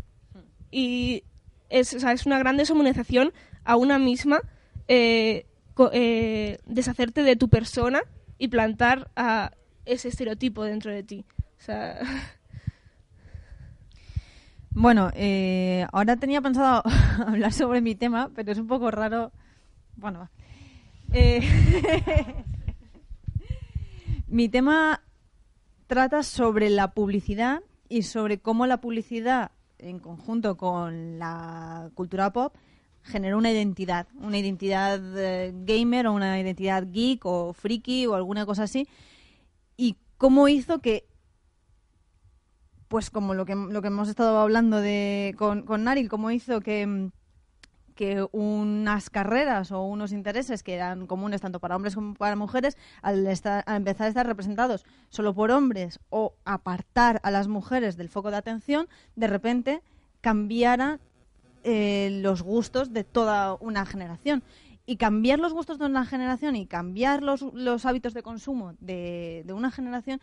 Y 0.70 1.24
es, 1.70 1.92
es 1.96 2.26
una 2.28 2.38
gran 2.38 2.58
deshumanización 2.58 3.34
a 3.64 3.76
una 3.76 3.98
misma 3.98 4.42
eh, 4.88 5.48
deshacerte 6.68 7.24
de 7.24 7.36
tu 7.38 7.50
persona 7.50 8.04
y 8.38 8.50
plantar 8.50 9.10
a 9.16 9.52
ese 9.86 10.10
estereotipo 10.10 10.64
dentro 10.64 10.92
de 10.92 11.02
ti. 11.02 11.26
O 11.60 11.64
sea, 11.64 12.00
Bueno, 14.78 15.10
eh, 15.16 15.88
ahora 15.94 16.18
tenía 16.18 16.42
pensado 16.42 16.84
hablar 17.26 17.54
sobre 17.54 17.80
mi 17.80 17.96
tema, 17.96 18.30
pero 18.36 18.52
es 18.52 18.58
un 18.58 18.68
poco 18.68 18.92
raro. 18.92 19.32
Bueno. 19.96 20.30
Eh, 21.14 21.40
mi 24.28 24.50
tema 24.50 25.02
trata 25.88 26.24
sobre 26.24 26.70
la 26.70 26.92
publicidad 26.92 27.62
y 27.88 28.02
sobre 28.02 28.40
cómo 28.40 28.68
la 28.68 28.82
publicidad, 28.82 29.52
en 29.80 30.00
conjunto 30.00 30.58
con 30.58 31.20
la 31.20 31.90
cultura 31.94 32.34
pop, 32.34 32.54
generó 33.02 33.38
una 33.38 33.52
identidad, 33.52 34.08
una 34.20 34.40
identidad 34.40 35.00
eh, 35.18 35.54
gamer 35.56 36.08
o 36.08 36.14
una 36.14 36.38
identidad 36.38 36.86
geek 36.92 37.26
o 37.26 37.54
friki 37.54 38.08
o 38.08 38.16
alguna 38.16 38.46
cosa 38.46 38.64
así, 38.64 38.90
y 39.78 39.96
cómo 40.18 40.50
hizo 40.50 40.80
que 40.80 41.06
pues 42.88 43.10
como 43.10 43.34
lo 43.34 43.46
que, 43.46 43.56
lo 43.56 43.82
que 43.82 43.88
hemos 43.88 44.10
estado 44.10 44.40
hablando 44.40 44.80
de, 44.82 45.36
con, 45.38 45.64
con 45.64 45.84
Naril, 45.84 46.10
cómo 46.10 46.32
hizo 46.32 46.62
que, 46.62 47.10
que 47.96 48.28
unas 48.32 49.10
carreras 49.10 49.72
o 49.72 49.84
unos 49.84 50.12
intereses 50.12 50.64
que 50.64 50.76
eran 50.76 51.08
comunes 51.08 51.42
tanto 51.42 51.60
para 51.60 51.76
hombres 51.76 51.96
como 51.96 52.14
para 52.14 52.36
mujeres, 52.36 52.78
al, 53.02 53.26
estar- 53.28 53.64
al 53.66 53.78
empezar 53.78 54.06
a 54.06 54.10
estar 54.10 54.28
representados 54.28 54.86
solo 55.10 55.34
por 55.34 55.52
hombres 55.52 56.00
o 56.10 56.34
apartar 56.46 57.20
a 57.24 57.32
las 57.32 57.48
mujeres 57.48 57.98
del 57.98 58.10
foco 58.10 58.32
de 58.32 58.38
atención, 58.38 58.88
de 59.16 59.28
repente 59.28 59.82
cambiara 60.22 61.00
eh, 61.64 62.20
los 62.22 62.44
gustos 62.44 62.94
de 62.94 63.04
toda 63.04 63.56
una 63.56 63.86
generación. 63.86 64.44
Y 64.88 64.98
cambiar 64.98 65.40
los 65.40 65.52
gustos 65.52 65.80
de 65.80 65.86
una 65.86 66.06
generación 66.06 66.56
y 66.56 66.68
cambiar 66.68 67.24
los, 67.24 67.42
hábitos 67.86 68.14
de 68.14 68.22
consumo 68.22 68.74
de 68.80 69.44
una 69.52 69.72
generación 69.72 70.22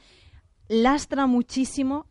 lastra 0.68 1.26
muchísimo 1.26 2.06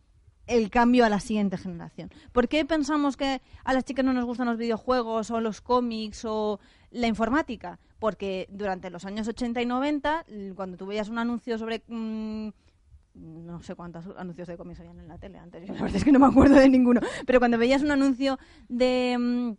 el 0.46 0.70
cambio 0.70 1.04
a 1.04 1.08
la 1.08 1.20
siguiente 1.20 1.56
generación. 1.56 2.10
¿Por 2.32 2.48
qué 2.48 2.64
pensamos 2.64 3.16
que 3.16 3.40
a 3.64 3.72
las 3.72 3.84
chicas 3.84 4.04
no 4.04 4.12
nos 4.12 4.24
gustan 4.24 4.46
los 4.48 4.58
videojuegos 4.58 5.30
o 5.30 5.40
los 5.40 5.60
cómics 5.60 6.24
o 6.24 6.58
la 6.90 7.06
informática? 7.06 7.78
Porque 7.98 8.48
durante 8.50 8.90
los 8.90 9.04
años 9.04 9.28
80 9.28 9.62
y 9.62 9.66
90, 9.66 10.24
l- 10.28 10.54
cuando 10.54 10.76
tú 10.76 10.86
veías 10.86 11.08
un 11.08 11.18
anuncio 11.18 11.58
sobre... 11.58 11.82
mm, 11.86 12.48
no 13.14 13.62
sé 13.62 13.74
cuántos 13.74 14.06
anuncios 14.16 14.48
de 14.48 14.56
cómics 14.56 14.80
habían 14.80 14.98
en 14.98 15.06
la 15.08 15.18
tele 15.18 15.38
antes, 15.38 15.68
la 15.68 15.74
verdad 15.74 15.96
es 15.96 16.04
que 16.04 16.12
no 16.12 16.18
me 16.18 16.26
acuerdo 16.26 16.54
de 16.56 16.68
ninguno, 16.68 17.00
pero 17.26 17.38
cuando 17.38 17.58
veías 17.58 17.82
un 17.82 17.90
anuncio 17.90 18.38
de... 18.68 19.16
mm, 19.18 19.52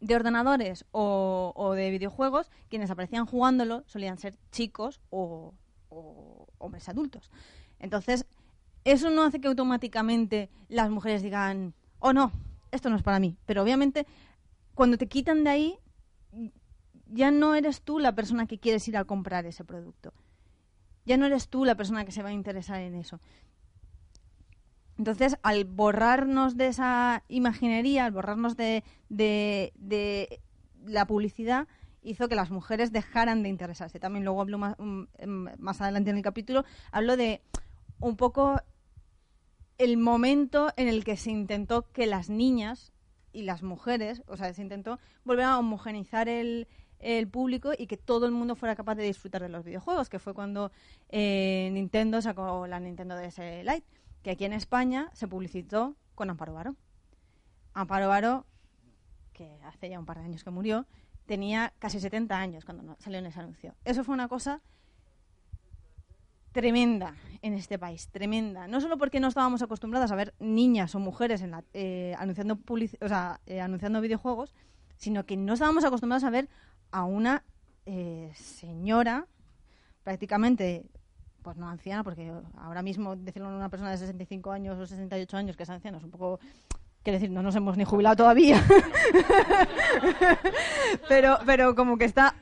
de 0.00 0.14
ordenadores 0.16 0.84
o, 0.92 1.52
o 1.54 1.72
de 1.74 1.90
videojuegos, 1.90 2.50
quienes 2.70 2.90
aparecían 2.90 3.26
jugándolo 3.26 3.84
solían 3.86 4.16
ser 4.18 4.34
chicos 4.50 4.98
o, 5.10 5.52
o 5.90 6.46
hombres 6.58 6.88
adultos. 6.88 7.30
Entonces, 7.78 8.24
eso 8.84 9.10
no 9.10 9.22
hace 9.22 9.40
que 9.40 9.48
automáticamente 9.48 10.50
las 10.68 10.90
mujeres 10.90 11.22
digan, 11.22 11.74
oh 11.98 12.12
no, 12.12 12.32
esto 12.70 12.90
no 12.90 12.96
es 12.96 13.02
para 13.02 13.18
mí. 13.20 13.36
Pero 13.46 13.62
obviamente, 13.62 14.06
cuando 14.74 14.96
te 14.98 15.06
quitan 15.08 15.44
de 15.44 15.50
ahí, 15.50 15.78
ya 17.06 17.30
no 17.30 17.54
eres 17.54 17.82
tú 17.82 17.98
la 17.98 18.14
persona 18.14 18.46
que 18.46 18.58
quieres 18.58 18.86
ir 18.88 18.96
a 18.96 19.04
comprar 19.04 19.44
ese 19.46 19.64
producto. 19.64 20.12
Ya 21.04 21.16
no 21.16 21.26
eres 21.26 21.48
tú 21.48 21.64
la 21.64 21.74
persona 21.74 22.04
que 22.04 22.12
se 22.12 22.22
va 22.22 22.28
a 22.28 22.32
interesar 22.32 22.80
en 22.80 22.94
eso. 22.94 23.20
Entonces, 24.98 25.36
al 25.42 25.64
borrarnos 25.64 26.56
de 26.56 26.66
esa 26.68 27.24
imaginería, 27.28 28.04
al 28.04 28.12
borrarnos 28.12 28.56
de, 28.56 28.84
de- 29.08 29.72
de 29.76 30.40
la 30.84 31.06
publicidad, 31.06 31.66
hizo 32.02 32.28
que 32.28 32.34
las 32.34 32.50
mujeres 32.50 32.92
dejaran 32.92 33.42
de 33.42 33.48
interesarse. 33.48 33.98
También 33.98 34.24
luego 34.24 34.40
hablo 34.42 34.58
más, 34.58 34.76
mm, 34.78 35.02
em, 35.18 35.48
más 35.58 35.80
adelante 35.80 36.10
en 36.10 36.16
el 36.16 36.22
capítulo, 36.22 36.64
hablo 36.92 37.16
de 37.16 37.42
un 38.00 38.16
poco 38.16 38.60
el 39.78 39.96
momento 39.96 40.72
en 40.76 40.88
el 40.88 41.04
que 41.04 41.16
se 41.16 41.30
intentó 41.30 41.90
que 41.92 42.06
las 42.06 42.28
niñas 42.28 42.92
y 43.32 43.42
las 43.42 43.62
mujeres, 43.62 44.22
o 44.26 44.36
sea, 44.36 44.52
se 44.52 44.62
intentó 44.62 44.98
volver 45.24 45.44
a 45.46 45.58
homogeneizar 45.58 46.28
el, 46.28 46.66
público 47.30 47.72
y 47.76 47.86
que 47.86 47.96
todo 47.96 48.26
el 48.26 48.32
mundo 48.32 48.56
fuera 48.56 48.76
capaz 48.76 48.94
de 48.96 49.04
disfrutar 49.04 49.40
de 49.40 49.48
los 49.48 49.64
videojuegos, 49.64 50.10
que 50.10 50.18
fue 50.18 50.34
cuando 50.34 50.70
eh, 51.08 51.70
Nintendo 51.72 52.20
sacó 52.20 52.66
la 52.66 52.78
Nintendo 52.78 53.16
DS 53.16 53.38
Lite, 53.38 53.86
que 54.22 54.32
aquí 54.32 54.44
en 54.44 54.52
España 54.52 55.08
se 55.14 55.26
publicitó 55.26 55.96
con 56.14 56.28
Amparo 56.28 56.52
Baró. 56.52 56.76
Amparo 57.72 58.08
Baró, 58.08 58.44
que 59.32 59.58
hace 59.64 59.88
ya 59.88 59.98
un 59.98 60.04
par 60.04 60.18
de 60.18 60.24
años 60.24 60.44
que 60.44 60.50
murió, 60.50 60.86
tenía 61.24 61.72
casi 61.78 62.00
70 62.00 62.36
años 62.38 62.66
cuando 62.66 62.96
salió 62.98 63.18
en 63.18 63.26
ese 63.26 63.40
anuncio. 63.40 63.74
Eso 63.86 64.04
fue 64.04 64.12
una 64.12 64.28
cosa 64.28 64.60
tremenda 66.52 67.14
en 67.42 67.54
este 67.54 67.78
país, 67.78 68.08
tremenda. 68.08 68.68
No 68.68 68.80
solo 68.80 68.98
porque 68.98 69.20
no 69.20 69.28
estábamos 69.28 69.62
acostumbradas 69.62 70.12
a 70.12 70.16
ver 70.16 70.34
niñas 70.38 70.94
o 70.94 70.98
mujeres 70.98 71.42
en 71.42 71.52
la- 71.52 71.64
eh, 71.72 72.14
anunciando, 72.18 72.58
o 73.00 73.08
sea, 73.08 73.40
eh, 73.46 73.60
anunciando 73.60 74.00
videojuegos, 74.00 74.54
sino 74.96 75.24
que 75.24 75.36
no 75.36 75.54
estábamos 75.54 75.84
acostumbrados 75.84 76.24
a 76.24 76.30
ver 76.30 76.48
a 76.90 77.04
una 77.04 77.44
eh, 77.86 78.30
señora 78.34 79.26
prácticamente, 80.02 80.84
pues 81.42 81.56
no 81.56 81.68
anciana, 81.68 82.04
porque 82.04 82.32
ahora 82.58 82.82
mismo 82.82 83.16
decirlo 83.16 83.48
a 83.48 83.56
una 83.56 83.68
persona 83.70 83.90
de 83.90 83.98
65 83.98 84.52
años 84.52 84.78
o 84.78 84.86
68 84.86 85.36
años 85.36 85.56
que 85.56 85.62
es 85.62 85.70
anciana 85.70 85.98
es 85.98 86.04
un 86.04 86.10
poco... 86.10 86.40
Quiero 87.02 87.18
decir, 87.18 87.30
no 87.30 87.42
nos 87.42 87.56
hemos 87.56 87.78
ni 87.78 87.84
jubilado 87.84 88.16
todavía. 88.16 88.62
pero, 91.08 91.38
pero 91.46 91.74
como 91.74 91.96
que 91.96 92.04
está 92.04 92.34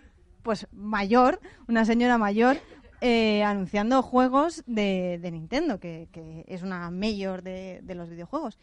pues 0.43 0.67
mayor, 0.73 1.39
una 1.69 1.85
señora 1.85 2.19
mayor, 2.19 2.59
eh, 3.01 3.43
anunciando 3.43 4.03
juegos 4.03 4.63
de, 4.67 5.21
Nintendo, 5.33 5.81
que, 5.81 6.09
es 6.47 6.63
una 6.63 6.91
mayor 6.91 7.43
de, 7.43 7.81
de 7.83 7.95
los 7.95 8.09
videojuegos. 8.09 8.59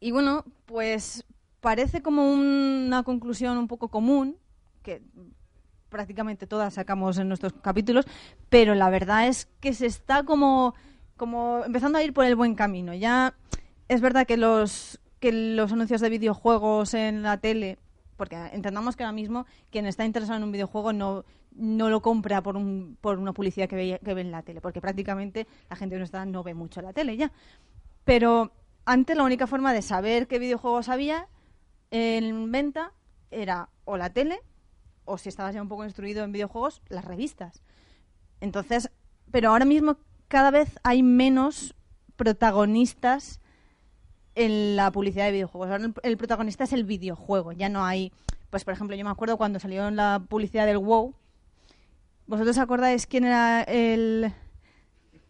Y 0.00 0.10
bueno, 0.10 0.44
pues 0.66 1.24
parece 1.60 2.02
como 2.02 2.32
una 2.32 3.04
conclusión 3.04 3.56
un 3.56 3.68
poco 3.68 3.88
común, 3.88 4.36
que 4.82 5.00
prácticamente 5.88 6.46
todas 6.46 6.74
sacamos 6.74 7.18
en 7.18 7.28
nuestros 7.28 7.52
capítulos, 7.52 8.06
pero 8.48 8.74
la 8.74 8.90
verdad 8.90 9.28
es 9.28 9.46
que 9.60 9.74
se 9.74 9.86
está 9.86 10.24
como, 10.24 10.74
como 11.16 11.62
empezando 11.64 11.98
a 11.98 12.02
ir 12.02 12.12
por 12.12 12.24
el 12.24 12.34
buen 12.34 12.56
camino. 12.56 12.94
Ya 12.94 13.34
es 13.88 14.00
verdad 14.00 14.26
que 14.26 14.36
los, 14.36 15.00
que 15.20 15.30
los 15.30 15.70
anuncios 15.70 16.00
de 16.00 16.08
videojuegos 16.08 16.94
en 16.94 17.22
la 17.22 17.36
tele, 17.36 17.78
porque 18.22 18.36
entendamos 18.52 18.94
que 18.94 19.02
ahora 19.02 19.12
mismo 19.12 19.46
quien 19.72 19.84
está 19.84 20.04
interesado 20.04 20.36
en 20.36 20.44
un 20.44 20.52
videojuego 20.52 20.92
no, 20.92 21.24
no 21.56 21.90
lo 21.90 22.02
compra 22.02 22.40
por, 22.40 22.56
un, 22.56 22.96
por 23.00 23.18
una 23.18 23.32
publicidad 23.32 23.68
que 23.68 23.74
ve, 23.74 24.00
que 24.04 24.14
ve 24.14 24.20
en 24.20 24.30
la 24.30 24.42
tele, 24.42 24.60
porque 24.60 24.80
prácticamente 24.80 25.48
la 25.68 25.74
gente 25.74 25.96
que 25.96 25.98
no 25.98 26.04
está 26.04 26.24
no 26.24 26.44
ve 26.44 26.54
mucho 26.54 26.80
la 26.82 26.92
tele 26.92 27.16
ya. 27.16 27.32
Pero 28.04 28.52
antes 28.84 29.16
la 29.16 29.24
única 29.24 29.48
forma 29.48 29.72
de 29.72 29.82
saber 29.82 30.28
qué 30.28 30.38
videojuegos 30.38 30.88
había 30.88 31.26
en 31.90 32.52
venta 32.52 32.92
era 33.32 33.70
o 33.86 33.96
la 33.96 34.10
tele 34.10 34.38
o 35.04 35.18
si 35.18 35.28
estabas 35.28 35.56
ya 35.56 35.60
un 35.60 35.68
poco 35.68 35.84
instruido 35.84 36.22
en 36.22 36.30
videojuegos, 36.30 36.80
las 36.90 37.04
revistas. 37.04 37.64
Entonces, 38.40 38.88
pero 39.32 39.48
ahora 39.48 39.64
mismo 39.64 39.96
cada 40.28 40.52
vez 40.52 40.78
hay 40.84 41.02
menos 41.02 41.74
protagonistas 42.14 43.40
en 44.34 44.76
la 44.76 44.90
publicidad 44.90 45.26
de 45.26 45.32
videojuegos. 45.32 45.70
Ahora 45.70 45.84
el, 45.84 45.94
el 46.02 46.16
protagonista 46.16 46.64
es 46.64 46.72
el 46.72 46.84
videojuego, 46.84 47.52
ya 47.52 47.68
no 47.68 47.84
hay, 47.84 48.12
pues 48.50 48.64
por 48.64 48.74
ejemplo, 48.74 48.96
yo 48.96 49.04
me 49.04 49.10
acuerdo 49.10 49.36
cuando 49.36 49.60
salió 49.60 49.88
en 49.88 49.96
la 49.96 50.22
publicidad 50.28 50.66
del 50.66 50.78
WoW. 50.78 51.14
¿Vosotros 52.26 52.56
acordáis 52.58 53.06
quién 53.06 53.24
era 53.24 53.62
el 53.62 54.32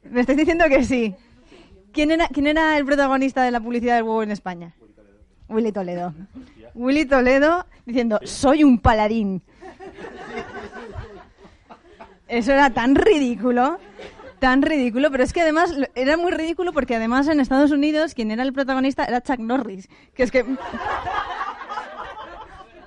Me 0.04 0.20
estáis 0.20 0.38
diciendo 0.38 0.64
que 0.68 0.84
sí. 0.84 1.14
¿Quién 1.92 2.10
era 2.10 2.28
quién 2.28 2.46
era 2.46 2.76
el 2.78 2.84
protagonista 2.84 3.42
de 3.42 3.50
la 3.50 3.60
publicidad 3.60 3.96
del 3.96 4.04
WoW 4.04 4.22
en 4.22 4.30
España? 4.30 4.74
Willy 5.48 5.72
Toledo. 5.72 6.14
Willy 6.74 7.04
Toledo 7.04 7.66
diciendo, 7.84 8.20
"Soy 8.24 8.64
un 8.64 8.78
paladín." 8.78 9.42
Eso 12.28 12.52
era 12.52 12.70
tan 12.70 12.94
ridículo, 12.94 13.78
tan 14.42 14.60
ridículo, 14.60 15.10
pero 15.12 15.22
es 15.22 15.32
que 15.32 15.40
además 15.40 15.72
era 15.94 16.16
muy 16.16 16.32
ridículo 16.32 16.72
porque 16.72 16.96
además 16.96 17.28
en 17.28 17.38
Estados 17.38 17.70
Unidos 17.70 18.12
quien 18.12 18.32
era 18.32 18.42
el 18.42 18.52
protagonista 18.52 19.04
era 19.04 19.20
Chuck 19.22 19.38
Norris, 19.38 19.88
que 20.14 20.24
es 20.24 20.30
que 20.32 20.44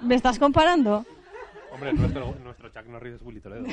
¿Me 0.01 0.15
estás 0.15 0.37
comparando? 0.37 1.05
Hombre, 1.71 1.93
nuestro, 1.93 2.35
nuestro 2.43 2.69
Chuck 2.69 2.85
Norris 2.87 3.13
es 3.15 3.21
Willy 3.21 3.39
Toledo. 3.39 3.65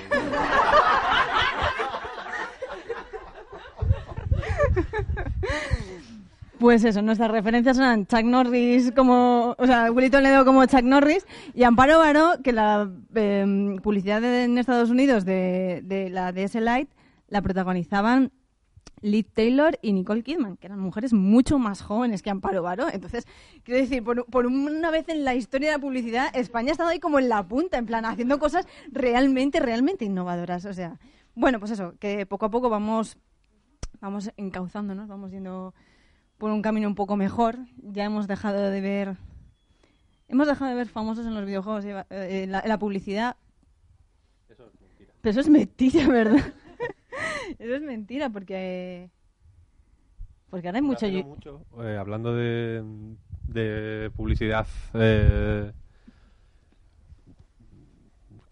Pues 6.59 6.85
eso, 6.85 7.03
nuestras 7.03 7.31
referencias 7.31 7.77
eran 7.77 8.07
Chuck 8.07 8.23
Norris 8.23 8.93
como, 8.95 9.57
o 9.59 9.67
sea, 9.67 9.91
Willy 9.91 10.11
Toledo 10.11 10.45
como 10.45 10.65
Chuck 10.67 10.83
Norris 10.85 11.27
y 11.55 11.65
Amparo 11.65 11.99
Baró, 11.99 12.35
que 12.45 12.53
la 12.53 12.89
eh, 13.17 13.77
publicidad 13.83 14.21
de- 14.21 14.45
en 14.45 14.59
Estados 14.59 14.89
Unidos 14.91 15.25
de, 15.25 15.81
de 15.85 16.09
la 16.09 16.31
DS 16.31 16.55
Lite 16.55 16.89
la 17.33 17.41
protagonizaban 17.41 18.31
Liz 19.01 19.27
Taylor 19.33 19.79
y 19.81 19.95
Nicole 19.95 20.23
Kidman, 20.23 20.59
que 20.59 20.67
eran 20.67 20.79
mujeres 20.79 21.15
mucho 21.15 21.59
más 21.59 21.81
jóvenes 21.81 22.23
que 22.23 22.29
Amparo 22.29 22.63
Baró. 22.63 22.89
Entonces, 22.93 23.27
quiero 23.65 23.81
decir, 23.81 24.05
por, 24.05 24.27
por 24.27 24.47
una 24.47 24.91
vez 24.91 25.09
en 25.09 25.25
la 25.25 25.35
historia 25.35 25.71
de 25.71 25.77
la 25.79 25.81
publicidad, 25.81 26.29
España 26.35 26.69
ha 26.69 26.73
estado 26.73 26.91
ahí 26.91 27.01
como 27.01 27.19
en 27.19 27.31
la 27.31 27.43
punta, 27.49 27.79
en 27.79 27.87
plan, 27.87 28.05
haciendo 28.05 28.39
cosas 28.39 28.69
realmente, 28.91 29.61
realmente 29.61 30.05
innovadoras. 30.05 30.67
O 30.67 30.75
sea, 30.75 31.01
bueno, 31.35 31.59
pues 31.59 31.73
eso, 31.73 31.95
que 31.99 32.27
poco 32.27 32.45
a 32.45 32.51
poco 32.51 32.69
vamos, 32.69 33.17
vamos 34.01 34.31
encauzándonos, 34.37 35.09
vamos 35.09 35.31
yendo 35.31 35.75
por 36.37 36.51
un 36.51 36.61
camino 36.61 36.87
un 36.87 36.95
poco 36.95 37.17
mejor. 37.17 37.57
Ya 37.79 38.05
hemos 38.05 38.29
dejado 38.29 38.71
de 38.71 38.81
ver. 38.83 39.17
Hemos 40.29 40.47
dejado 40.47 40.69
de 40.69 40.77
ver 40.77 40.89
famosos 40.89 41.25
en 41.25 41.35
los 41.35 41.47
videojuegos, 41.47 41.87
eh, 41.87 42.05
en 42.11 42.53
la, 42.53 42.63
la 42.67 42.79
publicidad. 42.79 43.37
Pero 44.47 45.31
eso 45.31 45.41
es 45.41 45.49
mentira, 45.49 46.07
¿verdad? 46.09 46.53
eso 47.59 47.75
es 47.75 47.83
mentira, 47.83 48.31
porque. 48.31 49.11
Porque 50.51 50.69
ahora 50.69 50.79
hay 50.79 50.83
mucho. 50.83 51.07
Mucho, 51.25 51.63
eh, 51.83 51.97
hablando 51.97 52.35
de, 52.35 52.83
de 53.49 54.11
publicidad 54.15 54.67
eh, 54.95 55.73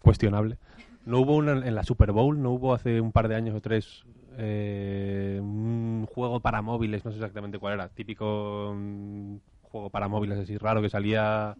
cuestionable, 0.01 0.57
no 1.05 1.19
hubo 1.19 1.35
una, 1.35 1.53
en 1.53 1.75
la 1.75 1.83
Super 1.83 2.11
Bowl, 2.11 2.41
no 2.41 2.51
hubo 2.51 2.73
hace 2.73 3.01
un 3.01 3.11
par 3.11 3.27
de 3.27 3.35
años 3.35 3.55
o 3.55 3.61
tres 3.61 4.03
eh, 4.37 5.39
un 5.41 6.07
juego 6.11 6.39
para 6.39 6.61
móviles, 6.61 7.05
no 7.05 7.11
sé 7.11 7.17
exactamente 7.17 7.59
cuál 7.59 7.73
era, 7.73 7.89
típico 7.89 8.73
mm, 8.75 9.35
juego 9.63 9.89
para 9.89 10.07
móviles 10.07 10.39
así 10.39 10.57
raro 10.57 10.81
que 10.81 10.89
salía 10.89 11.55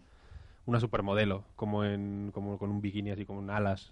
una 0.65 0.79
supermodelo, 0.79 1.43
como 1.55 1.83
en 1.83 2.31
como 2.33 2.57
con 2.57 2.69
un 2.69 2.81
bikini 2.81 3.11
así 3.11 3.25
como 3.25 3.41
en 3.41 3.49
alas. 3.49 3.91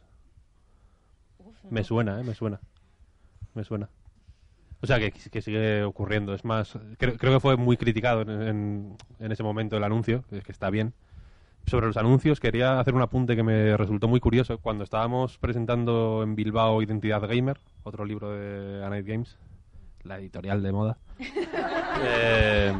Me 1.69 1.83
suena, 1.83 2.19
eh, 2.19 2.23
me 2.23 2.35
suena. 2.35 2.59
Me 3.53 3.63
suena. 3.63 3.89
O 4.81 4.87
sea, 4.87 4.97
que, 4.99 5.11
que 5.11 5.41
sigue 5.41 5.83
ocurriendo. 5.83 6.33
Es 6.33 6.45
más, 6.45 6.77
creo, 6.97 7.17
creo 7.17 7.33
que 7.33 7.39
fue 7.39 7.57
muy 7.57 7.75
criticado 7.77 8.21
en, 8.21 8.29
en- 8.29 8.97
en 9.19 9.31
ese 9.31 9.43
momento 9.43 9.75
el 9.77 9.83
anuncio, 9.83 10.23
es 10.31 10.43
que 10.43 10.51
está 10.51 10.69
bien. 10.69 10.93
Sobre 11.67 11.87
los 11.87 11.97
anuncios, 11.97 12.39
quería 12.39 12.79
hacer 12.79 12.93
un 12.95 13.01
apunte 13.01 13.35
que 13.35 13.43
me 13.43 13.75
resultó 13.75 14.07
muy 14.07 14.19
curioso. 14.21 14.57
Cuando 14.59 14.83
estábamos 14.85 15.37
presentando 15.37 16.21
en 16.23 16.35
Bilbao 16.35 16.81
Identidad 16.81 17.21
Gamer, 17.27 17.57
otro 17.83 18.05
libro 18.05 18.31
de 18.31 18.83
A 18.85 18.89
Night 18.89 19.05
Games, 19.05 19.37
la 20.03 20.17
editorial 20.17 20.63
de 20.63 20.71
moda, 20.71 20.97
eh, 22.01 22.73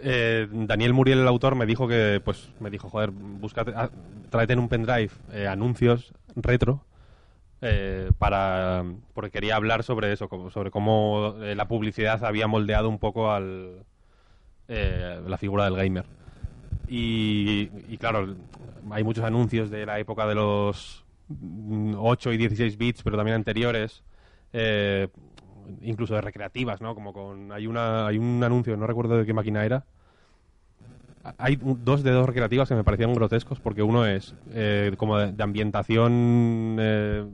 eh, 0.00 0.48
Daniel 0.50 0.94
Muriel, 0.94 1.18
el 1.20 1.28
autor, 1.28 1.54
me 1.54 1.66
dijo 1.66 1.88
que, 1.88 2.20
pues, 2.24 2.48
me 2.60 2.70
dijo, 2.70 2.88
joder, 2.88 3.10
búscate, 3.10 3.72
ah, 3.74 3.90
tráete 4.30 4.52
en 4.54 4.58
un 4.60 4.68
pendrive 4.68 5.10
eh, 5.32 5.46
anuncios 5.46 6.12
retro 6.36 6.82
eh, 7.60 8.10
para 8.18 8.84
porque 9.14 9.30
quería 9.30 9.56
hablar 9.56 9.82
sobre 9.82 10.12
eso, 10.12 10.28
sobre 10.50 10.70
cómo 10.70 11.34
eh, 11.40 11.54
la 11.54 11.66
publicidad 11.68 12.24
había 12.24 12.46
moldeado 12.46 12.88
un 12.88 12.98
poco 12.98 13.32
al 13.32 13.84
eh, 14.68 15.20
la 15.26 15.38
figura 15.38 15.64
del 15.64 15.76
gamer. 15.76 16.04
Y, 16.88 17.70
y 17.88 17.98
claro, 17.98 18.34
hay 18.90 19.04
muchos 19.04 19.24
anuncios 19.24 19.70
de 19.70 19.86
la 19.86 19.98
época 19.98 20.26
de 20.26 20.34
los 20.34 21.04
mm, 21.28 21.94
8 21.96 22.32
y 22.32 22.36
16 22.36 22.76
bits, 22.76 23.02
pero 23.02 23.16
también 23.16 23.34
anteriores, 23.34 24.02
eh, 24.52 25.08
incluso 25.82 26.14
de 26.14 26.20
recreativas, 26.20 26.80
¿no? 26.80 26.94
Como 26.94 27.12
con 27.12 27.52
hay 27.52 27.66
una 27.66 28.06
hay 28.06 28.18
un 28.18 28.42
anuncio, 28.42 28.76
no 28.76 28.86
recuerdo 28.86 29.16
de 29.18 29.26
qué 29.26 29.32
máquina 29.34 29.64
era. 29.64 29.84
Hay 31.36 31.58
dos 31.60 32.02
de 32.02 32.12
dos 32.12 32.26
recreativas 32.26 32.68
que 32.68 32.74
me 32.74 32.84
parecían 32.84 33.12
grotescos 33.12 33.60
porque 33.60 33.82
uno 33.82 34.06
es 34.06 34.34
eh, 34.52 34.94
como 34.96 35.18
de, 35.18 35.32
de 35.32 35.42
ambientación 35.42 36.76
eh, 36.80 37.26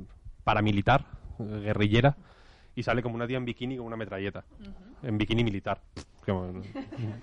paramilitar, 0.44 1.04
guerrillera, 1.38 2.16
y 2.76 2.82
sale 2.82 3.02
como 3.02 3.14
una 3.16 3.26
tía 3.26 3.38
en 3.38 3.44
bikini 3.44 3.76
con 3.76 3.86
una 3.86 3.96
metralleta, 3.96 4.44
en 5.02 5.18
bikini 5.18 5.42
militar. 5.42 5.80
Como, 6.24 6.62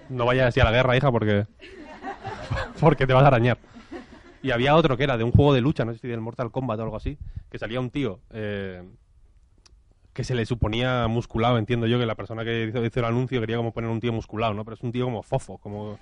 no 0.10 0.26
vayas 0.26 0.48
así 0.48 0.60
a 0.60 0.64
la 0.64 0.72
guerra, 0.72 0.98
hija, 0.98 1.12
porque 1.12 1.46
porque 2.80 3.08
te 3.08 3.14
vas 3.14 3.24
a 3.24 3.28
arañar. 3.28 3.58
Y 4.44 4.52
había 4.52 4.76
otro 4.76 4.98
que 4.98 5.04
era 5.04 5.18
de 5.18 5.24
un 5.24 5.32
juego 5.32 5.54
de 5.54 5.62
lucha, 5.62 5.86
no 5.86 5.94
sé 5.94 6.00
si 6.00 6.08
del 6.08 6.20
Mortal 6.22 6.52
Kombat 6.52 6.80
o 6.80 6.84
algo 6.84 6.98
así, 6.98 7.18
que 7.52 7.60
salía 7.60 7.80
un 7.80 7.92
tío 7.92 8.20
eh, 8.32 8.84
que 10.14 10.24
se 10.24 10.34
le 10.36 10.46
suponía 10.46 11.08
musculado, 11.08 11.58
entiendo 11.58 11.86
yo 11.86 12.00
que 12.00 12.06
la 12.06 12.16
persona 12.16 12.44
que 12.44 12.66
hizo, 12.66 12.84
hizo 12.84 13.00
el 13.00 13.06
anuncio 13.06 13.40
quería 13.40 13.58
como 13.58 13.72
poner 13.72 13.90
un 13.90 14.00
tío 14.00 14.12
musculado, 14.12 14.54
¿no? 14.54 14.66
Pero 14.66 14.76
es 14.76 14.82
un 14.82 14.92
tío 14.92 15.06
como 15.06 15.22
fofo, 15.22 15.58
como 15.60 16.00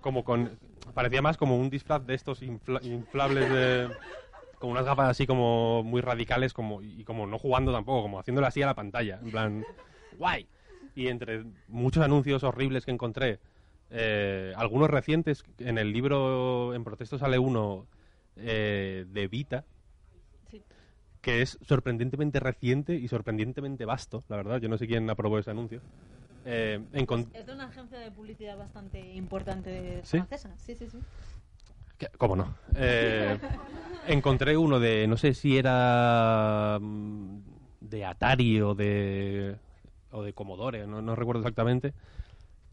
como 0.00 0.24
con 0.24 0.50
parecía 0.94 1.22
más 1.22 1.36
como 1.36 1.56
un 1.56 1.70
disfraz 1.70 2.04
de 2.04 2.14
estos 2.14 2.42
infla- 2.42 2.82
inflables 2.84 3.48
de 3.50 3.88
como 4.62 4.70
unas 4.74 4.84
gafas 4.84 5.08
así 5.10 5.26
como 5.26 5.82
muy 5.82 6.00
radicales 6.00 6.52
como 6.52 6.82
y 6.82 7.02
como 7.02 7.26
no 7.26 7.36
jugando 7.36 7.72
tampoco, 7.72 8.02
como 8.02 8.20
haciéndole 8.20 8.46
así 8.46 8.62
a 8.62 8.66
la 8.66 8.74
pantalla, 8.76 9.18
en 9.20 9.30
plan 9.32 9.66
guay. 10.16 10.46
Y 10.94 11.08
entre 11.08 11.42
muchos 11.66 12.04
anuncios 12.04 12.44
horribles 12.44 12.84
que 12.84 12.92
encontré, 12.92 13.40
eh, 13.90 14.52
algunos 14.56 14.88
recientes, 14.88 15.42
en 15.58 15.78
el 15.78 15.92
libro 15.92 16.74
En 16.74 16.84
Protesto 16.84 17.18
sale 17.18 17.40
uno 17.40 17.88
eh, 18.36 19.04
de 19.08 19.26
Vita, 19.26 19.64
que 21.20 21.42
es 21.42 21.58
sorprendentemente 21.62 22.38
reciente 22.38 22.94
y 22.94 23.08
sorprendentemente 23.08 23.84
vasto, 23.84 24.22
la 24.28 24.36
verdad. 24.36 24.60
Yo 24.60 24.68
no 24.68 24.78
sé 24.78 24.86
quién 24.86 25.10
aprobó 25.10 25.40
ese 25.40 25.50
anuncio. 25.50 25.80
Eh, 26.44 26.78
encon- 26.92 27.26
Es 27.34 27.46
de 27.46 27.52
una 27.52 27.64
agencia 27.66 27.98
de 27.98 28.12
publicidad 28.12 28.56
bastante 28.56 29.00
importante 29.14 29.70
de 29.70 30.00
¿Sí? 30.04 30.18
francesa. 30.18 30.54
Sí, 30.56 30.76
sí, 30.76 30.86
sí. 30.88 30.98
¿Cómo 32.18 32.36
no? 32.36 32.54
Eh, 32.74 33.38
encontré 34.06 34.56
uno 34.56 34.80
de, 34.80 35.06
no 35.06 35.16
sé 35.16 35.34
si 35.34 35.56
era 35.58 36.78
mm, 36.80 37.38
de 37.80 38.04
Atari 38.04 38.60
o 38.60 38.74
de, 38.74 39.56
o 40.10 40.22
de 40.22 40.32
Commodore, 40.32 40.86
no, 40.86 41.02
no 41.02 41.14
recuerdo 41.14 41.40
exactamente, 41.40 41.92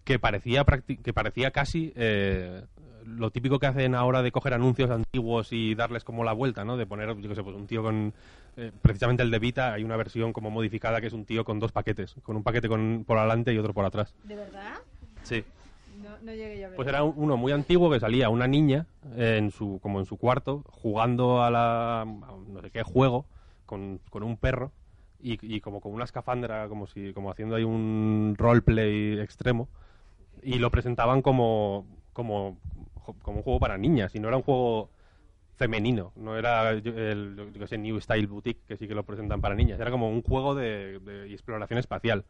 que 0.03 0.19
parecía, 0.19 0.65
que 1.03 1.13
parecía 1.13 1.51
casi 1.51 1.93
eh, 1.95 2.63
lo 3.05 3.31
típico 3.31 3.59
que 3.59 3.67
hacen 3.67 3.95
ahora 3.95 4.21
de 4.21 4.31
coger 4.31 4.53
anuncios 4.53 4.89
antiguos 4.89 5.51
y 5.51 5.75
darles 5.75 6.03
como 6.03 6.23
la 6.23 6.33
vuelta, 6.33 6.63
¿no? 6.63 6.77
De 6.77 6.85
poner, 6.85 7.15
yo 7.17 7.29
qué 7.29 7.35
sé, 7.35 7.43
pues 7.43 7.55
un 7.55 7.67
tío 7.67 7.83
con... 7.83 8.13
eh, 8.57 8.71
precisamente 8.81 9.23
el 9.23 9.31
de 9.31 9.39
Vita, 9.39 9.73
hay 9.73 9.83
una 9.83 9.97
versión 9.97 10.33
como 10.33 10.49
modificada 10.49 11.01
que 11.01 11.07
es 11.07 11.13
un 11.13 11.25
tío 11.25 11.43
con 11.43 11.59
dos 11.59 11.71
paquetes, 11.71 12.15
con 12.23 12.35
un 12.35 12.43
paquete 12.43 12.67
con, 12.67 13.03
por 13.05 13.17
adelante 13.17 13.53
y 13.53 13.57
otro 13.57 13.73
por 13.73 13.85
atrás. 13.85 14.13
¿De 14.23 14.35
verdad? 14.35 14.75
Sí. 15.23 15.43
No, 16.09 16.17
no 16.23 16.33
llegué 16.33 16.59
yo 16.59 16.65
a 16.65 16.69
ver. 16.69 16.75
Pues 16.77 16.87
era 16.87 17.03
un- 17.03 17.13
uno 17.17 17.37
muy 17.37 17.51
antiguo 17.51 17.89
que 17.91 17.99
salía 17.99 18.29
una 18.29 18.47
niña 18.47 18.85
en 19.15 19.51
su 19.51 19.79
como 19.81 19.99
en 19.99 20.05
su 20.05 20.17
cuarto 20.17 20.63
jugando 20.69 21.43
a 21.43 21.51
la 21.51 22.01
a 22.01 22.05
no 22.05 22.61
sé 22.61 22.71
qué 22.71 22.83
juego 22.83 23.25
con, 23.65 23.99
con 24.09 24.23
un 24.23 24.37
perro 24.37 24.71
y, 25.21 25.37
y 25.55 25.59
como 25.61 25.81
con 25.81 25.93
una 25.93 26.05
escafandra 26.05 26.67
como 26.69 26.87
si 26.87 27.13
como 27.13 27.29
haciendo 27.31 27.55
ahí 27.55 27.63
un 27.63 28.35
roleplay 28.37 29.19
extremo 29.19 29.67
y 30.41 30.59
lo 30.59 30.71
presentaban 30.71 31.21
como 31.21 31.85
como, 32.13 32.57
como 33.21 33.37
un 33.37 33.43
juego 33.43 33.59
para 33.59 33.77
niñas 33.77 34.15
y 34.15 34.19
no 34.19 34.27
era 34.29 34.37
un 34.37 34.43
juego 34.43 34.89
femenino, 35.57 36.13
no 36.15 36.37
era 36.37 36.69
el 36.71 37.51
yo 37.53 37.67
sé, 37.67 37.77
New 37.77 37.99
Style 37.99 38.27
Boutique, 38.27 38.61
que 38.65 38.77
sí 38.77 38.87
que 38.87 38.95
lo 38.95 39.03
presentan 39.03 39.41
para 39.41 39.55
niñas, 39.55 39.79
era 39.79 39.91
como 39.91 40.09
un 40.09 40.21
juego 40.21 40.55
de, 40.55 40.99
de 40.99 41.31
exploración 41.33 41.77
espacial. 41.79 42.23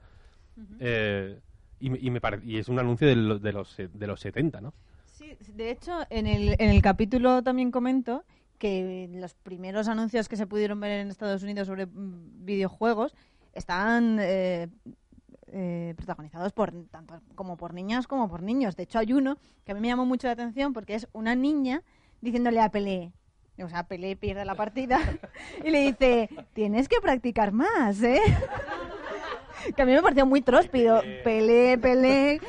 Eh, 0.79 1.37
y, 1.79 2.07
y, 2.07 2.09
me 2.11 2.19
pare- 2.21 2.41
y 2.43 2.57
es 2.57 2.67
un 2.69 2.79
anuncio 2.79 3.07
de, 3.07 3.15
lo- 3.15 3.39
de 3.39 3.53
los, 3.53 3.75
de 3.77 4.07
los 4.07 4.19
70, 4.19 4.61
¿no? 4.61 4.73
Sí, 5.05 5.35
de 5.53 5.71
hecho, 5.71 5.99
en 6.09 6.27
el, 6.27 6.55
en 6.59 6.69
el 6.69 6.81
capítulo 6.81 7.41
también 7.43 7.71
comento 7.71 8.23
que 8.57 9.09
los 9.13 9.33
primeros 9.35 9.87
anuncios 9.87 10.27
que 10.29 10.35
se 10.37 10.47
pudieron 10.47 10.79
ver 10.79 10.91
en 10.99 11.09
Estados 11.09 11.43
Unidos 11.43 11.67
sobre 11.67 11.85
mm, 11.85 12.45
videojuegos 12.45 13.15
están 13.53 14.17
eh, 14.21 14.67
eh, 15.47 15.93
protagonizados 15.97 16.51
por 16.53 16.71
tanto 16.91 17.21
como 17.35 17.57
por 17.57 17.73
niñas 17.73 18.07
como 18.07 18.29
por 18.29 18.43
niños. 18.43 18.75
De 18.75 18.83
hecho, 18.83 18.99
hay 18.99 19.13
uno 19.13 19.37
que 19.65 19.71
a 19.71 19.75
mí 19.75 19.81
me 19.81 19.87
llamó 19.87 20.05
mucho 20.05 20.27
la 20.27 20.33
atención 20.33 20.73
porque 20.73 20.95
es 20.95 21.07
una 21.13 21.35
niña 21.35 21.83
diciéndole 22.21 22.59
a 22.61 22.69
Pelé, 22.69 23.11
o 23.63 23.67
sea, 23.69 23.83
Pelé 23.83 24.15
pierde 24.15 24.43
la 24.45 24.55
partida 24.55 24.99
y 25.65 25.69
le 25.69 25.81
dice, 25.81 26.29
tienes 26.53 26.87
que 26.89 27.01
practicar 27.01 27.51
más, 27.51 28.01
¿eh? 28.03 28.19
Que 29.75 29.81
a 29.81 29.85
mí 29.85 29.93
me 29.93 30.01
pareció 30.01 30.25
muy 30.25 30.41
tróspido. 30.41 31.01
Pelé, 31.23 31.77
Pelé. 31.77 32.41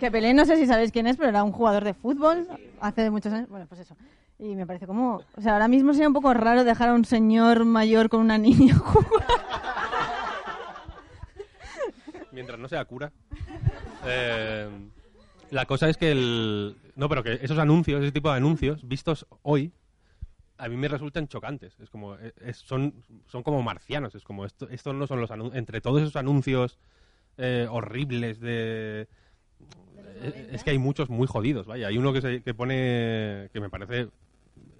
Que 0.00 0.10
Pelé, 0.10 0.34
no 0.34 0.44
sé 0.44 0.56
si 0.56 0.66
sabéis 0.66 0.92
quién 0.92 1.06
es, 1.06 1.16
pero 1.16 1.28
era 1.30 1.42
un 1.42 1.52
jugador 1.52 1.84
de 1.84 1.94
fútbol 1.94 2.46
hace 2.80 3.10
muchos 3.10 3.32
años. 3.32 3.48
Bueno, 3.48 3.66
pues 3.68 3.80
eso. 3.80 3.96
Y 4.38 4.54
me 4.54 4.66
parece 4.66 4.86
como. 4.86 5.22
O 5.36 5.40
sea, 5.40 5.54
ahora 5.54 5.68
mismo 5.68 5.92
sería 5.92 6.08
un 6.08 6.14
poco 6.14 6.34
raro 6.34 6.64
dejar 6.64 6.90
a 6.90 6.94
un 6.94 7.04
señor 7.04 7.64
mayor 7.64 8.08
con 8.08 8.20
una 8.20 8.36
niña 8.36 8.74
jugar. 8.78 9.24
mientras 12.32 12.58
no 12.58 12.68
sea 12.68 12.84
cura. 12.84 13.10
Eh, 14.04 14.68
la 15.50 15.64
cosa 15.64 15.88
es 15.88 15.96
que 15.96 16.10
el... 16.12 16.76
No, 16.96 17.08
pero 17.08 17.22
que 17.22 17.38
esos 17.42 17.58
anuncios, 17.58 18.02
ese 18.02 18.12
tipo 18.12 18.30
de 18.30 18.36
anuncios, 18.36 18.86
vistos 18.86 19.26
hoy, 19.42 19.72
a 20.58 20.68
mí 20.68 20.76
me 20.76 20.88
resultan 20.88 21.28
chocantes. 21.28 21.78
Es 21.80 21.90
como... 21.90 22.14
eh, 22.16 22.32
es- 22.40 22.58
son, 22.58 22.94
son 23.26 23.42
como 23.42 23.62
marcianos. 23.62 24.14
Es 24.14 24.24
como... 24.24 24.44
Esto, 24.44 24.68
estos 24.70 24.94
no 24.94 25.06
son 25.06 25.20
los 25.20 25.30
anuncios... 25.30 25.58
Entre 25.58 25.80
todos 25.80 26.02
esos 26.02 26.16
anuncios 26.16 26.78
eh, 27.38 27.66
horribles 27.70 28.40
de... 28.40 29.08
eh, 30.22 30.48
Es 30.52 30.64
que 30.64 30.70
hay 30.70 30.78
muchos 30.78 31.08
muy 31.10 31.26
jodidos, 31.26 31.66
vaya. 31.66 31.88
Hay 31.88 31.98
uno 31.98 32.12
que, 32.12 32.20
se, 32.20 32.42
que 32.42 32.54
pone... 32.54 33.48
que 33.52 33.60
me 33.60 33.70
parece 33.70 34.08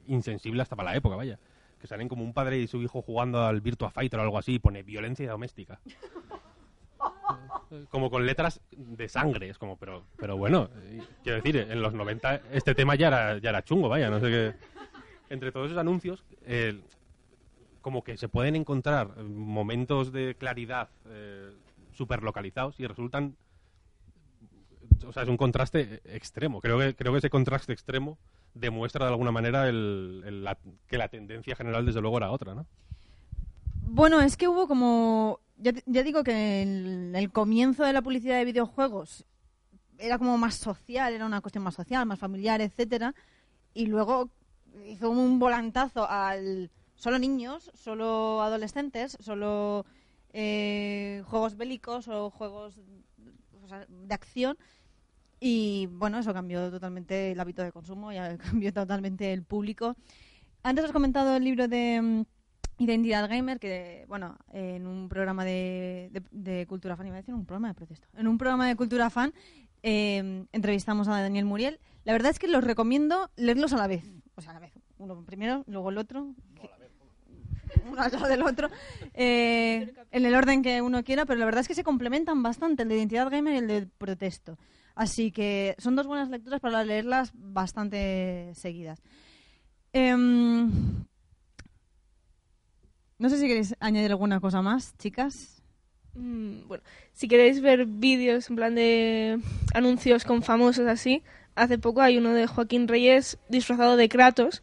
insensible 0.06 0.62
hasta 0.62 0.76
para 0.76 0.90
la 0.92 0.96
época, 0.96 1.16
vaya. 1.16 1.38
Que 1.80 1.86
salen 1.86 2.08
como 2.08 2.24
un 2.24 2.32
padre 2.32 2.58
y 2.58 2.66
su 2.66 2.80
hijo 2.82 3.02
jugando 3.02 3.44
al 3.44 3.60
Virtua 3.60 3.90
Fighter 3.90 4.18
o 4.20 4.22
algo 4.22 4.38
así 4.38 4.54
y 4.54 4.58
pone 4.58 4.82
violencia 4.82 5.30
doméstica 5.30 5.78
como 7.90 8.10
con 8.10 8.24
letras 8.24 8.60
de 8.70 9.08
sangre. 9.08 9.50
Es 9.50 9.58
como, 9.58 9.76
pero, 9.76 10.04
pero 10.16 10.36
bueno, 10.36 10.70
eh, 10.84 11.02
quiero 11.22 11.36
decir, 11.42 11.56
en 11.56 11.82
los 11.82 11.92
90 11.92 12.42
este 12.52 12.74
tema 12.74 12.94
ya 12.94 13.08
era, 13.08 13.38
ya 13.38 13.50
era 13.50 13.62
chungo, 13.62 13.88
vaya, 13.88 14.08
no 14.08 14.20
sé 14.20 14.26
qué. 14.26 14.54
Entre 15.30 15.52
todos 15.52 15.66
esos 15.66 15.78
anuncios, 15.78 16.24
eh, 16.44 16.80
como 17.80 18.02
que 18.04 18.16
se 18.16 18.28
pueden 18.28 18.56
encontrar 18.56 19.16
momentos 19.22 20.12
de 20.12 20.34
claridad 20.34 20.88
eh, 21.06 21.52
localizados 22.22 22.78
y 22.80 22.86
resultan. 22.86 23.36
O 25.06 25.12
sea, 25.12 25.22
es 25.22 25.28
un 25.28 25.36
contraste 25.36 26.00
extremo. 26.04 26.60
Creo 26.60 26.78
que, 26.78 26.94
creo 26.94 27.12
que 27.12 27.18
ese 27.18 27.30
contraste 27.30 27.72
extremo 27.72 28.18
demuestra 28.54 29.04
de 29.06 29.12
alguna 29.12 29.30
manera 29.32 29.68
el- 29.68 30.48
que 30.88 30.98
la 30.98 31.08
tendencia 31.08 31.54
general, 31.54 31.84
desde 31.86 32.00
luego, 32.00 32.16
era 32.18 32.30
otra, 32.30 32.54
¿no? 32.54 32.66
Bueno, 33.82 34.20
es 34.20 34.36
que 34.36 34.48
hubo 34.48 34.66
como. 34.66 35.40
Ya, 35.58 35.72
ya 35.86 36.02
digo 36.02 36.22
que 36.24 36.62
el, 36.62 37.12
el 37.14 37.30
comienzo 37.32 37.84
de 37.84 37.92
la 37.92 38.02
publicidad 38.02 38.36
de 38.38 38.44
videojuegos 38.44 39.24
era 39.98 40.18
como 40.18 40.36
más 40.36 40.54
social, 40.56 41.14
era 41.14 41.24
una 41.24 41.40
cuestión 41.40 41.64
más 41.64 41.74
social, 41.74 42.04
más 42.04 42.18
familiar, 42.18 42.60
etcétera. 42.60 43.14
Y 43.72 43.86
luego 43.86 44.28
hizo 44.84 45.10
un 45.10 45.38
volantazo 45.38 46.08
al 46.08 46.70
solo 46.94 47.18
niños, 47.18 47.70
solo 47.74 48.42
adolescentes, 48.42 49.16
solo 49.20 49.84
eh, 50.32 51.22
juegos 51.26 51.56
bélicos 51.56 52.08
o 52.08 52.30
juegos 52.30 52.78
de 53.88 54.14
acción. 54.14 54.56
Y 55.38 55.86
bueno, 55.92 56.18
eso 56.18 56.32
cambió 56.32 56.70
totalmente 56.70 57.32
el 57.32 57.40
hábito 57.40 57.62
de 57.62 57.72
consumo, 57.72 58.12
ya 58.12 58.36
cambió 58.38 58.72
totalmente 58.72 59.32
el 59.32 59.42
público. 59.44 59.96
Antes 60.62 60.84
has 60.86 60.92
comentado 60.92 61.36
el 61.36 61.44
libro 61.44 61.68
de 61.68 62.00
mm, 62.02 62.22
Identidad 62.82 63.28
Gamer, 63.28 63.58
que, 63.60 64.04
bueno, 64.08 64.36
en 64.52 64.86
un 64.86 65.08
programa 65.08 65.44
de, 65.44 66.08
de- 66.12 66.22
de 66.30 66.66
cultura 66.66 66.96
fan, 66.96 67.06
iba 67.06 67.16
a 67.16 67.20
decir 67.20 67.34
un 67.34 67.44
programa 67.46 67.68
de 67.68 67.74
protesto, 67.74 68.08
en 68.14 68.26
un 68.28 68.38
programa 68.38 68.66
de 68.66 68.76
cultura 68.76 69.10
fan 69.10 69.32
eh, 69.82 70.44
entrevistamos 70.52 71.06
a 71.08 71.20
Daniel 71.20 71.44
Muriel. 71.44 71.78
La 72.04 72.12
verdad 72.12 72.30
es 72.30 72.38
que 72.38 72.48
los 72.48 72.64
recomiendo 72.64 73.30
leerlos 73.36 73.72
a 73.72 73.76
la 73.76 73.86
vez, 73.86 74.04
o 74.36 74.42
sea, 74.42 74.52
a 74.52 74.54
la 74.54 74.60
vez. 74.60 74.72
Uno 74.98 75.22
primero, 75.24 75.64
luego 75.66 75.90
el 75.90 75.98
otro. 75.98 76.28
Uno 77.90 78.00
al 78.00 78.12
lado 78.12 78.28
del 78.28 78.42
otro, 78.42 78.68
eh, 79.14 79.92
en 80.12 80.24
el 80.24 80.34
orden 80.34 80.62
que 80.62 80.82
uno 80.82 81.02
quiera, 81.02 81.26
pero 81.26 81.38
la 81.38 81.44
verdad 81.44 81.62
es 81.62 81.68
que 81.68 81.74
se 81.74 81.82
complementan 81.82 82.42
bastante, 82.42 82.84
el 82.84 82.88
de 82.88 82.96
Identidad 82.96 83.28
Gamer 83.28 83.54
y 83.54 83.58
el 83.58 83.66
de 83.66 83.86
Protesto. 83.86 84.56
Así 84.94 85.32
que 85.32 85.74
son 85.78 85.96
dos 85.96 86.06
buenas 86.06 86.30
lecturas 86.30 86.60
para 86.60 86.84
leerlas 86.84 87.32
bastante 87.34 88.52
seguidas. 88.54 89.02
Em, 89.92 90.70
no 93.18 93.28
sé 93.28 93.38
si 93.38 93.46
queréis 93.46 93.74
añadir 93.80 94.10
alguna 94.10 94.40
cosa 94.40 94.62
más, 94.62 94.96
chicas. 94.98 95.62
Mm, 96.14 96.66
bueno, 96.66 96.82
si 97.12 97.28
queréis 97.28 97.60
ver 97.60 97.84
vídeos 97.86 98.48
en 98.48 98.56
plan 98.56 98.74
de 98.74 99.38
anuncios 99.74 100.24
con 100.24 100.42
famosos 100.42 100.86
así, 100.86 101.22
hace 101.56 101.78
poco 101.78 102.02
hay 102.02 102.18
uno 102.18 102.32
de 102.32 102.46
Joaquín 102.46 102.86
Reyes 102.86 103.38
disfrazado 103.48 103.96
de 103.96 104.08
Kratos. 104.08 104.62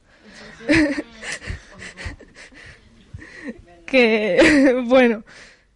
que, 3.85 4.81
bueno, 4.87 5.23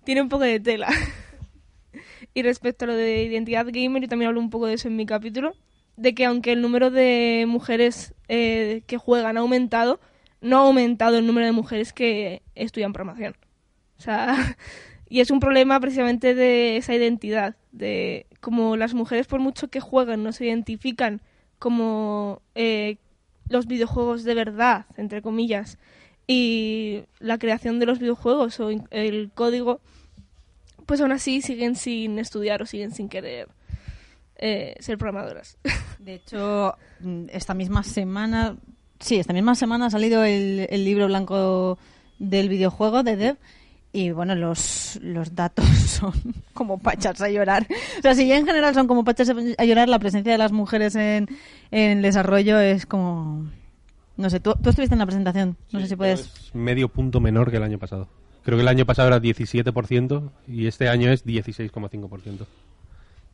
tiene 0.04 0.22
un 0.22 0.30
poco 0.30 0.44
de 0.44 0.60
tela. 0.60 0.88
y 2.34 2.44
respecto 2.44 2.86
a 2.86 2.88
lo 2.88 2.96
de 2.96 3.24
identidad 3.24 3.66
gamer, 3.70 4.04
y 4.04 4.08
también 4.08 4.30
hablo 4.30 4.40
un 4.40 4.50
poco 4.50 4.68
de 4.68 4.76
eso 4.76 4.88
en 4.88 4.96
mi 4.96 5.06
capítulo, 5.06 5.54
de 5.98 6.16
que 6.16 6.26
aunque 6.26 6.52
el 6.54 6.62
número 6.62 6.92
de 6.92 7.46
mujeres 7.48 8.14
eh, 8.28 8.84
que 8.88 8.98
juegan 8.98 9.38
ha 9.38 9.42
aumentado, 9.42 10.00
no 10.40 10.58
ha 10.58 10.68
aumentado 10.68 11.18
el 11.18 11.26
número 11.26 11.48
de 11.48 11.52
mujeres 11.52 11.94
que 11.94 12.44
estudian 12.56 12.94
programación. 12.94 13.36
O 13.98 14.02
sea, 14.02 14.56
y 15.10 15.22
es 15.22 15.32
un 15.32 15.40
problema 15.40 15.80
precisamente 15.80 16.36
de 16.36 16.78
esa 16.78 16.94
identidad, 16.94 17.56
de 17.72 18.26
como 18.42 18.76
las 18.78 18.94
mujeres 18.94 19.28
por 19.28 19.40
mucho 19.40 19.70
que 19.70 19.80
jueguen 19.80 20.24
no 20.24 20.32
se 20.32 20.46
identifican 20.46 21.22
como 21.60 22.42
eh, 22.56 22.98
los 23.50 23.68
videojuegos 23.68 24.24
de 24.24 24.36
verdad, 24.36 24.86
entre 24.98 25.22
comillas, 25.22 25.78
y 26.28 27.04
la 27.20 27.38
creación 27.38 27.80
de 27.80 27.86
los 27.86 28.00
videojuegos 28.00 28.60
o 28.60 28.70
el 28.70 29.32
código, 29.34 29.80
pues 30.86 31.02
aún 31.02 31.12
así 31.12 31.42
siguen 31.42 31.76
sin 31.76 32.20
estudiar 32.20 32.62
o 32.62 32.66
siguen 32.66 32.92
sin 32.92 33.10
querer 33.10 33.48
eh, 34.38 34.76
ser 34.80 34.98
programadoras. 34.98 35.58
De 36.00 36.16
hecho, 36.16 36.76
mm, 37.00 37.26
esta 37.32 37.54
misma 37.54 37.84
semana, 37.84 38.58
sí, 39.00 39.18
esta 39.18 39.34
misma 39.34 39.56
semana 39.56 39.88
ha 39.88 39.90
salido 39.90 40.24
el, 40.24 40.68
el 40.70 40.86
libro 40.86 41.08
blanco 41.08 41.78
del 42.20 42.50
videojuego 42.50 43.04
de 43.04 43.16
Dev. 43.16 43.38
Y 43.98 44.12
bueno, 44.12 44.36
los, 44.36 45.00
los 45.02 45.34
datos 45.34 45.66
son 45.88 46.14
como 46.54 46.78
para 46.78 46.98
echarse 46.98 47.26
a 47.26 47.30
llorar. 47.30 47.66
O 47.98 48.02
sea, 48.04 48.14
si 48.14 48.28
ya 48.28 48.38
en 48.38 48.46
general 48.46 48.76
son 48.76 48.86
como 48.86 49.04
para 49.04 49.14
echarse 49.14 49.56
a 49.58 49.66
llorar, 49.66 49.90
la 49.90 49.98
presencia 49.98 50.32
de 50.32 50.38
las 50.38 50.52
mujeres 50.52 50.94
en, 50.94 51.28
en 51.72 51.98
el 51.98 52.02
desarrollo 52.04 52.60
es 52.60 52.86
como... 52.86 53.48
No 54.16 54.30
sé, 54.30 54.40
tú, 54.40 54.54
tú 54.62 54.70
estuviste 54.70 54.94
en 54.94 55.00
la 55.00 55.08
presentación. 55.08 55.58
No 55.72 55.80
sé 55.80 55.88
si 55.88 55.96
puedes... 55.96 56.20
Es 56.20 56.54
medio 56.54 56.90
punto 56.90 57.20
menor 57.20 57.50
que 57.50 57.58
el 57.58 57.64
año 57.64 57.80
pasado. 57.80 58.08
Creo 58.44 58.60
que 58.60 58.62
el 58.62 58.68
año 58.68 58.86
pasado 58.86 59.08
era 59.08 59.20
17% 59.20 60.30
y 60.48 60.68
este 60.68 60.90
año 60.90 61.10
es 61.10 61.26
16,5%. 61.26 62.46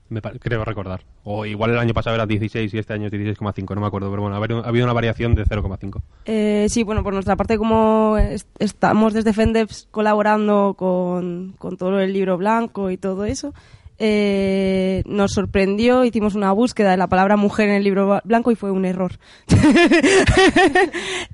Me 0.10 0.22
creo 0.22 0.64
recordar. 0.64 1.02
O 1.24 1.46
igual 1.46 1.72
el 1.72 1.80
año 1.80 1.94
pasado 1.94 2.16
era 2.16 2.26
16 2.28 2.74
y 2.74 2.78
este 2.78 2.94
año 2.94 3.08
es 3.08 3.14
16,5, 3.14 3.74
no 3.74 3.82
me 3.82 3.88
acuerdo. 3.88 4.10
Pero 4.10 4.22
bueno, 4.22 4.36
ha 4.36 4.40
habido, 4.40 4.64
ha 4.64 4.68
habido 4.68 4.86
una 4.86 4.94
variación 4.94 5.34
de 5.34 5.44
0,5. 5.46 6.02
Eh, 6.26 6.68
sí, 6.70 6.84
bueno, 6.84 7.04
por 7.04 7.14
nuestra 7.14 7.36
parte, 7.36 7.58
como 7.58 8.18
est- 8.18 8.48
estamos 8.60 9.14
desde 9.14 9.34
Fendeps 9.34 9.88
colaborando 9.90 10.76
con, 10.78 11.56
todo 11.80 12.00
el 12.00 12.14
libro 12.14 12.38
blanco 12.38 12.92
y 12.92 12.98
todo 12.98 13.26
eso, 13.26 13.54
eh, 13.98 15.04
nos 15.06 15.32
sorprendió, 15.32 16.04
hicimos 16.04 16.36
una 16.36 16.52
búsqueda 16.52 16.92
de 16.92 16.98
la 16.98 17.08
palabra 17.08 17.38
mujer 17.38 17.70
en 17.70 17.76
el 17.76 17.84
libro 17.84 18.20
blanco 18.26 18.52
y 18.52 18.56
fue 18.56 18.72
un 18.72 18.86
error. 18.86 19.14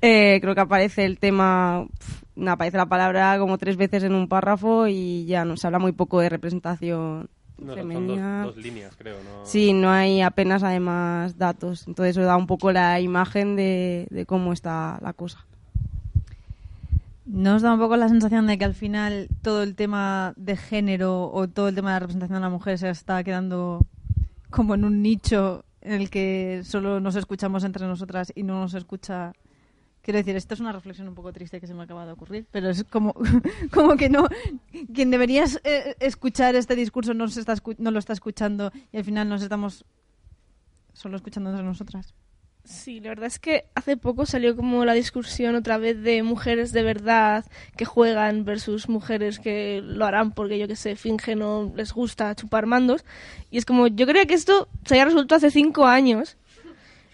Eh, 0.02 0.38
creo 0.40 0.54
que 0.54 0.60
aparece 0.60 1.04
el 1.04 1.18
tema, 1.18 1.86
aparece 2.46 2.76
la 2.76 2.86
palabra 2.86 3.38
como 3.38 3.58
tres 3.58 3.76
veces 3.76 4.02
en 4.04 4.14
un 4.14 4.28
párrafo 4.28 4.86
y 4.86 5.26
ya 5.26 5.44
nos 5.44 5.64
habla 5.64 5.78
muy 5.78 5.92
poco 5.92 6.20
de 6.20 6.28
representación 6.30 7.28
No, 7.60 7.74
son 7.74 7.76
femenina. 7.76 8.44
dos, 8.44 8.54
dos 8.54 8.64
líneas, 8.64 8.94
creo. 8.96 9.16
¿no? 9.16 9.44
Sí, 9.46 9.72
no 9.72 9.90
hay 9.90 10.22
apenas 10.22 10.62
además 10.62 11.36
datos. 11.38 11.86
Entonces 11.86 12.16
eso 12.16 12.26
da 12.26 12.36
un 12.36 12.46
poco 12.46 12.72
la 12.72 13.00
imagen 13.00 13.56
de, 13.56 14.06
de 14.10 14.26
cómo 14.26 14.52
está 14.52 14.98
la 15.02 15.12
cosa. 15.12 15.44
¿No 17.26 17.54
os 17.54 17.62
da 17.62 17.72
un 17.74 17.78
poco 17.78 17.96
la 17.96 18.08
sensación 18.08 18.46
de 18.46 18.58
que 18.58 18.64
al 18.64 18.74
final 18.74 19.28
todo 19.42 19.62
el 19.62 19.76
tema 19.76 20.32
de 20.36 20.56
género 20.56 21.30
o 21.32 21.46
todo 21.48 21.68
el 21.68 21.74
tema 21.76 21.90
de 21.90 21.94
la 21.94 22.00
representación 22.00 22.36
de 22.38 22.40
la 22.40 22.48
mujer 22.50 22.76
se 22.78 22.90
está 22.90 23.22
quedando 23.22 23.86
como 24.50 24.74
en 24.74 24.84
un 24.84 25.00
nicho 25.00 25.64
en 25.80 25.92
el 25.92 26.10
que 26.10 26.62
solo 26.64 26.98
nos 26.98 27.14
escuchamos 27.14 27.62
entre 27.62 27.86
nosotras 27.86 28.32
y 28.34 28.42
no 28.42 28.58
nos 28.60 28.74
escucha. 28.74 29.32
Quiero 30.02 30.18
decir, 30.18 30.34
esto 30.34 30.54
es 30.54 30.60
una 30.60 30.72
reflexión 30.72 31.08
un 31.08 31.14
poco 31.14 31.32
triste 31.32 31.60
que 31.60 31.66
se 31.66 31.74
me 31.74 31.82
acaba 31.82 32.06
de 32.06 32.12
ocurrir, 32.12 32.46
pero 32.50 32.70
es 32.70 32.84
como, 32.84 33.14
como 33.72 33.96
que 33.96 34.08
no. 34.08 34.28
Quien 34.94 35.10
debería 35.10 35.44
eh, 35.64 35.94
escuchar 36.00 36.54
este 36.54 36.74
discurso 36.74 37.12
no, 37.12 37.28
se 37.28 37.40
está, 37.40 37.54
no 37.78 37.90
lo 37.90 37.98
está 37.98 38.12
escuchando 38.12 38.72
y 38.92 38.96
al 38.96 39.04
final 39.04 39.28
nos 39.28 39.42
estamos 39.42 39.84
solo 40.94 41.16
escuchando 41.16 41.50
entre 41.50 41.64
nosotras. 41.64 42.14
Sí, 42.64 43.00
la 43.00 43.08
verdad 43.10 43.26
es 43.26 43.38
que 43.38 43.64
hace 43.74 43.96
poco 43.96 44.26
salió 44.26 44.54
como 44.54 44.84
la 44.84 44.92
discusión 44.92 45.54
otra 45.54 45.78
vez 45.78 46.00
de 46.02 46.22
mujeres 46.22 46.72
de 46.72 46.82
verdad 46.82 47.44
que 47.76 47.84
juegan 47.84 48.44
versus 48.44 48.88
mujeres 48.88 49.38
que 49.38 49.80
lo 49.82 50.04
harán 50.04 50.32
porque 50.32 50.58
yo 50.58 50.68
que 50.68 50.76
sé, 50.76 50.94
fingen 50.94 51.42
o 51.42 51.72
les 51.74 51.92
gusta 51.92 52.34
chupar 52.34 52.66
mandos. 52.66 53.04
Y 53.50 53.58
es 53.58 53.64
como, 53.64 53.86
yo 53.86 54.06
creo 54.06 54.26
que 54.26 54.34
esto 54.34 54.68
se 54.84 54.94
haya 54.94 55.06
resuelto 55.06 55.34
hace 55.34 55.50
cinco 55.50 55.86
años. 55.86 56.36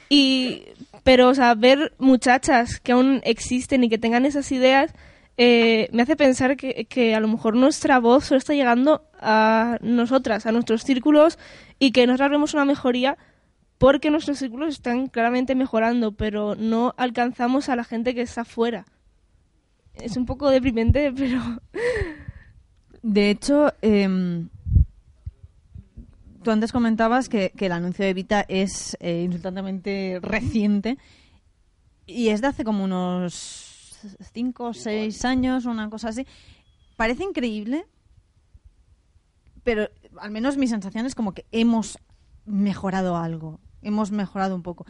Y, 0.09 0.64
pero, 1.07 1.29
o 1.29 1.35
sea, 1.37 1.55
ver 1.55 1.95
muchachas 1.99 2.81
que 2.81 2.91
aún 2.91 3.21
existen 3.23 3.85
y 3.85 3.89
que 3.89 3.97
tengan 3.97 4.27
esas 4.27 4.51
ideas 4.51 4.93
eh, 5.37 5.89
me 5.93 6.03
hace 6.03 6.17
pensar 6.17 6.57
que, 6.57 7.15
a 7.15 7.21
lo 7.21 7.29
mejor 7.29 7.55
nuestra 7.55 8.01
voz 8.01 8.25
solo 8.25 8.39
está 8.39 8.55
llegando 8.55 9.09
a 9.21 9.79
nosotras, 9.83 10.47
a 10.47 10.53
nuestros 10.53 10.83
círculos 10.83 11.39
y 11.79 11.93
que 11.93 12.09
nosotras 12.09 12.31
vemos 12.31 12.55
una 12.55 12.65
mejoría 12.65 13.19
porque 13.79 14.11
nuestros 14.11 14.39
círculos 14.39 14.71
están 14.75 15.07
claramente 15.07 15.55
mejorando, 15.55 16.11
pero 16.11 16.57
no 16.57 16.93
alcanzamos 16.97 17.69
a 17.69 17.77
la 17.77 17.85
gente 17.85 18.13
que 18.13 18.23
está 18.23 18.45
fuera. 18.45 18.85
Es 19.95 20.17
un 20.17 20.27
poco 20.27 20.51
deprimente, 20.51 21.13
pero 21.17 21.41
De 23.03 23.31
hecho, 23.31 23.73
em, 23.81 24.49
tú 26.47 26.53
antes 26.53 26.71
comentabas 26.71 27.29
que, 27.29 27.51
el 27.59 27.73
anuncio 27.73 28.05
de 28.05 28.11
Evita 28.13 28.45
es 28.47 28.97
eh, 29.01 29.23
insultantemente 29.25 30.21
reciente 30.23 30.97
y 32.07 32.29
es 32.29 32.41
de 32.41 32.47
hace 32.47 32.63
como 32.63 32.85
unos 32.85 33.99
5 34.33 34.65
o 34.65 34.73
6 34.73 35.25
años, 35.25 35.65
una 35.65 35.91
cosa 35.91 36.11
así. 36.11 36.25
Parece 36.95 37.25
increíble, 37.25 37.85
pero 39.65 39.91
al 40.21 40.31
menos 40.31 40.57
mi 40.57 40.69
sensación 40.69 41.05
es 41.05 41.17
como 41.17 41.35
que 41.35 41.47
hemos 41.51 41.99
mejorado 42.45 43.17
algo, 43.17 43.59
hemos 43.83 44.13
mejorado 44.13 44.55
un 44.55 44.63
poco. 44.63 44.87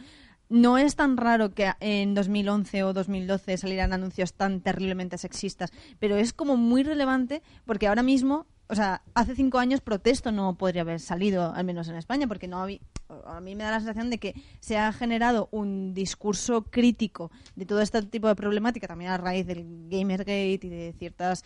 No 0.49 0.77
es 0.77 0.95
tan 0.95 1.17
raro 1.17 1.55
que 1.55 1.71
en 1.79 2.13
2011 2.13 2.83
o 2.83 2.93
2012 2.93 3.57
salieran 3.57 3.93
anuncios 3.93 4.35
tan 4.35 4.61
terriblemente 4.61 5.17
sexistas, 5.17 5.71
pero 5.97 6.17
es 6.17 6.33
como 6.33 6.55
muy 6.55 6.83
relevante 6.83 7.41
porque 7.65 7.87
ahora 7.87 8.03
mismo, 8.03 8.45
o 8.69 8.75
sea, 8.75 9.01
hace 9.13 9.35
cinco 9.35 9.59
años 9.59 9.81
Protesto 9.81 10.31
no 10.31 10.57
podría 10.57 10.81
haber 10.81 10.99
salido, 10.99 11.53
al 11.53 11.65
menos 11.65 11.87
en 11.87 11.95
España, 11.95 12.27
porque 12.27 12.47
no 12.47 12.61
había, 12.61 12.79
a 13.25 13.39
mí 13.39 13.55
me 13.55 13.63
da 13.63 13.71
la 13.71 13.79
sensación 13.79 14.09
de 14.09 14.17
que 14.17 14.35
se 14.59 14.77
ha 14.77 14.91
generado 14.91 15.47
un 15.51 15.93
discurso 15.93 16.63
crítico 16.63 17.31
de 17.55 17.65
todo 17.65 17.81
este 17.81 18.01
tipo 18.03 18.27
de 18.27 18.35
problemática, 18.35 18.87
también 18.87 19.11
a 19.11 19.17
raíz 19.17 19.45
del 19.47 19.87
Gamergate 19.89 20.51
y 20.51 20.57
de 20.57 20.95
ciertas 20.97 21.45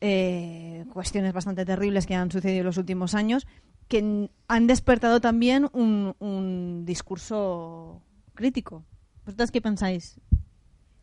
eh, 0.00 0.86
cuestiones 0.92 1.32
bastante 1.34 1.66
terribles 1.66 2.06
que 2.06 2.14
han 2.14 2.30
sucedido 2.30 2.60
en 2.60 2.66
los 2.66 2.78
últimos 2.78 3.14
años, 3.14 3.46
que 3.88 4.30
han 4.48 4.66
despertado 4.66 5.20
también 5.20 5.68
un, 5.72 6.14
un 6.20 6.84
discurso 6.86 8.02
crítico. 8.34 8.84
¿Vosotras 9.26 9.50
qué 9.50 9.60
pensáis? 9.60 10.18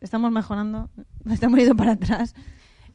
¿Estamos 0.00 0.32
mejorando? 0.32 0.90
¿Estamos 1.30 1.58
yendo 1.58 1.76
para 1.76 1.92
atrás? 1.92 2.34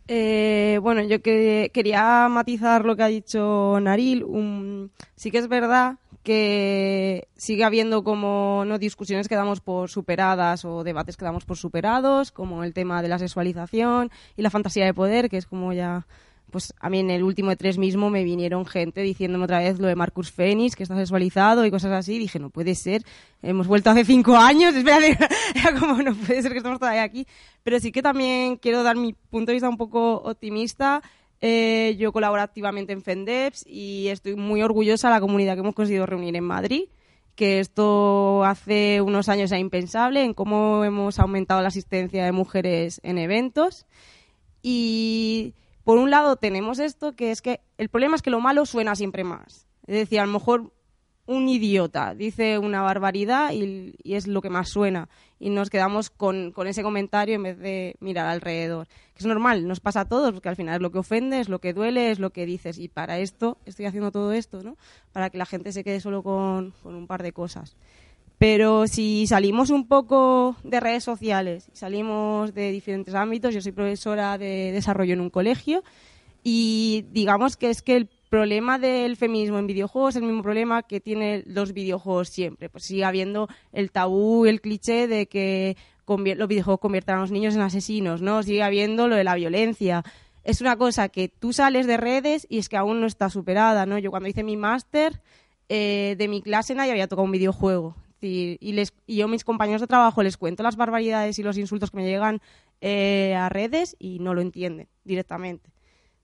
Eh, 0.08 0.80
bueno, 0.82 1.02
yo 1.04 1.22
que, 1.22 1.72
quería 1.74 2.28
matizar 2.30 2.84
lo 2.86 2.96
que 2.96 3.04
ha 3.04 3.08
dicho 3.08 3.80
Naril. 3.82 4.24
Un- 4.24 4.92
sí 5.16 5.32
que 5.32 5.38
es 5.38 5.48
verdad 5.48 5.96
que 6.24 7.28
sigue 7.36 7.64
habiendo 7.64 8.04
como 8.04 8.64
no 8.66 8.80
discusiones 8.80 9.28
que 9.28 9.36
damos 9.36 9.60
por 9.60 9.90
superadas 9.90 10.64
o 10.66 10.84
debates 10.84 11.18
que 11.18 11.26
damos 11.26 11.46
por 11.46 11.58
superados, 11.58 12.32
como 12.32 12.64
el 12.64 12.74
tema 12.74 13.02
de 13.02 13.10
la 13.10 13.20
sexualización 13.20 14.10
y 14.38 14.42
la 14.42 14.50
fantasía 14.50 14.86
de 14.86 14.94
poder, 14.94 15.30
que 15.30 15.38
es 15.38 15.46
como 15.46 15.74
ya 15.74 16.06
pues 16.54 16.74
a 16.80 16.90
mí 16.90 17.00
en 17.00 17.10
el 17.10 17.24
último 17.24 17.50
de 17.50 17.58
tres 17.58 17.78
mismo 17.78 18.10
me 18.10 18.24
vinieron 18.24 18.66
gente 18.66 19.02
diciéndome 19.02 19.44
otra 19.44 19.60
vez 19.60 19.80
lo 19.80 19.88
de 19.88 19.96
Marcus 19.96 20.32
Fenix, 20.32 20.76
que 20.76 20.84
está 20.84 20.96
sexualizado 20.96 21.66
y 21.66 21.72
cosas 21.72 21.92
así. 21.92 22.18
Dije, 22.18 22.40
no 22.40 22.52
puede 22.52 22.76
ser, 22.76 23.04
hemos 23.42 23.68
vuelto 23.68 23.90
hace 23.90 24.06
cinco 24.06 24.38
años, 24.38 24.74
espérate, 24.76 25.18
era 25.56 25.78
como, 25.78 26.02
no 26.02 26.16
puede 26.16 26.42
ser 26.42 26.52
que 26.52 26.60
estemos 26.60 26.80
todavía 26.80 27.04
aquí. 27.04 27.28
Pero 27.64 27.80
sí 27.80 27.92
que 27.92 28.02
también 28.02 28.56
quiero 28.56 28.84
dar 28.84 28.96
mi 28.96 29.14
punto 29.14 29.50
de 29.50 29.56
vista 29.56 29.68
un 29.68 29.78
poco 29.78 30.18
optimista. 30.18 31.02
Eh, 31.42 31.98
yo 32.00 32.14
colaboro 32.14 32.42
activamente 32.42 32.94
en 32.94 33.02
FENDEPS 33.02 33.66
y 33.68 34.08
estoy 34.08 34.36
muy 34.36 34.62
orgullosa 34.62 35.10
de 35.10 35.16
la 35.16 35.20
comunidad 35.20 35.56
que 35.56 35.60
hemos 35.60 35.76
conseguido 35.76 36.06
reunir 36.06 36.36
en 36.38 36.46
Madrid 36.46 36.84
que 37.36 37.60
esto 37.60 38.44
hace 38.46 39.02
unos 39.02 39.28
años 39.28 39.52
era 39.52 39.58
impensable, 39.60 40.24
en 40.24 40.36
cómo 40.36 40.84
hemos 40.86 41.18
aumentado 41.18 41.62
la 41.64 41.70
asistencia 41.70 42.24
de 42.24 42.32
mujeres 42.32 43.02
en 43.04 43.18
eventos. 43.18 43.88
Y 44.62 45.56
por 45.84 45.98
un 45.98 46.12
lado 46.12 46.36
tenemos 46.36 46.80
esto, 46.80 47.16
que 47.16 47.32
es 47.32 47.42
que 47.42 47.62
el 47.78 47.90
problema 47.90 48.16
es 48.16 48.22
que 48.22 48.30
lo 48.30 48.40
malo 48.40 48.66
suena 48.66 48.96
siempre 48.96 49.24
más. 49.24 49.68
Es 49.86 49.96
decir, 49.96 50.20
a 50.20 50.26
lo 50.26 50.32
mejor 50.32 50.72
un 51.26 51.48
idiota 51.48 52.14
dice 52.14 52.58
una 52.58 52.82
barbaridad 52.82 53.52
y, 53.54 53.96
y 54.04 54.16
es 54.16 54.28
lo 54.28 54.42
que 54.42 54.50
más 54.50 54.70
suena. 54.70 55.10
Y 55.40 55.50
nos 55.50 55.70
quedamos 55.70 56.10
con, 56.10 56.52
con 56.52 56.68
ese 56.68 56.84
comentario 56.84 57.36
en 57.36 57.44
vez 57.44 57.58
de 57.60 57.96
mirar 58.00 58.28
alrededor. 58.28 58.88
Que 59.14 59.20
es 59.20 59.26
normal, 59.26 59.68
nos 59.68 59.80
pasa 59.80 60.02
a 60.02 60.10
todos, 60.10 60.34
porque 60.34 60.50
al 60.50 60.56
final 60.56 60.76
es 60.76 60.82
lo 60.82 60.92
que 60.92 61.00
ofende, 61.00 61.40
es 61.40 61.50
lo 61.50 61.60
que 61.60 61.74
duele, 61.74 62.12
es 62.12 62.20
lo 62.20 62.32
que 62.32 62.46
dices. 62.46 62.78
Y 62.78 62.88
para 62.88 63.20
esto 63.20 63.58
estoy 63.66 63.86
haciendo 63.86 64.12
todo 64.12 64.32
esto, 64.34 64.64
¿no? 64.64 64.78
Para 65.12 65.30
que 65.30 65.38
la 65.38 65.46
gente 65.46 65.72
se 65.72 65.84
quede 65.84 66.00
solo 66.00 66.24
con, 66.24 66.72
con 66.84 66.96
un 66.96 67.08
par 67.08 67.24
de 67.24 67.34
cosas. 67.34 67.76
Pero 68.44 68.88
si 68.88 69.26
salimos 69.26 69.70
un 69.70 69.88
poco 69.88 70.58
de 70.66 70.82
redes 70.82 71.06
sociales, 71.06 71.70
salimos 71.72 72.54
de 72.54 72.74
diferentes 72.74 73.16
ámbitos, 73.16 73.54
yo 73.54 73.62
soy 73.62 73.72
profesora 73.72 74.38
de 74.38 74.74
desarrollo 74.74 75.14
en 75.14 75.22
un 75.22 75.30
colegio 75.30 75.82
y 76.44 77.06
digamos 77.14 77.56
que 77.56 77.70
es 77.70 77.82
que 77.82 77.96
el 77.96 78.10
problema 78.28 78.80
del 78.80 79.16
feminismo 79.16 79.60
en 79.60 79.68
videojuegos 79.68 80.18
es 80.18 80.22
el 80.22 80.28
mismo 80.28 80.44
problema 80.44 80.84
que 80.84 81.00
tienen 81.00 81.46
los 81.48 81.72
videojuegos 81.72 82.28
siempre. 82.28 82.68
Pues 82.68 82.84
sigue 82.84 83.06
habiendo 83.06 83.48
el 83.72 83.92
tabú, 83.92 84.46
el 84.46 84.60
cliché 84.60 85.08
de 85.08 85.28
que 85.28 85.78
los 86.06 86.50
videojuegos 86.50 86.82
conviertan 86.82 87.20
a 87.20 87.22
los 87.22 87.32
niños 87.32 87.56
en 87.56 87.62
asesinos, 87.62 88.22
¿no? 88.22 88.44
Sigue 88.44 88.62
habiendo 88.62 89.08
lo 89.08 89.16
de 89.16 89.24
la 89.24 89.36
violencia. 89.36 90.04
Es 90.44 90.60
una 90.60 90.76
cosa 90.76 91.08
que 91.08 91.30
tú 91.30 91.54
sales 91.54 91.88
de 91.88 91.96
redes 91.96 92.46
y 92.50 92.58
es 92.58 92.68
que 92.68 92.76
aún 92.76 93.00
no 93.00 93.08
está 93.08 93.30
superada, 93.30 93.86
¿no? 93.86 94.00
Yo 94.00 94.12
cuando 94.12 94.28
hice 94.28 94.44
mi 94.44 94.58
máster 94.58 95.22
eh, 95.70 96.16
de 96.18 96.28
mi 96.28 96.42
clase 96.42 96.76
nadie 96.76 96.92
había 96.92 97.08
tocado 97.08 97.24
un 97.24 97.32
videojuego. 97.32 97.96
Decir, 98.24 98.58
Y, 98.62 98.72
les, 98.72 98.94
y 99.06 99.18
yo 99.18 99.28
mis 99.28 99.44
compañeros 99.44 99.82
de 99.82 99.88
trabajo 99.88 100.24
les 100.24 100.38
cuento 100.38 100.64
las 100.64 100.78
barbaridades 100.78 101.38
y 101.40 101.44
los 101.44 101.58
insultos 101.58 101.92
que 101.92 101.98
me 101.98 102.06
llegan 102.06 102.42
eh, 102.80 103.36
a 103.36 103.50
redes 103.50 103.96
y 104.00 104.20
no 104.20 104.34
lo 104.34 104.42
entienden 104.42 104.88
directamente. 105.04 105.72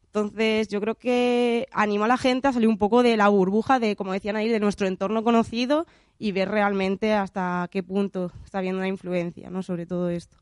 Entonces, 0.06 0.70
yo 0.70 0.80
creo 0.80 0.96
que 0.96 1.68
animo 1.72 2.06
a 2.06 2.08
la 2.08 2.18
gente 2.18 2.48
a 2.48 2.54
salir 2.54 2.70
un 2.70 2.78
poco 2.78 3.04
de 3.04 3.18
la 3.18 3.28
burbuja 3.28 3.80
de, 3.80 3.96
como 3.96 4.14
decían 4.14 4.38
ahí, 4.38 4.48
de 4.48 4.60
nuestro 4.60 4.88
entorno 4.88 5.24
conocido 5.24 5.86
y 6.18 6.32
ver 6.32 6.50
realmente 6.50 7.14
hasta 7.14 7.68
qué 7.70 7.84
punto 7.84 8.32
está 8.44 8.60
habiendo 8.60 8.80
una 8.80 8.88
influencia, 8.88 9.50
¿no? 9.50 9.62
Sobre 9.62 9.86
todo 9.86 10.10
esto. 10.10 10.38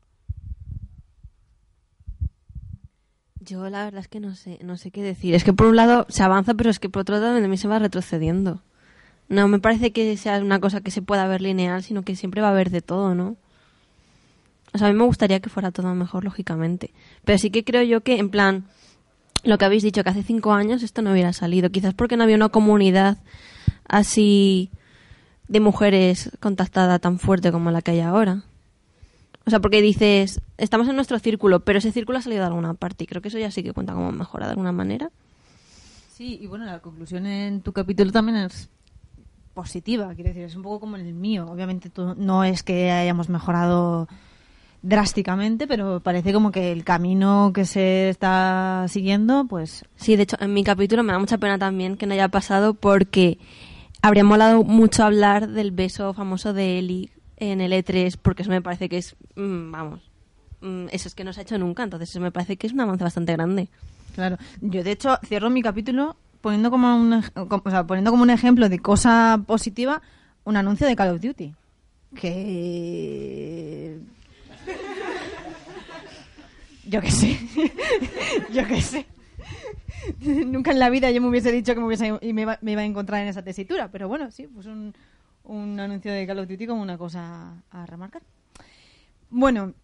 Yo 3.40 3.68
la 3.68 3.84
verdad 3.84 4.00
es 4.00 4.08
que 4.08 4.20
no 4.20 4.34
sé, 4.34 4.58
no 4.62 4.76
sé 4.76 4.90
qué 4.90 5.02
decir. 5.02 5.34
Es 5.34 5.42
que 5.42 5.52
por 5.52 5.66
un 5.66 5.76
lado 5.76 6.06
se 6.08 6.22
avanza, 6.22 6.54
pero 6.54 6.70
es 6.70 6.78
que 6.78 6.88
por 6.88 7.02
otro 7.02 7.16
lado 7.18 7.34
también 7.34 7.58
se 7.58 7.68
va 7.68 7.78
retrocediendo. 7.78 8.62
No 9.28 9.46
me 9.48 9.58
parece 9.58 9.92
que 9.92 10.16
sea 10.16 10.38
una 10.38 10.60
cosa 10.60 10.80
que 10.80 10.90
se 10.90 11.02
pueda 11.02 11.26
ver 11.26 11.42
lineal, 11.42 11.82
sino 11.82 12.02
que 12.02 12.16
siempre 12.16 12.40
va 12.40 12.48
a 12.48 12.52
haber 12.52 12.70
de 12.70 12.80
todo, 12.80 13.14
¿no? 13.14 13.36
O 14.72 14.78
sea, 14.78 14.88
a 14.88 14.92
mí 14.92 14.98
me 14.98 15.04
gustaría 15.04 15.40
que 15.40 15.50
fuera 15.50 15.70
todo 15.70 15.94
mejor, 15.94 16.24
lógicamente. 16.24 16.92
Pero 17.24 17.38
sí 17.38 17.50
que 17.50 17.64
creo 17.64 17.82
yo 17.82 18.02
que, 18.02 18.18
en 18.18 18.30
plan, 18.30 18.64
lo 19.44 19.58
que 19.58 19.64
habéis 19.64 19.82
dicho, 19.82 20.02
que 20.02 20.10
hace 20.10 20.22
cinco 20.22 20.52
años 20.52 20.82
esto 20.82 21.02
no 21.02 21.12
hubiera 21.12 21.32
salido. 21.32 21.70
Quizás 21.70 21.94
porque 21.94 22.16
no 22.16 22.24
había 22.24 22.36
una 22.36 22.48
comunidad 22.48 23.18
así 23.86 24.70
de 25.48 25.60
mujeres 25.60 26.30
contactada 26.40 26.98
tan 26.98 27.18
fuerte 27.18 27.52
como 27.52 27.70
la 27.70 27.82
que 27.82 27.92
hay 27.92 28.00
ahora. 28.00 28.44
O 29.46 29.50
sea, 29.50 29.60
porque 29.60 29.80
dices, 29.80 30.42
estamos 30.58 30.88
en 30.88 30.96
nuestro 30.96 31.18
círculo, 31.18 31.60
pero 31.60 31.78
ese 31.78 31.90
círculo 31.90 32.18
ha 32.18 32.22
salido 32.22 32.42
de 32.42 32.48
alguna 32.48 32.74
parte 32.74 33.04
y 33.04 33.06
creo 33.06 33.22
que 33.22 33.28
eso 33.28 33.38
ya 33.38 33.50
sí 33.50 33.62
que 33.62 33.72
cuenta 33.72 33.94
como 33.94 34.12
mejora 34.12 34.44
de 34.44 34.50
alguna 34.50 34.72
manera. 34.72 35.10
Sí, 36.14 36.38
y 36.42 36.46
bueno, 36.46 36.66
la 36.66 36.80
conclusión 36.80 37.24
en 37.24 37.62
tu 37.62 37.72
capítulo 37.72 38.12
también 38.12 38.36
es 38.36 38.68
positiva, 39.58 40.14
quiero 40.14 40.28
decir, 40.28 40.44
es 40.44 40.54
un 40.54 40.62
poco 40.62 40.78
como 40.78 40.96
en 40.96 41.04
el 41.04 41.14
mío. 41.14 41.44
Obviamente 41.50 41.90
tú, 41.90 42.14
no 42.16 42.44
es 42.44 42.62
que 42.62 42.92
hayamos 42.92 43.28
mejorado 43.28 44.06
drásticamente, 44.82 45.66
pero 45.66 45.98
parece 45.98 46.32
como 46.32 46.52
que 46.52 46.70
el 46.70 46.84
camino 46.84 47.50
que 47.52 47.64
se 47.64 48.08
está 48.08 48.86
siguiendo, 48.86 49.46
pues 49.46 49.84
Sí, 49.96 50.14
de 50.14 50.22
hecho, 50.22 50.36
en 50.38 50.54
mi 50.54 50.62
capítulo 50.62 51.02
me 51.02 51.12
da 51.12 51.18
mucha 51.18 51.38
pena 51.38 51.58
también 51.58 51.96
que 51.96 52.06
no 52.06 52.14
haya 52.14 52.28
pasado 52.28 52.74
porque 52.74 53.38
habría 54.00 54.22
molado 54.22 54.62
mucho 54.62 55.02
hablar 55.02 55.48
del 55.48 55.72
beso 55.72 56.14
famoso 56.14 56.52
de 56.52 56.78
Eli 56.78 57.10
en 57.36 57.60
el 57.60 57.72
E3, 57.72 58.16
porque 58.22 58.42
eso 58.42 58.52
me 58.52 58.62
parece 58.62 58.88
que 58.88 58.98
es, 58.98 59.16
mm, 59.34 59.72
vamos, 59.72 60.08
mm, 60.60 60.86
eso 60.92 61.08
es 61.08 61.16
que 61.16 61.24
no 61.24 61.32
se 61.32 61.40
ha 61.40 61.42
hecho 61.42 61.58
nunca, 61.58 61.82
entonces 61.82 62.10
eso 62.10 62.20
me 62.20 62.30
parece 62.30 62.56
que 62.56 62.68
es 62.68 62.72
un 62.72 62.80
avance 62.80 63.02
bastante 63.02 63.32
grande. 63.32 63.66
Claro, 64.14 64.36
yo 64.60 64.84
de 64.84 64.92
hecho 64.92 65.18
cierro 65.26 65.50
mi 65.50 65.62
capítulo 65.62 66.14
poniendo 66.40 66.70
como 66.70 66.96
un, 66.96 67.12
o 67.14 67.70
sea, 67.70 67.86
poniendo 67.86 68.10
como 68.10 68.22
un 68.22 68.30
ejemplo 68.30 68.68
de 68.68 68.78
cosa 68.78 69.42
positiva 69.46 70.02
un 70.44 70.56
anuncio 70.56 70.86
de 70.86 70.96
Call 70.96 71.14
of 71.14 71.20
Duty. 71.20 71.54
Que 72.14 73.98
yo 76.88 77.02
qué 77.02 77.10
sé. 77.10 77.38
yo 78.52 78.66
qué 78.66 78.80
sé. 78.80 79.06
Nunca 80.20 80.70
en 80.70 80.78
la 80.78 80.88
vida 80.88 81.10
yo 81.10 81.20
me 81.20 81.28
hubiese 81.28 81.52
dicho 81.52 81.74
que 81.74 81.80
me, 81.80 81.86
hubiese, 81.86 82.12
me, 82.12 82.42
iba, 82.42 82.58
me 82.62 82.72
iba 82.72 82.80
a 82.80 82.86
encontrar 82.86 83.20
en 83.22 83.28
esa 83.28 83.42
tesitura. 83.42 83.90
Pero 83.90 84.08
bueno, 84.08 84.30
sí, 84.30 84.46
pues 84.46 84.66
un, 84.66 84.94
un 85.44 85.78
anuncio 85.78 86.12
de 86.12 86.26
Call 86.26 86.38
of 86.38 86.48
Duty 86.48 86.66
como 86.66 86.80
una 86.80 86.96
cosa 86.96 87.62
a 87.70 87.86
remarcar. 87.86 88.22
Bueno, 89.28 89.74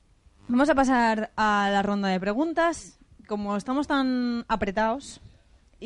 vamos 0.49 0.71
a 0.71 0.75
pasar 0.75 1.31
a 1.37 1.69
la 1.71 1.83
ronda 1.83 2.09
de 2.09 2.19
preguntas. 2.19 2.99
Como 3.27 3.57
estamos 3.57 3.87
tan 3.87 4.45
apretados 4.49 5.21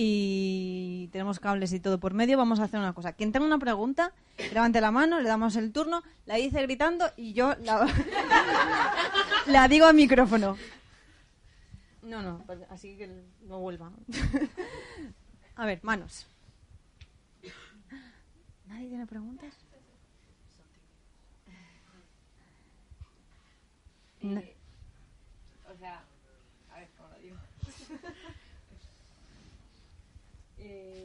y 0.00 1.08
tenemos 1.10 1.40
cables 1.40 1.72
y 1.72 1.80
todo 1.80 1.98
por 1.98 2.14
medio, 2.14 2.38
vamos 2.38 2.60
a 2.60 2.64
hacer 2.64 2.78
una 2.78 2.92
cosa. 2.92 3.14
Quien 3.14 3.32
tenga 3.32 3.44
una 3.44 3.58
pregunta, 3.58 4.12
levante 4.52 4.80
la 4.80 4.92
mano, 4.92 5.18
le 5.20 5.28
damos 5.28 5.56
el 5.56 5.72
turno, 5.72 6.04
la 6.24 6.36
dice 6.36 6.62
gritando 6.62 7.10
y 7.16 7.32
yo 7.32 7.56
la, 9.46 9.66
digo 9.66 9.86
al 9.86 9.96
micrófono. 9.96 10.56
No, 12.02 12.22
no, 12.22 12.44
pues 12.46 12.60
así 12.70 12.96
que 12.96 13.10
no 13.42 13.58
vuelva. 13.58 13.90
A 15.56 15.66
ver, 15.66 15.80
manos. 15.82 16.28
¿Nadie 18.68 18.90
tiene 18.90 19.04
preguntas? 19.04 19.52
No. 24.22 24.40
O 25.68 25.76
sea, 25.76 26.04
a 26.72 26.78
ver, 26.78 26.88
¿cómo 26.96 27.08
lo 27.08 27.18
digo? 27.18 27.36
Eh. 30.68 30.98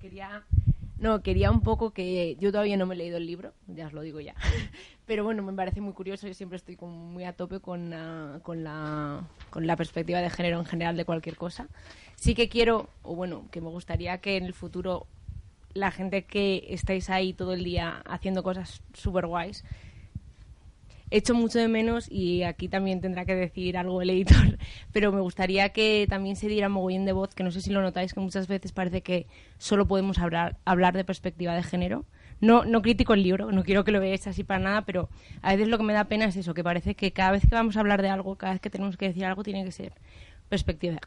Quería, 0.00 0.42
no, 0.98 1.22
quería 1.22 1.52
un 1.52 1.62
poco 1.62 1.92
que 1.92 2.36
yo 2.40 2.50
todavía 2.50 2.76
no 2.76 2.86
me 2.86 2.96
he 2.96 2.98
leído 2.98 3.18
el 3.18 3.26
libro, 3.26 3.52
ya 3.68 3.86
os 3.86 3.92
lo 3.92 4.02
digo 4.02 4.18
ya. 4.18 4.34
Pero 5.06 5.22
bueno, 5.22 5.44
me 5.44 5.52
parece 5.52 5.80
muy 5.80 5.92
curioso, 5.92 6.26
yo 6.26 6.34
siempre 6.34 6.56
estoy 6.56 6.76
muy 6.76 7.22
a 7.22 7.34
tope 7.34 7.60
con, 7.60 7.94
ah, 7.94 8.40
con, 8.42 8.64
la, 8.64 9.28
con 9.50 9.64
la 9.68 9.76
perspectiva 9.76 10.20
de 10.20 10.28
género 10.28 10.58
en 10.58 10.64
general 10.64 10.96
de 10.96 11.04
cualquier 11.04 11.36
cosa. 11.36 11.68
Sí 12.16 12.34
que 12.34 12.48
quiero, 12.48 12.88
o 13.02 13.14
bueno, 13.14 13.44
que 13.52 13.60
me 13.60 13.68
gustaría 13.68 14.18
que 14.18 14.36
en 14.36 14.44
el 14.44 14.54
futuro 14.54 15.06
la 15.72 15.92
gente 15.92 16.24
que 16.24 16.66
estáis 16.70 17.08
ahí 17.08 17.32
todo 17.32 17.54
el 17.54 17.62
día 17.62 18.02
haciendo 18.04 18.42
cosas 18.42 18.82
súper 18.92 19.26
guays, 19.26 19.64
echo 21.12 21.34
mucho 21.34 21.58
de 21.58 21.68
menos 21.68 22.10
y 22.10 22.42
aquí 22.42 22.68
también 22.68 23.00
tendrá 23.00 23.24
que 23.24 23.34
decir 23.34 23.76
algo 23.76 24.02
el 24.02 24.10
editor, 24.10 24.58
pero 24.92 25.12
me 25.12 25.20
gustaría 25.20 25.68
que 25.68 26.06
también 26.08 26.36
se 26.36 26.48
diera 26.48 26.68
mogollón 26.68 27.04
de 27.04 27.12
voz, 27.12 27.34
que 27.34 27.44
no 27.44 27.50
sé 27.50 27.60
si 27.60 27.70
lo 27.70 27.82
notáis, 27.82 28.14
que 28.14 28.20
muchas 28.20 28.48
veces 28.48 28.72
parece 28.72 29.02
que 29.02 29.26
solo 29.58 29.86
podemos 29.86 30.18
hablar, 30.18 30.56
hablar 30.64 30.94
de 30.96 31.04
perspectiva 31.04 31.54
de 31.54 31.62
género. 31.62 32.04
No, 32.40 32.64
no 32.64 32.82
critico 32.82 33.14
el 33.14 33.22
libro, 33.22 33.52
no 33.52 33.62
quiero 33.62 33.84
que 33.84 33.92
lo 33.92 34.00
veáis 34.00 34.26
así 34.26 34.42
para 34.42 34.58
nada, 34.58 34.82
pero 34.82 35.08
a 35.42 35.52
veces 35.52 35.68
lo 35.68 35.78
que 35.78 35.84
me 35.84 35.92
da 35.92 36.04
pena 36.04 36.24
es 36.24 36.36
eso, 36.36 36.54
que 36.54 36.64
parece 36.64 36.96
que 36.96 37.12
cada 37.12 37.30
vez 37.30 37.42
que 37.42 37.54
vamos 37.54 37.76
a 37.76 37.80
hablar 37.80 38.02
de 38.02 38.08
algo, 38.08 38.34
cada 38.34 38.54
vez 38.54 38.60
que 38.60 38.70
tenemos 38.70 38.96
que 38.96 39.06
decir 39.06 39.24
algo, 39.24 39.44
tiene 39.44 39.64
que 39.64 39.70
ser 39.70 39.92
perspectiva 40.48 40.98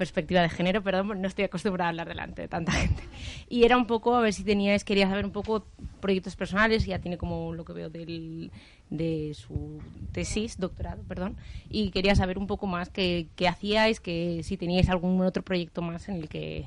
perspectiva 0.00 0.40
de 0.40 0.48
género, 0.48 0.82
perdón, 0.82 1.20
no 1.20 1.28
estoy 1.28 1.44
acostumbrada 1.44 1.88
a 1.88 1.90
hablar 1.90 2.08
delante 2.08 2.40
de 2.40 2.48
tanta 2.48 2.72
gente. 2.72 3.02
Y 3.50 3.64
era 3.64 3.76
un 3.76 3.86
poco, 3.86 4.16
a 4.16 4.22
ver 4.22 4.32
si 4.32 4.44
teníais, 4.44 4.82
quería 4.82 5.06
saber 5.06 5.26
un 5.26 5.30
poco 5.30 5.66
proyectos 6.00 6.36
personales, 6.36 6.86
ya 6.86 7.00
tiene 7.00 7.18
como 7.18 7.52
lo 7.52 7.66
que 7.66 7.74
veo 7.74 7.90
del, 7.90 8.50
de 8.90 9.32
su 9.34 9.80
tesis, 10.12 10.58
doctorado, 10.58 11.02
perdón, 11.04 11.36
y 11.70 11.90
quería 11.90 12.14
saber 12.16 12.38
un 12.38 12.46
poco 12.46 12.66
más 12.66 12.88
qué, 12.90 13.28
qué 13.36 13.46
hacíais, 13.48 14.00
que 14.00 14.42
si 14.42 14.56
teníais 14.56 14.88
algún 14.88 15.20
otro 15.22 15.42
proyecto 15.44 15.80
más 15.80 16.08
en 16.08 16.16
el 16.16 16.28
que 16.28 16.66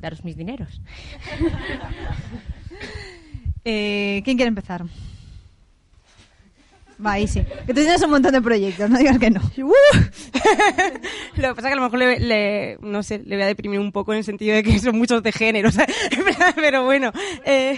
daros 0.00 0.24
mis 0.24 0.36
dineros. 0.36 0.80
Eh, 3.66 4.20
¿Quién 4.24 4.36
quiere 4.36 4.48
empezar? 4.48 4.84
Va, 7.04 7.12
ahí 7.12 7.26
sí. 7.26 7.40
Que 7.66 7.72
tú 7.72 7.80
tienes 7.80 8.02
un 8.02 8.10
montón 8.10 8.32
de 8.32 8.42
proyectos, 8.42 8.90
no 8.90 8.98
digas 8.98 9.18
que 9.18 9.30
no. 9.30 9.40
¡Uh! 9.56 9.72
Lo 11.36 11.48
que 11.48 11.54
pasa 11.54 11.60
es 11.60 11.62
que 11.62 11.72
a 11.72 11.76
lo 11.76 11.82
mejor 11.82 11.98
le, 11.98 12.20
le- 12.20 12.78
no 12.82 13.02
sé, 13.02 13.22
le 13.24 13.36
voy 13.36 13.42
a 13.44 13.46
deprimir 13.46 13.80
un 13.80 13.90
poco 13.90 14.12
en 14.12 14.18
el 14.18 14.24
sentido 14.24 14.54
de 14.54 14.62
que 14.62 14.78
son 14.80 14.98
muchos 14.98 15.22
de 15.22 15.32
género, 15.32 15.70
o 15.70 15.72
sea, 15.72 15.86
pero 16.56 16.84
bueno. 16.84 17.10
eh, 17.46 17.76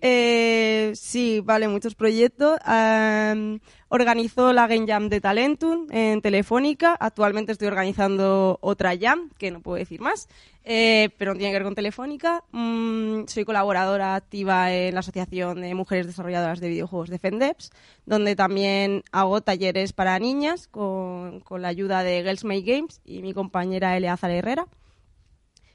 eh, 0.00 0.92
sí, 0.94 1.40
vale, 1.40 1.68
muchos 1.68 1.94
proyectos. 1.94 2.58
Organizó 3.92 4.52
la 4.52 4.68
Game 4.68 4.86
Jam 4.86 5.08
de 5.08 5.20
Talentum 5.20 5.88
en 5.90 6.22
Telefónica. 6.22 6.96
Actualmente 6.98 7.50
estoy 7.50 7.66
organizando 7.66 8.56
otra 8.62 8.96
Jam, 8.96 9.30
que 9.36 9.50
no 9.50 9.62
puedo 9.62 9.78
decir 9.78 10.00
más, 10.00 10.28
eh, 10.64 11.10
pero 11.18 11.32
no 11.32 11.38
tiene 11.38 11.50
que 11.50 11.58
ver 11.58 11.64
con 11.64 11.74
Telefónica. 11.74 12.44
Mm, 12.52 13.24
soy 13.26 13.44
colaboradora 13.44 14.14
activa 14.14 14.72
en 14.72 14.94
la 14.94 15.00
Asociación 15.00 15.60
de 15.60 15.74
Mujeres 15.74 16.06
Desarrolladoras 16.06 16.60
de 16.60 16.68
Videojuegos 16.68 17.10
de 17.10 17.18
FENDEPS, 17.18 17.72
donde 18.06 18.36
también 18.36 19.02
hago 19.10 19.40
talleres 19.40 19.92
para 19.92 20.16
niñas 20.20 20.68
con, 20.68 21.40
con 21.40 21.60
la 21.60 21.68
ayuda 21.68 22.04
de 22.04 22.22
Girls 22.22 22.44
Make 22.44 22.62
Games 22.62 23.00
y 23.04 23.22
mi 23.22 23.34
compañera 23.34 23.96
Eleazar 23.96 24.30
Herrera. 24.30 24.68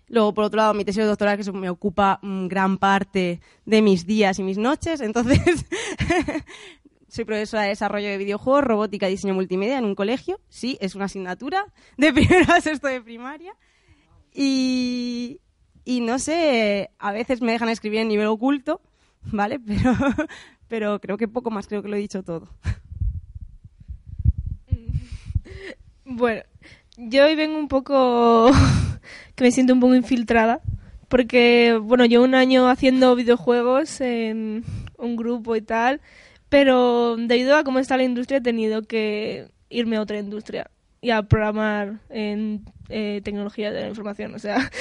Luego, 0.08 0.34
por 0.34 0.46
otro 0.46 0.58
lado, 0.58 0.74
mi 0.74 0.86
tesis 0.86 1.04
de 1.04 1.08
doctorado, 1.08 1.44
que 1.44 1.52
me 1.52 1.70
ocupa 1.70 2.20
mm, 2.22 2.48
gran 2.48 2.78
parte 2.78 3.42
de 3.66 3.82
mis 3.82 4.06
días 4.06 4.38
y 4.40 4.44
mis 4.44 4.58
noches. 4.58 5.02
Entonces, 5.02 5.66
soy 7.08 7.26
profesora 7.26 7.64
de 7.64 7.70
desarrollo 7.70 8.08
de 8.10 8.18
videojuegos, 8.18 8.64
robótica 8.64 9.08
y 9.08 9.12
diseño 9.12 9.34
multimedia 9.34 9.78
en 9.78 9.86
un 9.86 9.96
colegio. 9.96 10.40
Sí, 10.50 10.78
es 10.82 10.96
una 10.96 11.06
asignatura 11.06 11.66
de 11.98 12.14
primero 12.14 12.54
a 12.54 12.62
sexto 12.62 12.88
de 12.88 13.02
primaria. 13.02 13.56
Y, 14.32 15.42
y 15.86 16.02
no 16.02 16.20
sé, 16.20 16.92
a 17.00 17.12
veces 17.12 17.42
me 17.42 17.54
dejan 17.54 17.70
escribir 17.70 18.00
en 18.00 18.10
nivel 18.10 18.28
oculto, 18.28 18.82
¿vale? 19.24 19.60
Pero, 19.66 19.94
pero 20.68 21.00
creo 21.00 21.16
que 21.16 21.28
poco 21.28 21.52
más, 21.52 21.68
creo 21.68 21.84
que 21.84 21.90
lo 21.90 21.96
he 21.96 22.00
dicho 22.00 22.24
todo. 22.24 22.50
Bueno, 26.06 26.44
yo 26.98 27.26
hoy 27.26 27.36
vengo 27.36 27.58
un 27.58 27.68
poco 27.68 28.52
que 29.36 29.44
me 29.44 29.52
siento 29.52 29.74
un 29.74 29.80
poco 29.80 29.96
infiltrada 29.96 30.62
porque 31.08 31.80
bueno, 31.82 32.06
llevo 32.06 32.24
un 32.24 32.36
año 32.36 32.68
haciendo 32.70 33.16
videojuegos 33.16 34.02
en 34.02 34.64
un 34.98 35.16
grupo 35.16 35.56
y 35.56 35.62
tal, 35.62 36.02
pero 36.50 37.16
debido 37.18 37.56
a 37.56 37.64
cómo 37.64 37.80
está 37.80 37.98
la 37.98 38.04
industria 38.04 38.40
he 38.40 38.42
tenido 38.42 38.82
que 38.84 39.50
irme 39.70 39.98
a 39.98 40.02
otra 40.02 40.18
industria 40.18 40.72
y 41.02 41.12
a 41.12 41.24
programar 41.24 42.00
en 42.10 42.66
eh, 42.90 43.22
tecnología 43.24 43.72
de 43.72 43.82
la 43.82 43.88
información, 43.88 44.34
o 44.34 44.40
sea, 44.40 44.72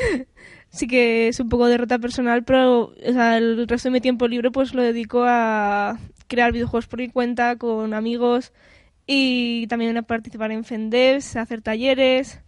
sí 0.70 0.86
que 0.86 1.28
es 1.28 1.40
un 1.40 1.48
poco 1.48 1.66
derrota 1.66 1.98
personal, 1.98 2.44
pero 2.44 2.94
o 2.94 3.12
sea, 3.12 3.36
el 3.36 3.66
resto 3.66 3.88
de 3.88 3.92
mi 3.92 4.00
tiempo 4.00 4.28
libre 4.28 4.50
pues 4.50 4.74
lo 4.74 4.82
dedico 4.82 5.24
a 5.26 5.98
crear 6.28 6.52
videojuegos 6.52 6.86
por 6.86 7.00
mi 7.00 7.08
cuenta 7.08 7.56
con 7.56 7.94
amigos 7.94 8.52
y 9.10 9.66
también 9.68 9.96
a 9.96 10.02
participar 10.02 10.52
en 10.52 10.64
FENDEVS, 10.64 11.36
a 11.36 11.40
hacer 11.40 11.62
talleres 11.62 12.42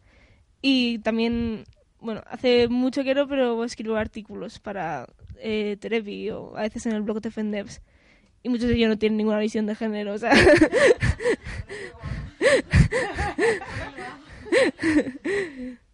y 0.60 0.98
también, 0.98 1.64
bueno, 2.00 2.22
hace 2.26 2.68
mucho 2.68 3.02
quiero, 3.02 3.26
pero 3.26 3.64
escribo 3.64 3.96
artículos 3.96 4.58
para 4.58 5.06
eh, 5.38 5.78
Terebi 5.80 6.28
o 6.28 6.54
a 6.58 6.60
veces 6.60 6.84
en 6.84 6.92
el 6.92 7.00
blog 7.00 7.22
de 7.22 7.30
FENDEVS 7.30 7.80
y 8.42 8.50
muchos 8.50 8.68
de 8.68 8.74
ellos 8.74 8.90
no 8.90 8.98
tienen 8.98 9.16
ninguna 9.16 9.38
visión 9.38 9.64
de 9.64 9.74
género, 9.74 10.12
o 10.12 10.18
sea... 10.18 10.32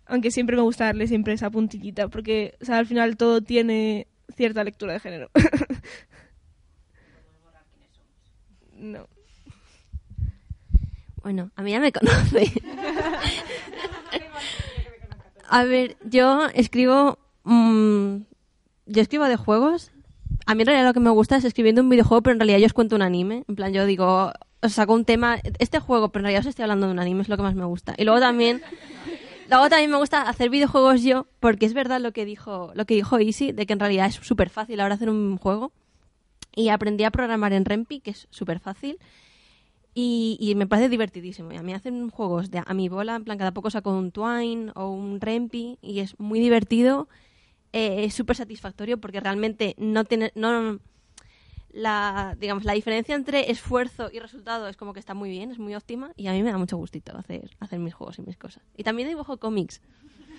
Aunque 0.06 0.32
siempre 0.32 0.56
me 0.56 0.62
gusta 0.62 0.86
darle 0.86 1.06
siempre 1.06 1.34
esa 1.34 1.50
puntillita, 1.50 2.08
porque 2.08 2.56
o 2.60 2.64
sea, 2.64 2.78
al 2.78 2.86
final 2.86 3.16
todo 3.16 3.40
tiene 3.40 4.08
cierta 4.34 4.64
lectura 4.64 4.94
de 4.94 5.00
género. 5.00 5.30
no. 8.72 9.06
Bueno, 11.27 11.51
a 11.57 11.62
mí 11.62 11.72
ya 11.72 11.81
me 11.81 11.91
conoce. 11.91 12.53
a 15.49 15.64
ver, 15.64 15.97
yo 16.05 16.47
escribo. 16.55 17.18
mm, 17.43 18.18
yo 18.87 19.03
escribo 19.03 19.24
de 19.24 19.35
juegos. 19.35 19.91
A 20.47 20.55
mí 20.55 20.62
en 20.62 20.66
realidad 20.68 20.87
lo 20.87 20.95
que 20.95 21.01
me 21.01 21.11
gusta 21.11 21.35
es 21.35 21.45
escribiendo 21.45 21.83
un 21.83 21.89
videojuego, 21.89 22.22
pero 22.22 22.35
en 22.35 22.39
realidad 22.39 22.59
yo 22.61 22.66
os 22.66 22.72
cuento 22.72 22.95
un 22.95 23.03
anime. 23.03 23.43
En 23.49 23.57
plan, 23.57 23.72
yo 23.72 23.87
digo, 23.87 24.33
os 24.62 24.72
saco 24.72 24.95
un 24.95 25.05
tema, 25.05 25.41
este 25.59 25.81
juego, 25.81 26.11
pero 26.11 26.20
en 26.20 26.24
realidad 26.27 26.43
os 26.43 26.51
estoy 26.51 26.62
hablando 26.62 26.87
de 26.87 26.93
un 26.93 27.01
anime, 27.01 27.22
es 27.22 27.29
lo 27.29 27.37
que 27.37 27.43
más 27.43 27.57
me 27.57 27.64
gusta. 27.64 27.97
Y 27.99 28.05
luego 28.05 28.20
también. 28.20 28.62
Luego 29.51 29.68
también 29.68 29.91
me 29.91 29.97
gusta 29.97 30.22
hacer 30.22 30.49
videojuegos 30.49 31.03
yo, 31.03 31.27
porque 31.41 31.66
es 31.66 31.74
verdad 31.74 32.01
lo 32.01 32.12
que 32.12 32.24
dijo, 32.24 32.70
lo 32.77 32.85
que 32.85 32.95
dijo 32.95 33.18
Easy, 33.18 33.51
de 33.51 33.66
que 33.66 33.72
en 33.72 33.81
realidad 33.81 34.07
es 34.07 34.14
súper 34.14 34.49
fácil 34.49 34.79
ahora 34.79 34.95
hacer 34.95 35.11
un 35.11 35.39
juego. 35.39 35.72
Y 36.55 36.68
aprendí 36.68 37.03
a 37.03 37.11
programar 37.11 37.53
en 37.53 37.64
Rempi, 37.64 37.99
que 37.99 38.12
es 38.12 38.29
súper 38.31 38.61
fácil. 38.61 39.01
Y, 39.99 40.36
y 40.38 40.55
me 40.57 40.66
parece 40.66 40.90
divertidísimo. 40.90 41.53
Y 41.53 41.57
a 41.57 41.62
mí 41.62 41.72
hacen 41.72 42.11
juegos 42.11 42.51
de 42.51 42.62
a 42.64 42.74
mi 42.74 42.90
bola, 42.90 43.16
en 43.16 43.24
plan, 43.24 43.38
cada 43.38 43.53
poco 43.53 43.70
saco 43.70 43.97
un 43.97 44.12
Twine 44.12 44.70
o 44.74 44.90
un 44.90 45.22
Rempi 45.22 45.78
y 45.80 46.01
es 46.01 46.20
muy 46.20 46.38
divertido. 46.38 47.09
Eh, 47.72 48.05
es 48.05 48.12
súper 48.12 48.36
satisfactorio 48.36 48.99
porque 49.01 49.20
realmente 49.20 49.74
no 49.78 50.05
tiene. 50.05 50.32
No, 50.34 50.78
la, 51.72 52.36
digamos, 52.38 52.64
la 52.64 52.74
diferencia 52.74 53.14
entre 53.14 53.51
esfuerzo 53.51 54.11
y 54.12 54.18
resultado 54.18 54.68
es 54.68 54.76
como 54.76 54.92
que 54.92 55.01
está 55.01 55.14
muy 55.14 55.30
bien, 55.30 55.51
es 55.51 55.59
muy 55.59 55.74
óptima 55.74 56.11
y 56.16 56.26
a 56.26 56.32
mí 56.32 56.42
me 56.42 56.51
da 56.51 56.59
mucho 56.59 56.76
gustito 56.76 57.16
hacer, 57.16 57.51
hacer 57.61 57.78
mis 57.78 57.94
juegos 57.94 58.18
y 58.18 58.22
mis 58.22 58.36
cosas. 58.36 58.62
Y 58.76 58.82
también 58.82 59.09
dibujo 59.09 59.38
cómics. 59.38 59.80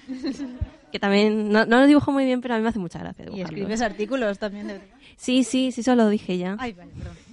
que 0.92 1.00
también, 1.00 1.52
no, 1.52 1.66
no 1.66 1.80
lo 1.80 1.88
dibujo 1.88 2.12
muy 2.12 2.26
bien, 2.26 2.42
pero 2.42 2.54
a 2.54 2.58
mí 2.58 2.64
me 2.64 2.70
hace 2.70 2.80
mucha 2.80 3.00
gracia 3.00 3.24
Y 3.24 3.26
dibujarlos. 3.26 3.52
escribes 3.52 3.82
artículos 3.82 4.40
también. 4.40 4.68
De... 4.68 4.82
Sí, 5.16 5.44
sí, 5.44 5.72
sí, 5.72 5.82
eso 5.82 5.96
lo 5.96 6.10
dije 6.10 6.38
ya. 6.38 6.56
Ay, 6.60 6.74
vale, 6.74 6.92
perdón. 6.92 7.27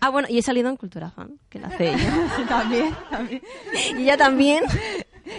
Ah, 0.00 0.08
bueno, 0.10 0.28
y 0.30 0.38
he 0.38 0.42
salido 0.42 0.68
en 0.68 0.76
Cultura 0.76 1.10
Fan, 1.10 1.38
que 1.48 1.58
la 1.58 1.68
hace 1.68 1.90
ella. 1.92 2.28
también, 2.48 2.94
también. 3.10 3.42
y 3.98 4.02
ella 4.02 4.16
también. 4.16 4.64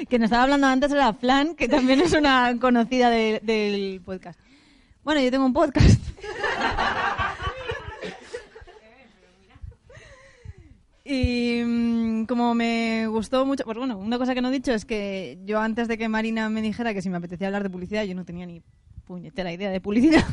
Que 0.09 0.17
nos 0.19 0.25
estaba 0.25 0.43
hablando 0.43 0.67
antes 0.67 0.91
era 0.91 1.13
Flan, 1.13 1.55
que 1.55 1.67
también 1.67 2.01
es 2.01 2.13
una 2.13 2.55
conocida 2.59 3.09
de- 3.09 3.39
del 3.43 4.01
podcast. 4.03 4.39
Bueno, 5.03 5.21
yo 5.21 5.29
tengo 5.31 5.45
un 5.45 5.53
podcast. 5.53 5.99
Y 11.07 11.61
mm, 11.63 12.25
como 12.25 12.55
me 12.55 13.05
gustó 13.07 13.45
mucho, 13.45 13.63
pues 13.63 13.77
bueno, 13.77 13.97
una 13.97 14.17
cosa 14.17 14.33
que 14.33 14.41
no 14.41 14.49
he 14.49 14.51
dicho 14.51 14.71
es 14.73 14.85
que 14.85 15.37
yo 15.45 15.59
antes 15.59 15.87
de 15.87 15.97
que 15.99 16.09
Marina 16.09 16.49
me 16.49 16.63
dijera 16.63 16.93
que 16.95 17.01
si 17.03 17.09
me 17.09 17.17
apetecía 17.17 17.47
hablar 17.47 17.61
de 17.63 17.69
publicidad, 17.69 18.03
yo 18.05 18.15
no 18.15 18.25
tenía 18.25 18.47
ni 18.47 18.63
puñetera 19.05 19.51
idea 19.53 19.69
de 19.69 19.79
publicidad. 19.81 20.25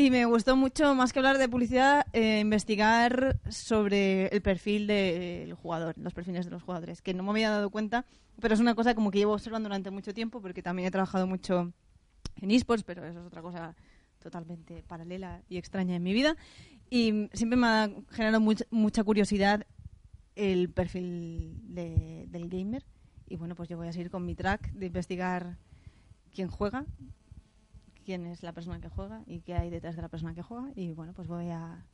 Y 0.00 0.12
me 0.12 0.24
gustó 0.26 0.54
mucho, 0.54 0.94
más 0.94 1.12
que 1.12 1.18
hablar 1.18 1.38
de 1.38 1.48
publicidad, 1.48 2.06
eh, 2.12 2.38
investigar 2.38 3.36
sobre 3.50 4.26
el 4.28 4.40
perfil 4.42 4.86
del 4.86 5.54
jugador, 5.54 5.98
los 5.98 6.14
perfiles 6.14 6.44
de 6.44 6.52
los 6.52 6.62
jugadores, 6.62 7.02
que 7.02 7.14
no 7.14 7.24
me 7.24 7.30
había 7.30 7.50
dado 7.50 7.68
cuenta, 7.70 8.04
pero 8.40 8.54
es 8.54 8.60
una 8.60 8.76
cosa 8.76 8.94
como 8.94 9.10
que 9.10 9.18
llevo 9.18 9.32
observando 9.32 9.68
durante 9.68 9.90
mucho 9.90 10.14
tiempo, 10.14 10.40
porque 10.40 10.62
también 10.62 10.86
he 10.86 10.92
trabajado 10.92 11.26
mucho 11.26 11.72
en 12.40 12.50
esports, 12.52 12.84
pero 12.84 13.04
eso 13.04 13.18
es 13.18 13.26
otra 13.26 13.42
cosa 13.42 13.74
totalmente 14.20 14.84
paralela 14.84 15.42
y 15.48 15.56
extraña 15.56 15.96
en 15.96 16.04
mi 16.04 16.12
vida. 16.12 16.36
Y 16.90 17.28
siempre 17.32 17.56
me 17.56 17.66
ha 17.66 17.90
generado 18.10 18.40
mucha, 18.40 18.66
mucha 18.70 19.02
curiosidad 19.02 19.66
el 20.36 20.70
perfil 20.70 21.56
de- 21.74 22.26
del 22.28 22.48
gamer. 22.48 22.84
Y 23.26 23.34
bueno, 23.34 23.56
pues 23.56 23.68
yo 23.68 23.76
voy 23.76 23.88
a 23.88 23.92
seguir 23.92 24.10
con 24.12 24.24
mi 24.24 24.36
track 24.36 24.70
de 24.74 24.86
investigar 24.86 25.56
quién 26.32 26.46
juega, 26.46 26.84
quién 28.08 28.24
es 28.24 28.42
la 28.42 28.54
persona 28.54 28.80
que 28.80 28.88
juega 28.88 29.20
y 29.26 29.40
qué 29.40 29.52
hay 29.52 29.68
detrás 29.68 29.94
de 29.94 30.00
la 30.00 30.08
persona 30.08 30.34
que 30.34 30.40
juega. 30.40 30.70
Y 30.74 30.94
bueno, 30.94 31.12
pues 31.12 31.28
voy 31.28 31.50
a 31.50 31.84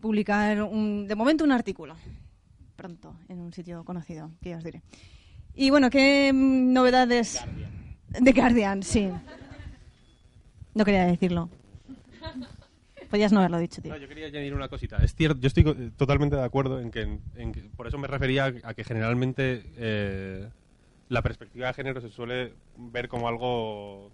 publicar 0.00 0.60
un, 0.64 1.06
de 1.06 1.14
momento 1.14 1.44
un 1.44 1.52
artículo 1.52 1.94
pronto 2.74 3.14
en 3.28 3.38
un 3.38 3.52
sitio 3.52 3.84
conocido, 3.84 4.32
que 4.42 4.50
ya 4.50 4.56
os 4.56 4.64
diré. 4.64 4.82
Y 5.54 5.70
bueno, 5.70 5.90
¿qué 5.90 6.32
novedades? 6.34 7.40
De 8.08 8.32
Guardian, 8.32 8.82
sí. 8.82 9.08
No 10.74 10.84
quería 10.84 11.04
decirlo. 11.06 11.48
Podías 13.08 13.30
no 13.30 13.38
haberlo 13.38 13.58
dicho, 13.60 13.80
tío. 13.80 13.92
No, 13.92 13.98
yo 14.00 14.08
quería 14.08 14.26
añadir 14.26 14.54
una 14.54 14.68
cosita. 14.68 14.96
Es 14.96 15.14
cierto, 15.14 15.40
yo 15.40 15.46
estoy 15.46 15.92
totalmente 15.96 16.34
de 16.34 16.42
acuerdo 16.42 16.80
en 16.80 16.90
que, 16.90 17.02
en 17.36 17.52
que- 17.52 17.60
por 17.76 17.86
eso 17.86 17.96
me 17.96 18.08
refería 18.08 18.46
a 18.64 18.74
que 18.74 18.82
generalmente 18.82 19.62
eh, 19.76 20.48
la 21.08 21.22
perspectiva 21.22 21.68
de 21.68 21.74
género 21.74 22.00
se 22.00 22.08
suele 22.10 22.54
ver 22.76 23.06
como 23.08 23.28
algo 23.28 24.10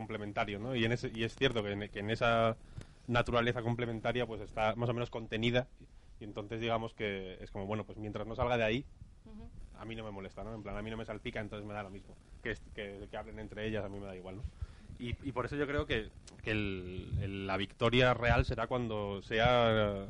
complementario, 0.00 0.58
¿no? 0.58 0.76
Y, 0.76 0.84
en 0.84 0.92
ese- 0.92 1.10
y 1.14 1.24
es 1.24 1.34
cierto 1.34 1.62
que 1.62 1.72
en, 1.72 1.88
que 1.88 2.00
en 2.00 2.10
esa 2.10 2.54
naturaleza 3.08 3.62
complementaria 3.62 4.26
pues 4.26 4.42
está 4.42 4.74
más 4.76 4.90
o 4.90 4.94
menos 4.94 5.08
contenida 5.10 5.66
y 6.20 6.24
entonces 6.24 6.60
digamos 6.60 6.92
que 6.92 7.38
es 7.40 7.50
como, 7.50 7.64
bueno, 7.66 7.84
pues 7.84 7.96
mientras 7.96 8.26
no 8.26 8.34
salga 8.36 8.58
de 8.58 8.64
ahí, 8.64 8.84
a 9.80 9.84
mí 9.86 9.94
no 9.96 10.04
me 10.04 10.10
molesta, 10.10 10.44
¿no? 10.44 10.54
En 10.54 10.62
plan, 10.62 10.76
a 10.76 10.82
mí 10.82 10.90
no 10.90 10.96
me 10.98 11.04
salpica, 11.06 11.40
entonces 11.40 11.66
me 11.66 11.72
da 11.74 11.82
lo 11.82 11.88
mismo. 11.90 12.14
Que, 12.42 12.50
es- 12.52 12.62
que, 12.74 13.08
que 13.10 13.16
hablen 13.16 13.38
entre 13.38 13.66
ellas, 13.66 13.84
a 13.84 13.88
mí 13.88 13.98
me 13.98 14.06
da 14.06 14.14
igual, 14.16 14.36
¿no? 14.36 14.42
Y, 14.98 15.14
y 15.28 15.32
por 15.32 15.46
eso 15.46 15.56
yo 15.56 15.66
creo 15.66 15.86
que, 15.86 16.08
que 16.42 16.50
el- 16.50 17.14
el- 17.22 17.46
la 17.46 17.56
victoria 17.56 18.12
real 18.12 18.44
será 18.44 18.66
cuando 18.66 19.22
sea 19.22 20.08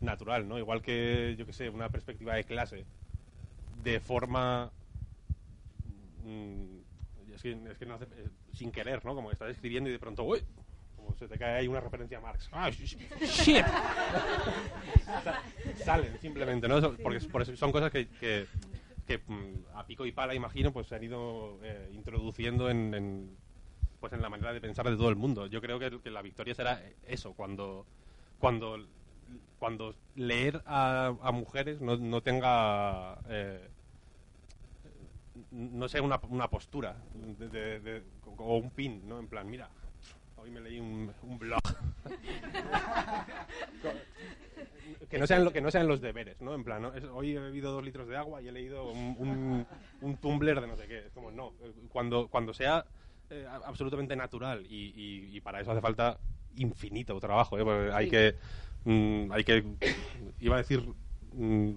natural, 0.00 0.48
¿no? 0.48 0.58
Igual 0.58 0.80
que, 0.80 1.34
yo 1.38 1.44
que 1.46 1.52
sé, 1.52 1.68
una 1.70 1.88
perspectiva 1.88 2.34
de 2.34 2.44
clase 2.44 2.84
de 3.82 3.98
forma... 4.00 4.70
mm, 6.24 6.78
es 7.34 7.42
que, 7.42 7.52
es 7.70 7.78
que 7.78 7.86
no 7.86 7.94
hace- 7.94 8.04
eh, 8.16 8.28
sin 8.54 8.70
querer, 8.72 9.04
¿no? 9.04 9.14
Como 9.14 9.28
que 9.28 9.34
estás 9.34 9.50
escribiendo 9.50 9.88
y 9.90 9.92
de 9.92 9.98
pronto, 9.98 10.24
¡uy! 10.24 10.42
Como 10.96 11.14
se 11.16 11.28
te 11.28 11.36
cae 11.38 11.56
ahí 11.58 11.68
una 11.68 11.80
referencia 11.80 12.18
a 12.18 12.20
Marx. 12.20 12.48
¡Ah, 12.52 12.70
sh- 12.70 12.96
shit! 13.20 13.64
Sa- 15.22 15.42
Salen 15.84 16.18
simplemente, 16.20 16.68
¿no? 16.68 16.80
Porque 16.96 17.20
son 17.20 17.72
cosas 17.72 17.90
que, 17.90 18.08
que, 18.08 18.46
que, 19.06 19.18
mm, 19.26 19.64
a 19.76 19.86
pico 19.86 20.06
y 20.06 20.12
pala, 20.12 20.34
imagino, 20.34 20.72
pues 20.72 20.86
se 20.86 20.94
han 20.94 21.04
ido 21.04 21.58
eh, 21.62 21.90
introduciendo 21.92 22.70
en, 22.70 22.94
en, 22.94 23.36
pues 24.00 24.12
en 24.12 24.22
la 24.22 24.28
manera 24.28 24.52
de 24.52 24.60
pensar 24.60 24.88
de 24.88 24.96
todo 24.96 25.08
el 25.10 25.16
mundo. 25.16 25.46
Yo 25.46 25.60
creo 25.60 25.78
que, 25.78 26.00
que 26.00 26.10
la 26.10 26.22
victoria 26.22 26.54
será 26.54 26.80
eso, 27.06 27.32
cuando 27.34 27.86
cuando 28.38 28.78
cuando 29.58 29.94
leer 30.16 30.62
a, 30.66 31.14
a 31.22 31.32
mujeres 31.32 31.80
no, 31.80 31.96
no 31.96 32.20
tenga 32.22 33.18
eh, 33.28 33.68
no 35.50 35.88
sea 35.88 36.02
una, 36.02 36.20
una 36.28 36.48
postura 36.48 36.96
de- 37.14 37.48
de- 37.48 37.80
de- 37.80 38.02
o 38.38 38.56
un 38.58 38.70
pin, 38.70 39.06
¿no? 39.08 39.18
En 39.18 39.26
plan, 39.28 39.48
mira, 39.50 39.68
hoy 40.36 40.50
me 40.50 40.60
leí 40.60 40.78
un, 40.80 41.12
un 41.22 41.38
blog. 41.38 41.60
que 45.10 45.18
no 45.18 45.26
sean 45.26 45.44
lo 45.44 45.52
que 45.52 45.60
no 45.60 45.70
sean 45.70 45.86
los 45.86 46.00
deberes, 46.00 46.40
¿no? 46.40 46.54
En 46.54 46.64
plan, 46.64 46.82
¿no? 46.82 46.94
Es- 46.94 47.04
hoy 47.04 47.36
he 47.36 47.38
bebido 47.38 47.72
dos 47.72 47.84
litros 47.84 48.08
de 48.08 48.16
agua 48.16 48.42
y 48.42 48.48
he 48.48 48.52
leído 48.52 48.90
un, 48.90 49.14
un, 49.18 49.66
un 50.00 50.16
tumbler 50.18 50.60
de 50.60 50.66
no 50.66 50.76
sé 50.76 50.86
qué. 50.86 51.06
Es 51.06 51.12
como, 51.12 51.30
no, 51.30 51.52
eh, 51.62 51.72
cuando, 51.88 52.28
cuando 52.28 52.52
sea 52.54 52.84
eh, 53.30 53.46
absolutamente 53.64 54.16
natural 54.16 54.64
y, 54.68 54.92
y- 54.94 55.36
y 55.36 55.40
para 55.40 55.60
eso 55.60 55.72
hace 55.72 55.80
falta 55.80 56.18
infinito 56.56 57.18
trabajo, 57.20 57.58
¿eh? 57.58 57.64
Porque 57.64 57.92
hay 57.92 58.08
que 58.08 58.36
mm, 58.84 59.32
hay 59.32 59.44
que 59.44 59.64
iba 60.40 60.56
a 60.56 60.58
decir 60.58 60.82
mm, 61.32 61.70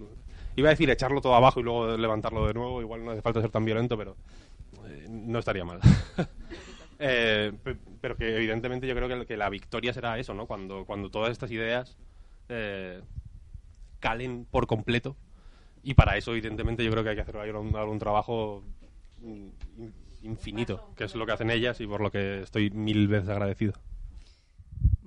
iba 0.58 0.70
a 0.70 0.72
decir 0.72 0.90
echarlo 0.90 1.22
todo 1.22 1.36
abajo 1.36 1.60
y 1.60 1.64
luego 1.64 1.96
levantarlo 1.98 2.48
de 2.48 2.54
nuevo, 2.54 2.82
igual 2.82 3.06
no 3.06 3.12
hace 3.12 3.22
falta 3.22 3.42
ser 3.42 3.52
tan 3.52 3.66
violento, 3.66 3.98
pero 3.98 4.18
eh, 4.88 5.06
no 5.10 5.40
estaría 5.40 5.66
mal. 5.66 5.80
Eh, 7.00 7.54
pe- 7.64 7.78
pero 8.02 8.18
que 8.18 8.36
evidentemente 8.36 8.88
yo 8.88 8.96
creo 8.96 9.08
que, 9.08 9.26
que 9.28 9.38
la 9.38 9.50
victoria 9.50 9.94
será 9.94 10.18
eso, 10.18 10.34
¿no? 10.34 10.48
Cuando, 10.48 10.84
cuando 10.86 11.12
todas 11.12 11.32
estas 11.32 11.52
ideas 11.52 11.96
eh, 12.50 13.02
calen 14.00 14.46
por 14.50 14.68
completo. 14.68 15.16
Y 15.84 15.94
para 15.94 16.18
eso, 16.18 16.32
evidentemente, 16.32 16.84
yo 16.84 16.92
creo 16.92 17.04
que 17.04 17.12
hay 17.12 17.16
que 17.16 17.22
hacer 17.22 17.38
algún 17.38 18.00
trabajo 18.00 18.64
mm, 19.22 19.48
in- 19.78 19.94
infinito, 20.24 20.82
que 20.96 21.06
es 21.06 21.16
lo 21.16 21.26
que 21.26 21.32
hacen 21.34 21.52
ellas 21.52 21.80
y 21.82 21.88
por 21.88 22.02
lo 22.02 22.12
que 22.12 22.42
estoy 22.42 22.70
mil 22.72 23.08
veces 23.08 23.30
agradecido. 23.30 23.74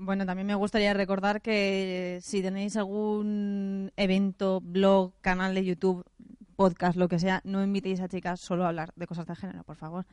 Bueno, 0.03 0.25
también 0.25 0.47
me 0.47 0.55
gustaría 0.55 0.95
recordar 0.95 1.43
que 1.43 2.21
si 2.23 2.41
tenéis 2.41 2.75
algún 2.79 3.93
evento, 3.99 4.63
blog, 4.63 5.13
canal 5.21 5.55
de 5.55 5.63
YouTube, 5.63 6.07
podcast, 6.57 6.97
lo 6.97 7.07
que 7.07 7.19
sea, 7.19 7.43
no 7.45 7.63
invitéis 7.63 8.01
a 8.01 8.09
chicas 8.09 8.41
solo 8.41 8.65
a 8.65 8.69
hablar 8.69 8.95
de 8.97 9.07
cosas 9.07 9.27
de 9.27 9.37
género, 9.37 9.63
por 9.63 9.77
favor. 9.77 10.07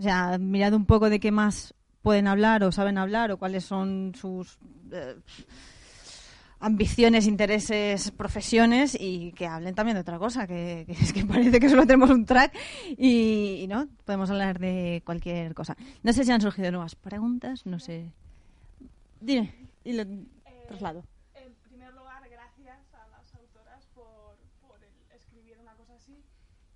O 0.00 0.02
sea, 0.02 0.36
mirad 0.38 0.72
un 0.72 0.84
poco 0.84 1.08
de 1.10 1.20
qué 1.20 1.30
más 1.30 1.74
pueden 2.02 2.26
hablar 2.26 2.64
o 2.64 2.72
saben 2.72 2.98
hablar 2.98 3.30
o 3.30 3.38
cuáles 3.38 3.64
son 3.64 4.16
sus 4.16 4.58
eh, 4.90 5.14
ambiciones, 6.58 7.28
intereses, 7.28 8.10
profesiones 8.10 8.96
y 8.98 9.30
que 9.34 9.46
hablen 9.46 9.76
también 9.76 9.94
de 9.94 10.00
otra 10.00 10.18
cosa, 10.18 10.48
que, 10.48 10.86
es 10.88 11.12
que 11.12 11.24
parece 11.24 11.60
que 11.60 11.68
solo 11.68 11.86
tenemos 11.86 12.10
un 12.10 12.24
track 12.24 12.52
y 12.98 13.64
no, 13.68 13.86
podemos 14.04 14.28
hablar 14.28 14.58
de 14.58 15.02
cualquier 15.06 15.54
cosa. 15.54 15.76
No 16.02 16.12
sé 16.12 16.24
si 16.24 16.32
han 16.32 16.40
surgido 16.40 16.72
nuevas 16.72 16.96
preguntas, 16.96 17.64
no 17.64 17.78
sé. 17.78 18.10
Dime, 19.20 19.52
y 19.84 19.92
lo 19.92 20.04
traslado. 20.66 21.04
En 21.34 21.54
primer 21.56 21.92
lugar, 21.92 22.26
gracias 22.30 22.94
a 22.94 23.06
las 23.08 23.34
autoras 23.34 23.86
por, 23.94 24.38
por 24.62 24.80
escribir 25.14 25.58
una 25.58 25.74
cosa 25.74 25.94
así. 25.94 26.24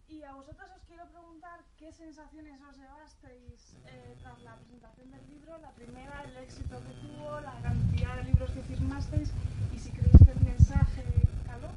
Y 0.08 0.22
a 0.24 0.34
vosotros 0.34 0.68
os 0.76 0.82
quiero 0.84 1.08
preguntar 1.08 1.64
qué 1.78 1.90
sensaciones 1.90 2.60
os 2.60 2.76
llevasteis 2.76 3.74
eh, 3.86 4.16
tras 4.20 4.42
la 4.42 4.56
presentación 4.56 5.10
del 5.10 5.26
libro. 5.26 5.56
La 5.56 5.70
primera, 5.72 6.22
el 6.24 6.36
éxito 6.36 6.82
que 6.84 6.92
tuvo, 7.06 7.40
la 7.40 7.58
cantidad 7.62 8.16
de 8.16 8.24
libros 8.24 8.50
que 8.50 8.62
firmasteis 8.62 9.32
y 9.72 9.78
si 9.78 9.90
creéis 9.90 10.18
que 10.22 10.32
el 10.32 10.40
mensaje 10.40 11.02
caló 11.46 11.70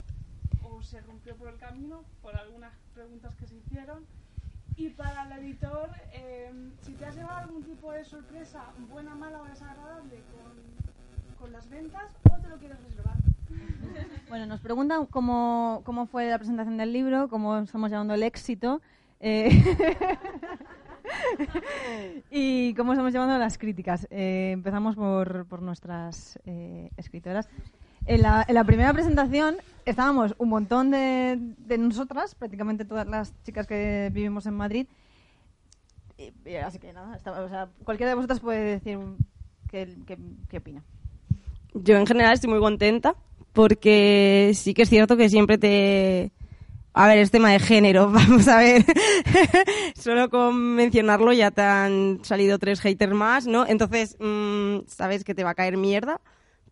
o 0.64 0.84
se 0.84 1.00
rompió 1.00 1.38
por 1.38 1.48
el 1.48 1.58
camino 1.58 2.04
por 2.22 2.36
algunas 2.36 2.74
preguntas 2.94 3.34
que 3.36 3.48
se 3.48 3.56
hicieron. 3.56 4.06
Y 4.78 4.90
para 4.90 5.24
el 5.24 5.32
editor, 5.44 5.90
eh, 6.14 6.52
si 6.82 6.94
te 6.94 7.06
has 7.06 7.16
llevado 7.16 7.38
algún 7.40 7.64
tipo 7.64 7.92
de 7.92 8.06
sorpresa, 8.06 8.64
buena, 8.92 9.16
mala 9.16 9.42
o 9.42 9.46
desagradable 9.46 10.22
con, 10.32 11.36
con 11.40 11.52
las 11.52 11.68
ventas 11.70 12.16
o 12.32 12.38
te 12.40 12.48
lo 12.48 12.58
quieres 12.58 12.78
reservar. 12.84 13.16
Bueno, 14.30 14.46
nos 14.46 14.62
preguntan 14.62 15.08
cómo, 15.08 15.82
cómo 15.84 16.06
fue 16.06 16.30
la 16.30 16.38
presentación 16.38 16.78
del 16.78 16.94
libro, 16.94 17.28
cómo 17.28 17.58
estamos 17.58 17.90
llamando 17.90 18.14
el 18.14 18.24
éxito. 18.24 18.82
eh, 19.20 19.50
y 22.30 22.74
cómo 22.76 22.94
estamos 22.94 23.12
llevando 23.12 23.38
las 23.38 23.58
críticas. 23.58 24.08
Eh, 24.12 24.52
empezamos 24.54 24.96
por, 24.96 25.46
por 25.48 25.62
nuestras 25.62 26.40
eh, 26.46 26.92
escritoras. 26.98 27.50
En 28.08 28.22
la, 28.22 28.46
en 28.48 28.56
la 28.56 28.64
primera 28.64 28.94
presentación 28.94 29.58
estábamos 29.86 30.34
un 30.38 30.50
montón 30.50 30.92
de, 30.92 31.38
de 31.40 31.78
nosotras, 31.78 32.36
prácticamente 32.36 32.86
todas 32.86 33.06
las 33.08 33.34
chicas 33.44 33.68
que 33.68 34.10
vivimos 34.14 34.46
en 34.46 34.54
Madrid. 34.54 34.88
Y- 36.18 36.32
y 36.50 36.56
así 36.56 36.80
que 36.80 36.94
nada, 36.94 37.16
estaba- 37.16 37.42
o 37.42 37.50
sea, 37.50 37.68
cualquiera 37.84 38.10
de 38.12 38.16
vosotras 38.16 38.40
puede 38.40 38.80
decir 38.80 38.98
qué, 39.70 39.88
opina. 40.58 40.82
Yo 41.74 41.98
en 41.98 42.08
general 42.08 42.34
estoy 42.34 42.50
muy 42.50 42.60
contenta 42.60 43.14
porque 43.54 44.52
sí 44.56 44.74
que 44.74 44.84
es 44.84 44.90
cierto 44.90 45.18
que 45.18 45.30
siempre 45.30 45.58
te... 45.58 46.32
A 46.94 47.08
ver, 47.08 47.20
es 47.20 47.30
tema 47.30 47.52
de 47.52 47.60
género, 47.60 48.10
vamos 48.12 48.48
a 48.48 48.58
ver. 48.58 48.84
Solo 49.96 50.30
con 50.30 50.76
mencionarlo 50.76 51.34
ya 51.34 51.52
te 51.52 51.62
han 51.62 52.20
salido 52.24 52.58
tres 52.58 52.80
haters 52.80 53.14
más, 53.14 53.46
¿no? 53.46 53.68
Entonces, 53.68 54.16
mm, 54.20 54.88
sabes 54.88 55.24
que 55.24 55.36
te 55.36 55.44
va 55.44 55.52
a 55.52 55.56
caer 55.56 55.78
mierda. 55.78 56.22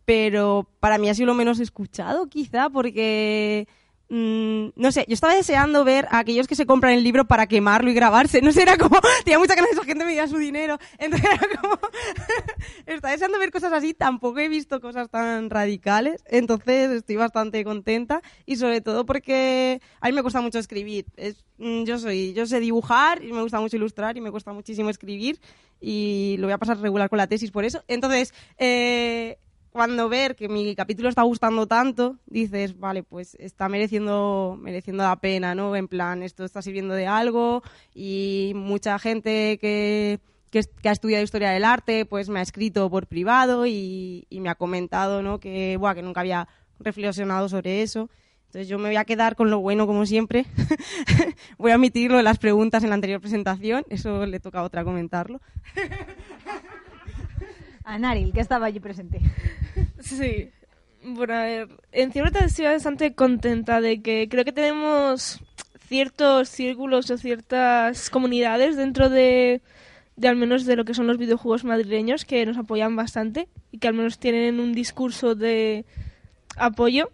Pero 0.05 0.69
para 0.79 0.97
mí 0.97 1.09
ha 1.09 1.15
sido 1.15 1.27
lo 1.27 1.33
menos 1.33 1.59
escuchado, 1.59 2.27
quizá, 2.27 2.69
porque 2.69 3.67
mm, 4.09 4.67
no 4.75 4.91
sé, 4.91 5.05
yo 5.07 5.15
estaba 5.15 5.33
deseando 5.33 5.83
ver 5.83 6.07
a 6.11 6.19
aquellos 6.19 6.47
que 6.47 6.55
se 6.55 6.67
compran 6.67 6.93
el 6.93 7.03
libro 7.03 7.25
para 7.25 7.47
quemarlo 7.47 7.89
y 7.89 7.95
grabarse. 7.95 8.41
No 8.41 8.51
sé, 8.51 8.61
era 8.61 8.77
como, 8.77 8.99
tenía 9.23 9.39
mucha 9.39 9.55
ganas 9.55 9.71
de 9.71 9.77
esa 9.77 9.83
gente 9.83 10.05
me 10.05 10.11
diera 10.11 10.27
su 10.27 10.37
dinero. 10.37 10.77
Entonces 10.99 11.27
era 11.27 11.59
como, 11.59 11.79
estaba 12.85 13.11
deseando 13.11 13.39
ver 13.39 13.51
cosas 13.51 13.73
así. 13.73 13.95
Tampoco 13.95 14.39
he 14.39 14.47
visto 14.47 14.79
cosas 14.79 15.09
tan 15.09 15.49
radicales. 15.49 16.23
Entonces 16.27 16.91
estoy 16.91 17.15
bastante 17.15 17.63
contenta 17.63 18.21
y 18.45 18.57
sobre 18.57 18.81
todo 18.81 19.05
porque 19.07 19.81
a 20.01 20.07
mí 20.07 20.13
me 20.13 20.21
cuesta 20.21 20.41
mucho 20.41 20.59
escribir. 20.59 21.05
Es, 21.17 21.43
mm, 21.57 21.83
yo 21.85 21.97
soy, 21.97 22.33
yo 22.33 22.45
sé 22.45 22.59
dibujar 22.59 23.23
y 23.23 23.33
me 23.33 23.41
gusta 23.41 23.59
mucho 23.59 23.77
ilustrar 23.77 24.17
y 24.17 24.21
me 24.21 24.29
cuesta 24.29 24.53
muchísimo 24.53 24.91
escribir 24.91 25.39
y 25.81 26.35
lo 26.39 26.47
voy 26.47 26.53
a 26.53 26.57
pasar 26.57 26.79
regular 26.79 27.09
con 27.09 27.17
la 27.17 27.27
tesis 27.27 27.51
por 27.51 27.65
eso. 27.65 27.83
Entonces, 27.87 28.33
eh, 28.57 29.37
cuando 29.75 30.07
ver 30.07 30.37
que 30.37 30.47
mi 30.47 30.73
capítulo 30.73 31.09
está 31.09 31.23
gustando 31.23 31.67
tanto, 31.67 32.15
dices, 32.27 32.79
vale, 32.79 33.03
pues 33.03 33.35
está 33.41 33.67
mereciendo, 33.67 34.57
mereciendo 34.57 35.03
la 35.03 35.17
pena, 35.17 35.53
¿no? 35.53 35.75
En 35.75 35.89
plan, 35.89 36.23
esto 36.23 36.45
está 36.45 36.61
sirviendo 36.61 36.93
de 36.93 37.07
algo 37.07 37.61
y 37.93 38.53
mucha 38.55 38.97
gente 38.99 39.57
que, 39.59 40.21
que, 40.49 40.61
que 40.81 40.87
ha 40.87 40.93
estudiado 40.93 41.25
historia 41.25 41.49
del 41.49 41.65
arte, 41.65 42.05
pues 42.05 42.29
me 42.29 42.39
ha 42.39 42.41
escrito 42.41 42.89
por 42.89 43.07
privado 43.07 43.65
y, 43.65 44.25
y 44.29 44.39
me 44.39 44.47
ha 44.47 44.55
comentado, 44.55 45.21
¿no? 45.21 45.41
Que, 45.41 45.75
buah, 45.75 45.93
que 45.93 46.03
nunca 46.03 46.21
había 46.21 46.47
reflexionado 46.79 47.49
sobre 47.49 47.81
eso. 47.81 48.09
Entonces 48.45 48.69
yo 48.69 48.79
me 48.79 48.87
voy 48.87 48.95
a 48.95 49.03
quedar 49.03 49.35
con 49.35 49.49
lo 49.49 49.59
bueno, 49.59 49.87
como 49.87 50.05
siempre. 50.05 50.45
voy 51.57 51.73
a 51.73 51.75
omitir 51.75 52.11
lo 52.11 52.15
de 52.15 52.23
las 52.23 52.37
preguntas 52.37 52.81
en 52.83 52.91
la 52.91 52.95
anterior 52.95 53.19
presentación, 53.19 53.83
eso 53.89 54.25
le 54.25 54.39
toca 54.39 54.59
a 54.59 54.63
otra 54.63 54.85
comentarlo. 54.85 55.41
A 57.85 57.99
Naril, 57.99 58.33
que 58.33 58.41
estaba 58.41 58.65
allí 58.65 58.79
presente. 58.79 59.21
Sí. 59.99 60.51
Bueno, 61.03 61.33
a 61.33 61.43
ver, 61.43 61.67
en 61.91 62.11
cierta 62.11 62.45
estoy 62.45 62.65
bastante 62.65 63.13
contenta 63.13 63.81
de 63.81 64.01
que 64.01 64.27
creo 64.29 64.45
que 64.45 64.51
tenemos 64.51 65.41
ciertos 65.87 66.49
círculos 66.49 67.09
o 67.09 67.17
ciertas 67.17 68.09
comunidades 68.09 68.75
dentro 68.77 69.09
de, 69.09 69.61
de 70.15 70.27
al 70.27 70.35
menos 70.35 70.65
de 70.65 70.75
lo 70.75 70.85
que 70.85 70.93
son 70.93 71.07
los 71.07 71.17
videojuegos 71.17 71.63
madrileños 71.63 72.25
que 72.25 72.45
nos 72.45 72.57
apoyan 72.57 72.95
bastante 72.95 73.47
y 73.71 73.79
que 73.79 73.87
al 73.87 73.93
menos 73.93 74.19
tienen 74.19 74.59
un 74.59 74.73
discurso 74.73 75.35
de 75.35 75.85
apoyo 76.55 77.11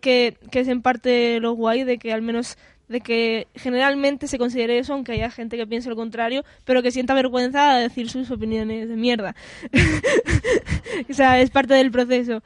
que, 0.00 0.36
que 0.50 0.60
es 0.60 0.68
en 0.68 0.82
parte 0.82 1.40
lo 1.40 1.52
guay 1.52 1.84
de 1.84 1.98
que 1.98 2.12
al 2.12 2.22
menos 2.22 2.58
de 2.88 3.00
que 3.00 3.48
generalmente 3.54 4.28
se 4.28 4.38
considere 4.38 4.78
eso, 4.78 4.92
aunque 4.92 5.12
haya 5.12 5.30
gente 5.30 5.56
que 5.56 5.66
piense 5.66 5.88
lo 5.88 5.96
contrario, 5.96 6.44
pero 6.64 6.82
que 6.82 6.90
sienta 6.90 7.14
vergüenza 7.14 7.74
de 7.74 7.82
decir 7.82 8.10
sus 8.10 8.30
opiniones 8.30 8.88
de 8.88 8.96
mierda. 8.96 9.34
o 11.10 11.14
sea, 11.14 11.40
es 11.40 11.50
parte 11.50 11.74
del 11.74 11.90
proceso. 11.90 12.42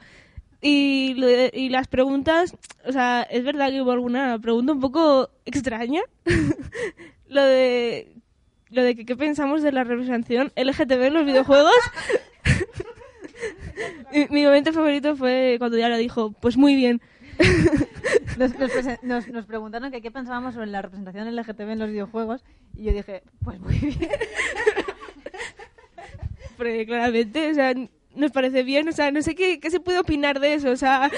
Y, 0.61 1.13
lo 1.15 1.27
y 1.53 1.69
las 1.69 1.87
preguntas, 1.87 2.55
o 2.85 2.91
sea, 2.91 3.21
es 3.23 3.43
verdad 3.43 3.69
que 3.69 3.81
hubo 3.81 3.91
alguna 3.91 4.39
pregunta 4.39 4.73
un 4.73 4.79
poco 4.79 5.29
extraña. 5.45 6.01
lo 7.27 7.43
de 7.43 8.11
lo 8.69 8.83
de 8.83 8.95
que 8.95 9.05
qué 9.05 9.15
pensamos 9.15 9.63
de 9.63 9.71
la 9.71 9.83
representación 9.83 10.51
LGTB 10.55 11.03
en 11.03 11.13
los 11.13 11.25
videojuegos. 11.25 11.73
mi, 14.13 14.27
mi 14.29 14.45
momento 14.45 14.73
favorito 14.73 15.15
fue 15.15 15.55
cuando 15.59 15.77
Diana 15.77 15.97
dijo, 15.97 16.31
pues 16.39 16.57
muy 16.57 16.75
bien. 16.75 17.01
Nos, 18.37 18.57
nos 18.57 18.71
presen- 18.71 18.99
nos- 19.01 19.27
nos 19.27 19.45
preguntaron 19.45 19.91
que 19.91 20.01
qué 20.01 20.11
pensábamos 20.11 20.53
sobre 20.53 20.67
la 20.67 20.81
representación 20.81 21.27
LGTB 21.35 21.71
en 21.71 21.79
los 21.79 21.89
videojuegos 21.89 22.43
y 22.75 22.83
yo 22.83 22.93
dije, 22.93 23.23
pues 23.43 23.59
muy 23.59 23.75
bien. 23.77 23.97
Porque 26.57 26.85
claramente, 26.85 27.51
o 27.51 27.53
sea, 27.53 27.73
nos 28.15 28.31
parece 28.31 28.63
bien, 28.63 28.87
o 28.89 28.91
sea, 28.91 29.11
no 29.11 29.21
sé 29.21 29.35
qué, 29.35 29.59
qué 29.59 29.69
se 29.71 29.79
puede 29.79 29.99
opinar 29.99 30.39
de 30.39 30.53
eso, 30.55 30.69
o 30.71 30.75
sea, 30.77 31.09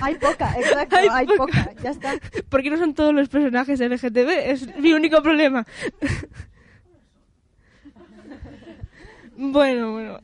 Hay 0.00 0.14
poca, 0.16 0.54
exacto, 0.58 0.96
Hay 0.96 1.08
hay, 1.10 1.26
poca. 1.26 1.36
poca. 1.64 1.72
ya 1.82 1.90
está. 1.90 2.14
porque 2.50 2.68
no 2.70 2.76
son 2.78 2.94
todos 2.94 3.14
los 3.14 3.28
personajes 3.28 3.80
LGTB, 3.80 4.28
es 4.50 4.76
mi 4.76 4.92
único 4.92 5.22
problema. 5.22 5.66
bueno, 9.36 9.92
bueno. 9.92 10.20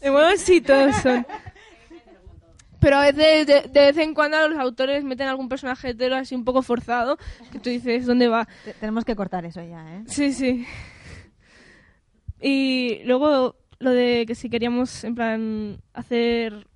En 0.00 0.10
Overwatch 0.12 0.38
sí 0.38 0.60
todos 0.60 0.94
son. 0.96 1.26
Pero 2.84 2.96
a 2.98 3.00
veces, 3.10 3.46
de, 3.46 3.62
de 3.62 3.80
vez 3.80 3.96
en 3.96 4.12
cuando, 4.14 4.46
los 4.46 4.58
autores 4.58 5.02
meten 5.04 5.26
algún 5.26 5.48
personaje 5.48 5.88
hetero 5.90 6.16
así 6.16 6.34
un 6.34 6.44
poco 6.44 6.60
forzado, 6.60 7.16
que 7.50 7.58
tú 7.58 7.70
dices, 7.70 8.04
¿dónde 8.04 8.28
va? 8.28 8.46
Te- 8.64 8.74
Tenemos 8.74 9.04
que 9.06 9.16
cortar 9.16 9.46
eso 9.46 9.62
ya, 9.62 9.96
¿eh? 9.96 10.02
Sí, 10.06 10.32
sí. 10.34 10.66
Y 12.40 13.00
luego 13.04 13.56
lo 13.78 13.90
de 13.90 14.24
que 14.26 14.34
si 14.34 14.50
queríamos, 14.50 15.02
en 15.04 15.14
plan, 15.14 15.78
hacer 15.94 16.66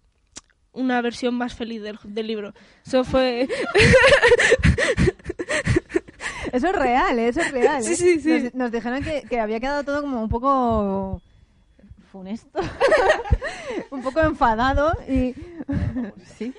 una 0.73 1.03
versión 1.03 1.35
más 1.35 1.55
feliz 1.55 1.83
del, 1.83 1.99
del 2.05 2.27
libro. 2.27 2.55
Eso 2.87 3.05
fue... 3.05 3.47
Eso 6.53 6.69
es 6.69 6.73
real, 6.75 7.19
¿eh? 7.19 7.29
eso 7.29 7.41
es 7.41 7.51
real. 7.53 7.83
Sí, 7.83 7.93
¿eh? 7.93 7.97
sí, 7.97 8.21
sí. 8.21 8.43
Nos, 8.45 8.55
nos 8.55 8.73
dijeron 8.73 9.03
que, 9.03 9.23
que 9.29 9.39
había 9.41 9.61
quedado 9.61 9.85
todo 9.85 10.01
como 10.01 10.23
un 10.23 10.29
poco 10.31 11.21
funesto, 12.09 12.59
un 13.91 14.03
poco 14.03 14.21
enfadado 14.21 14.93
y 15.09 15.35
sí, 16.37 16.55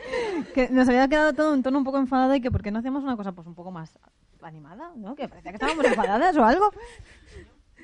que 0.54 0.70
nos 0.70 0.88
había 0.88 1.08
quedado 1.08 1.34
todo 1.34 1.54
un 1.54 1.64
tono 1.64 1.80
un 1.80 1.84
poco 1.84 1.98
enfadado 1.98 2.34
y 2.36 2.42
que 2.42 2.52
por 2.52 2.62
qué 2.62 2.72
no 2.72 2.80
hacemos 2.80 3.04
una 3.04 3.18
cosa 3.18 3.32
pues 3.32 3.48
un 3.48 3.56
poco 3.56 3.72
más 3.72 3.98
animada, 4.42 4.92
¿no? 4.96 5.16
Que 5.16 5.28
parecía 5.28 5.52
que 5.52 5.58
estábamos 5.58 5.86
enfadadas 5.86 6.38
o 6.38 6.46
algo. 6.46 6.72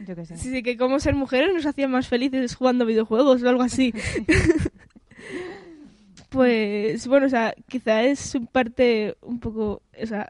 Yo 0.06 0.16
qué 0.16 0.26
sé. 0.26 0.38
Sí, 0.38 0.52
sí, 0.52 0.64
que 0.64 0.78
como 0.78 1.00
ser 1.00 1.16
mujeres 1.16 1.54
nos 1.54 1.66
hacían 1.66 1.92
más 1.92 2.08
felices 2.08 2.56
jugando 2.56 2.86
videojuegos 2.86 3.44
o 3.44 3.50
algo 3.50 3.64
así. 3.64 3.94
pues 6.30 7.08
bueno, 7.08 7.28
o 7.28 7.30
sea, 7.30 7.56
quizá 7.68 8.04
es 8.04 8.36
un 8.36 8.48
parte 8.48 9.18
un 9.22 9.40
poco, 9.40 9.82
o 10.02 10.06
sea, 10.06 10.28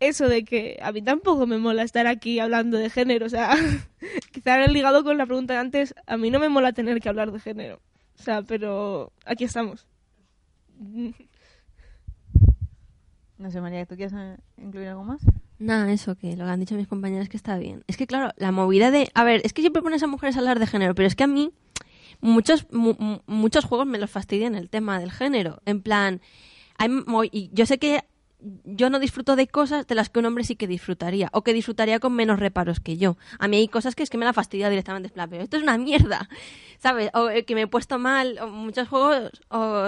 eso 0.00 0.28
de 0.28 0.44
que 0.44 0.78
a 0.82 0.92
mí 0.92 1.02
tampoco 1.02 1.46
me 1.46 1.58
mola 1.58 1.82
estar 1.82 2.06
aquí 2.06 2.38
hablando 2.38 2.76
de 2.78 2.90
género, 2.90 3.26
o 3.26 3.28
sea, 3.28 3.50
quizá 4.32 4.58
ligado 4.66 5.02
con 5.04 5.18
la 5.18 5.26
pregunta 5.26 5.54
de 5.54 5.60
antes, 5.60 5.94
a 6.06 6.16
mí 6.16 6.30
no 6.30 6.38
me 6.38 6.48
mola 6.48 6.72
tener 6.72 7.00
que 7.00 7.08
hablar 7.08 7.32
de 7.32 7.40
género, 7.40 7.80
o 8.18 8.22
sea, 8.22 8.42
pero 8.42 9.12
aquí 9.24 9.44
estamos. 9.44 9.86
No 13.38 13.50
sé, 13.52 13.60
María, 13.60 13.86
¿tú 13.86 13.94
quieres 13.94 14.12
incluir 14.56 14.88
algo 14.88 15.04
más? 15.04 15.20
Nada, 15.60 15.92
eso 15.92 16.16
que 16.16 16.36
lo 16.36 16.44
que 16.44 16.50
han 16.50 16.58
dicho 16.60 16.74
mis 16.74 16.88
compañeras 16.88 17.28
que 17.28 17.36
está 17.36 17.56
bien. 17.56 17.84
Es 17.86 17.96
que 17.96 18.06
claro, 18.06 18.32
la 18.36 18.50
movida 18.50 18.90
de... 18.90 19.10
A 19.14 19.22
ver, 19.22 19.42
es 19.44 19.52
que 19.52 19.60
siempre 19.62 19.80
pones 19.80 20.02
a 20.02 20.08
mujeres 20.08 20.34
a 20.36 20.40
hablar 20.40 20.58
de 20.58 20.66
género, 20.66 20.94
pero 20.96 21.06
es 21.06 21.14
que 21.14 21.22
a 21.24 21.28
mí 21.28 21.52
muchos 22.20 22.66
mu- 22.72 22.96
mu- 22.98 23.20
muchos 23.26 23.64
juegos 23.64 23.86
me 23.86 23.98
los 23.98 24.10
fastidian 24.10 24.56
el 24.56 24.68
tema 24.70 24.98
del 24.98 25.12
género. 25.12 25.62
En 25.66 25.82
plan, 25.82 26.20
hay 26.78 26.90
y 27.30 27.50
yo 27.52 27.64
sé 27.64 27.78
que 27.78 28.02
yo 28.40 28.88
no 28.88 29.00
disfruto 29.00 29.36
de 29.36 29.48
cosas 29.48 29.86
de 29.86 29.94
las 29.94 30.10
que 30.10 30.20
un 30.20 30.26
hombre 30.26 30.44
sí 30.44 30.54
que 30.54 30.66
disfrutaría, 30.66 31.28
o 31.32 31.42
que 31.42 31.52
disfrutaría 31.52 31.98
con 31.98 32.14
menos 32.14 32.38
reparos 32.38 32.80
que 32.80 32.96
yo. 32.96 33.16
A 33.38 33.48
mí 33.48 33.56
hay 33.56 33.68
cosas 33.68 33.94
que 33.94 34.02
es 34.02 34.10
que 34.10 34.18
me 34.18 34.24
la 34.24 34.32
fastidia 34.32 34.68
directamente, 34.68 35.08
en 35.08 35.14
plan, 35.14 35.28
pero 35.28 35.42
esto 35.42 35.56
es 35.56 35.62
una 35.62 35.78
mierda, 35.78 36.28
¿sabes? 36.78 37.10
O 37.14 37.28
eh, 37.30 37.44
que 37.44 37.54
me 37.54 37.62
he 37.62 37.66
puesto 37.66 37.98
mal, 37.98 38.38
o 38.40 38.48
muchos 38.48 38.88
juegos, 38.88 39.32
o 39.48 39.86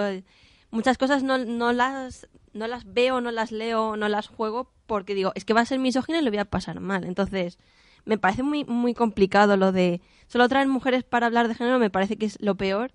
muchas 0.69 0.97
cosas 0.97 1.23
no, 1.23 1.37
no 1.37 1.73
las 1.73 2.27
no 2.53 2.67
las 2.67 2.91
veo, 2.93 3.21
no 3.21 3.31
las 3.31 3.53
leo, 3.53 3.95
no 3.95 4.09
las 4.09 4.27
juego 4.27 4.73
porque 4.85 5.15
digo, 5.15 5.31
es 5.35 5.45
que 5.45 5.53
va 5.53 5.61
a 5.61 5.65
ser 5.65 5.79
misógino 5.79 6.19
y 6.19 6.21
lo 6.21 6.31
voy 6.31 6.39
a 6.39 6.45
pasar 6.45 6.81
mal. 6.81 7.05
Entonces, 7.05 7.57
me 8.03 8.17
parece 8.17 8.43
muy 8.43 8.65
muy 8.65 8.93
complicado 8.93 9.55
lo 9.55 9.71
de 9.71 10.01
solo 10.27 10.49
traer 10.49 10.67
mujeres 10.67 11.03
para 11.05 11.27
hablar 11.27 11.47
de 11.47 11.55
género, 11.55 11.79
me 11.79 11.89
parece 11.89 12.17
que 12.17 12.25
es 12.25 12.37
lo 12.41 12.55
peor. 12.55 12.91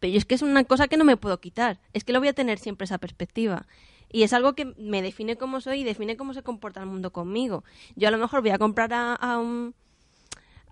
Pero 0.00 0.16
es 0.16 0.24
que 0.24 0.34
es 0.34 0.42
una 0.42 0.64
cosa 0.64 0.88
que 0.88 0.96
no 0.96 1.04
me 1.04 1.16
puedo 1.16 1.40
quitar. 1.40 1.80
Es 1.92 2.04
que 2.04 2.12
lo 2.12 2.18
voy 2.20 2.28
a 2.28 2.32
tener 2.32 2.58
siempre 2.58 2.84
esa 2.84 2.98
perspectiva. 2.98 3.66
Y 4.14 4.22
es 4.22 4.32
algo 4.32 4.52
que 4.52 4.66
me 4.78 5.02
define 5.02 5.36
cómo 5.36 5.60
soy 5.60 5.80
y 5.80 5.82
define 5.82 6.16
cómo 6.16 6.34
se 6.34 6.44
comporta 6.44 6.78
el 6.78 6.86
mundo 6.86 7.12
conmigo. 7.12 7.64
Yo 7.96 8.06
a 8.06 8.12
lo 8.12 8.18
mejor 8.18 8.42
voy 8.42 8.50
a 8.50 8.58
comprar 8.58 8.94
a, 8.94 9.12
a 9.12 9.38
un, 9.38 9.74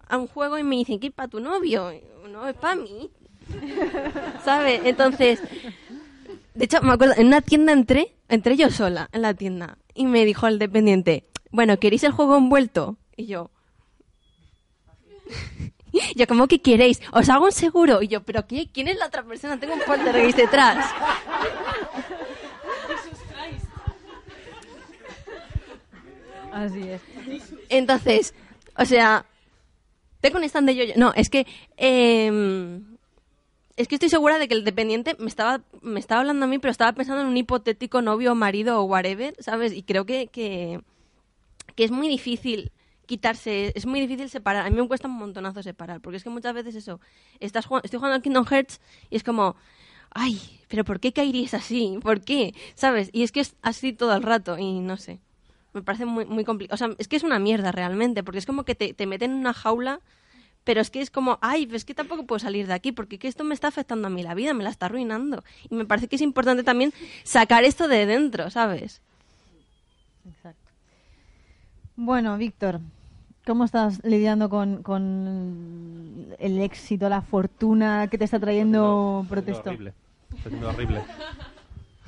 a 0.07 0.17
un 0.17 0.29
juego 0.29 0.59
y 0.59 0.63
me 0.63 0.77
dicen 0.77 1.01
que 1.01 1.09
es 1.09 1.13
para 1.13 1.27
tu 1.27 1.41
novio. 1.41 1.91
No, 2.31 2.49
es 2.49 2.55
para 2.55 2.77
mí. 2.77 3.11
¿Sabes? 4.45 4.83
Entonces, 4.85 5.41
de 6.55 6.65
hecho, 6.67 6.81
me 6.83 6.93
acuerdo, 6.93 7.15
en 7.17 7.27
una 7.27 7.41
tienda 7.41 7.73
entré, 7.73 8.15
entré 8.29 8.57
yo 8.57 8.71
sola 8.71 9.09
en 9.11 9.23
la 9.23 9.35
tienda 9.35 9.77
y 9.93 10.07
me 10.07 10.25
dijo 10.25 10.47
el 10.47 10.61
dependiente, 10.61 11.27
bueno, 11.51 11.81
¿queréis 11.81 12.05
el 12.05 12.13
juego 12.13 12.37
envuelto? 12.37 12.97
Y 13.17 13.27
yo, 13.27 13.51
yo, 16.15 16.29
¿cómo 16.29 16.47
que 16.47 16.61
queréis? 16.61 17.01
¿Os 17.13 17.29
hago 17.29 17.47
un 17.47 17.53
seguro? 17.53 18.03
Y 18.03 18.07
yo, 18.07 18.23
¿pero 18.23 18.47
qué? 18.47 18.69
¿Quién 18.73 18.87
es 18.87 18.99
la 18.99 19.07
otra 19.07 19.25
persona? 19.25 19.59
Tengo 19.59 19.75
un 19.75 19.81
poltergeist 19.81 20.39
detrás. 20.39 20.95
Así 26.53 26.83
es. 26.83 27.01
Entonces, 27.69 28.35
o 28.77 28.85
sea, 28.85 29.25
Tengo 30.21 30.39
un 30.39 30.45
stand 30.45 30.69
de 30.69 30.75
yo 30.77 30.95
No, 30.97 31.13
es 31.15 31.29
que. 31.31 31.47
eh, 31.77 32.81
es 33.77 33.89
que 33.89 33.95
estoy 33.97 34.11
segura 34.11 34.39
de 34.39 34.49
que 34.49 34.55
el 34.55 34.65
dependiente 34.65 35.17
me 35.19 35.29
estaba, 35.29 35.63
me 35.81 35.99
estaba 35.99 36.21
hablando 36.21 36.45
a 36.45 36.49
mí, 36.49 36.59
pero 36.59 36.71
estaba 36.71 36.93
pensando 36.93 37.23
en 37.23 37.29
un 37.29 37.37
hipotético 37.37 38.03
novio 38.03 38.35
marido 38.35 38.79
o 38.79 38.85
whatever, 38.85 39.35
¿sabes? 39.41 39.73
Y 39.73 39.83
creo 39.83 40.05
que, 40.05 40.27
que, 40.27 40.81
que 41.75 41.85
es 41.85 41.91
muy 41.91 42.07
difícil 42.09 42.71
quitarse, 43.07 43.73
es 43.75 43.87
muy 43.87 44.01
difícil 44.01 44.29
separar. 44.29 44.67
A 44.67 44.71
mí 44.71 44.77
me 44.77 44.87
cuesta 44.87 45.09
un 45.09 45.15
montonazo 45.15 45.63
separar, 45.63 46.01
porque 46.01 46.19
es 46.19 46.23
que 46.23 46.31
muchas 46.31 46.55
veces 46.55 46.75
eso, 46.75 47.01
estás 47.41 47.67
jugando, 47.67 47.87
estoy 47.87 47.99
jugando 47.99 48.17
al 48.17 48.23
Kingdom 48.23 48.45
Hearts 48.45 48.81
y 49.11 49.17
es 49.17 49.25
como, 49.25 49.57
ay, 50.11 50.39
pero 50.69 50.85
¿por 50.85 51.01
qué 51.01 51.13
Kairi 51.13 51.49
así? 51.53 51.99
¿Por 52.03 52.21
qué? 52.21 52.55
¿Sabes? 52.75 53.09
Y 53.13 53.23
es 53.23 53.33
que 53.33 53.41
es 53.41 53.57
así 53.63 53.93
todo 53.95 54.15
el 54.15 54.23
rato 54.23 54.59
y 54.59 54.81
no 54.81 54.99
sé. 54.99 55.19
Me 55.73 55.83
parece 55.83 56.05
muy, 56.05 56.25
muy 56.27 56.45
complicado. 56.45 56.75
O 56.75 56.79
sea, 56.79 56.95
es 56.99 57.09
que 57.09 57.17
es 57.17 57.23
una 57.23 57.39
mierda 57.39 57.73
realmente, 57.73 58.23
porque 58.23 58.39
es 58.39 58.47
como 58.47 58.65
que 58.65 58.75
te, 58.75 58.93
te 58.95 59.07
meten 59.07 59.31
en 59.33 59.37
una 59.39 59.55
jaula, 59.55 60.01
pero 60.65 60.81
es 60.81 60.91
que 60.91 61.01
es 61.01 61.11
como, 61.11 61.39
ay, 61.41 61.69
es 61.73 61.85
que 61.85 61.95
tampoco 61.95 62.25
puedo 62.27 62.39
salir 62.39 62.67
de 62.67 62.75
aquí, 62.75 62.93
porque 62.93 63.19
que 63.19 63.27
esto 63.29 63.43
me 63.43 63.55
está 63.55 63.69
afectando 63.69 64.07
a 64.07 64.11
mí 64.11 64.23
la 64.23 64.35
vida, 64.35 64.55
me 64.55 64.65
la 64.65 64.71
está 64.71 64.87
arruinando. 64.87 65.43
Y 65.71 65.75
me 65.75 65.85
parece 65.85 66.09
que 66.09 66.17
es 66.17 66.23
importante 66.23 66.63
también 66.63 66.93
sacar 67.25 67.65
esto 67.65 67.89
de 67.89 68.07
dentro, 68.07 68.51
¿sabes? 68.51 69.01
Exacto. 70.29 70.71
Bueno, 71.97 72.37
Víctor, 72.39 72.81
¿cómo 73.47 73.65
estás 73.65 74.05
lidiando 74.05 74.49
con, 74.49 74.83
con 74.83 76.35
el 76.39 76.61
éxito, 76.61 77.09
la 77.09 77.23
fortuna 77.23 78.09
que 78.09 78.19
te 78.19 78.25
está 78.25 78.39
trayendo 78.39 79.23
Está 79.25 79.35
siendo 79.35 79.51
Protesto? 79.53 79.71
horrible. 79.71 79.93
Está 80.37 80.49
siendo 80.49 80.69
horrible. 80.69 81.03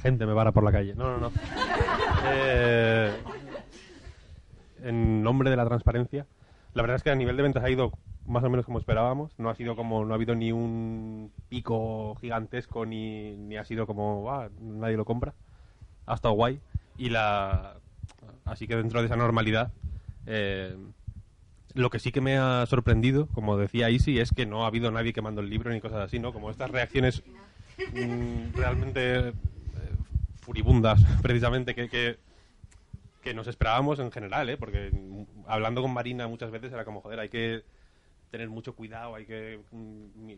Gente 0.00 0.26
me 0.26 0.34
para 0.34 0.52
por 0.52 0.62
la 0.62 0.70
calle. 0.72 0.94
No, 0.94 1.18
no, 1.18 1.28
no. 1.28 1.32
Eh, 2.26 3.12
en 4.84 5.22
nombre 5.22 5.50
de 5.50 5.56
la 5.56 5.64
transparencia, 5.66 6.26
la 6.74 6.82
verdad 6.82 6.96
es 6.96 7.02
que 7.02 7.10
a 7.10 7.14
nivel 7.14 7.36
de 7.36 7.42
ventas 7.42 7.64
ha 7.64 7.70
ido 7.70 7.92
más 8.26 8.42
o 8.44 8.50
menos 8.50 8.64
como 8.66 8.78
esperábamos. 8.78 9.32
No 9.38 9.50
ha 9.50 9.54
sido 9.54 9.76
como, 9.76 10.04
no 10.04 10.12
ha 10.12 10.16
habido 10.16 10.34
ni 10.34 10.52
un 10.52 11.30
pico 11.48 12.14
gigantesco 12.20 12.86
ni, 12.86 13.36
ni 13.36 13.56
ha 13.56 13.64
sido 13.64 13.86
como, 13.86 14.30
"Ah, 14.30 14.48
nadie 14.60 14.96
lo 14.96 15.04
compra. 15.04 15.34
Ha 16.06 16.14
estado 16.14 16.34
guay. 16.34 16.60
Y 16.96 17.10
la, 17.10 17.76
así 18.44 18.66
que 18.66 18.76
dentro 18.76 19.00
de 19.00 19.06
esa 19.06 19.16
normalidad, 19.16 19.72
eh, 20.26 20.76
lo 21.74 21.90
que 21.90 21.98
sí 21.98 22.12
que 22.12 22.20
me 22.20 22.38
ha 22.38 22.64
sorprendido, 22.66 23.26
como 23.34 23.56
decía 23.56 23.90
Isi, 23.90 24.18
es 24.20 24.30
que 24.32 24.46
no 24.46 24.64
ha 24.64 24.68
habido 24.68 24.90
nadie 24.90 25.12
quemando 25.12 25.40
el 25.40 25.50
libro 25.50 25.70
ni 25.70 25.80
cosas 25.80 26.00
así, 26.02 26.18
¿no? 26.18 26.32
Como 26.32 26.50
estas 26.50 26.70
reacciones 26.70 27.22
mm, 27.92 28.54
realmente 28.56 29.28
eh, 29.28 29.32
furibundas, 30.40 31.04
precisamente, 31.22 31.74
que, 31.74 31.88
que, 31.88 32.18
que 33.24 33.34
nos 33.34 33.48
esperábamos 33.48 33.98
en 33.98 34.12
general, 34.12 34.48
¿eh? 34.50 34.56
Porque 34.58 34.92
hablando 35.46 35.80
con 35.82 35.92
Marina 35.92 36.28
muchas 36.28 36.50
veces 36.50 36.72
era 36.72 36.84
como, 36.84 37.00
joder, 37.00 37.18
hay 37.18 37.30
que 37.30 37.62
tener 38.30 38.50
mucho 38.50 38.74
cuidado, 38.74 39.14
hay 39.14 39.24
que 39.24 39.60
mm, 39.70 40.32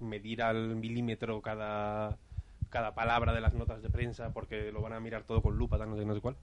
medir 0.00 0.42
al 0.42 0.74
milímetro 0.74 1.40
cada, 1.40 2.18
cada 2.68 2.94
palabra 2.94 3.32
de 3.32 3.40
las 3.40 3.54
notas 3.54 3.80
de 3.80 3.90
prensa 3.90 4.32
porque 4.32 4.72
lo 4.72 4.82
van 4.82 4.92
a 4.92 5.00
mirar 5.00 5.22
todo 5.22 5.40
con 5.40 5.56
lupa, 5.56 5.78
tal, 5.78 5.88
no 5.90 5.96
sé, 5.96 6.04
no 6.04 6.14
sé 6.14 6.20
cuál. 6.20 6.36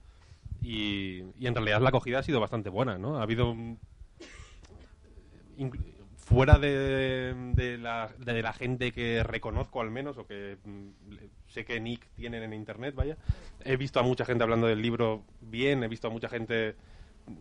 Y, 0.62 1.22
y 1.38 1.46
en 1.46 1.54
realidad 1.54 1.82
la 1.82 1.90
acogida 1.90 2.20
ha 2.20 2.22
sido 2.22 2.40
bastante 2.40 2.70
buena, 2.70 2.96
¿no? 2.96 3.18
Ha 3.18 3.22
habido 3.22 3.54
mm, 3.54 3.76
fuera 6.24 6.58
de, 6.58 7.34
de 7.54 7.78
la, 7.78 8.10
de 8.18 8.42
la 8.42 8.52
gente 8.52 8.92
que 8.92 9.22
reconozco 9.22 9.80
al 9.80 9.90
menos 9.90 10.16
o 10.16 10.26
que 10.26 10.56
mm, 10.64 10.88
sé 11.48 11.64
que 11.64 11.78
Nick 11.80 12.06
tienen 12.14 12.42
en 12.42 12.54
internet, 12.54 12.94
vaya, 12.94 13.16
he 13.64 13.76
visto 13.76 14.00
a 14.00 14.02
mucha 14.02 14.24
gente 14.24 14.42
hablando 14.42 14.66
del 14.66 14.80
libro 14.80 15.22
bien, 15.40 15.82
he 15.84 15.88
visto 15.88 16.08
a 16.08 16.10
mucha 16.10 16.28
gente 16.28 16.74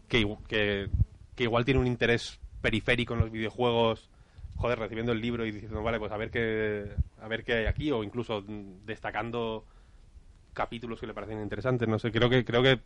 que, 0.07 0.38
que, 0.47 0.89
que 1.35 1.43
igual 1.43 1.64
tiene 1.64 1.80
un 1.80 1.88
interés 1.88 2.39
periférico 2.61 3.14
en 3.14 3.22
los 3.22 3.31
videojuegos, 3.31 4.10
joder, 4.57 4.80
recibiendo 4.80 5.14
el 5.14 5.22
libro 5.22 5.45
y 5.45 5.51
diciendo, 5.51 5.81
vale, 5.81 5.99
pues 5.99 6.11
a 6.11 6.18
ver 6.18 6.30
qué, 6.30 6.91
a 7.22 7.27
ver 7.27 7.43
qué 7.43 7.53
hay 7.53 7.65
aquí, 7.65 7.89
o 7.91 8.03
incluso 8.03 8.41
mm, 8.41 8.85
destacando 8.85 9.65
capítulos 10.53 10.99
que 10.99 11.07
le 11.07 11.14
parecen 11.14 11.41
interesantes, 11.41 11.88
no 11.88 11.99
sé, 11.99 12.11
creo 12.11 12.30
que, 12.30 12.43
creo 12.43 12.61
que 12.61 12.80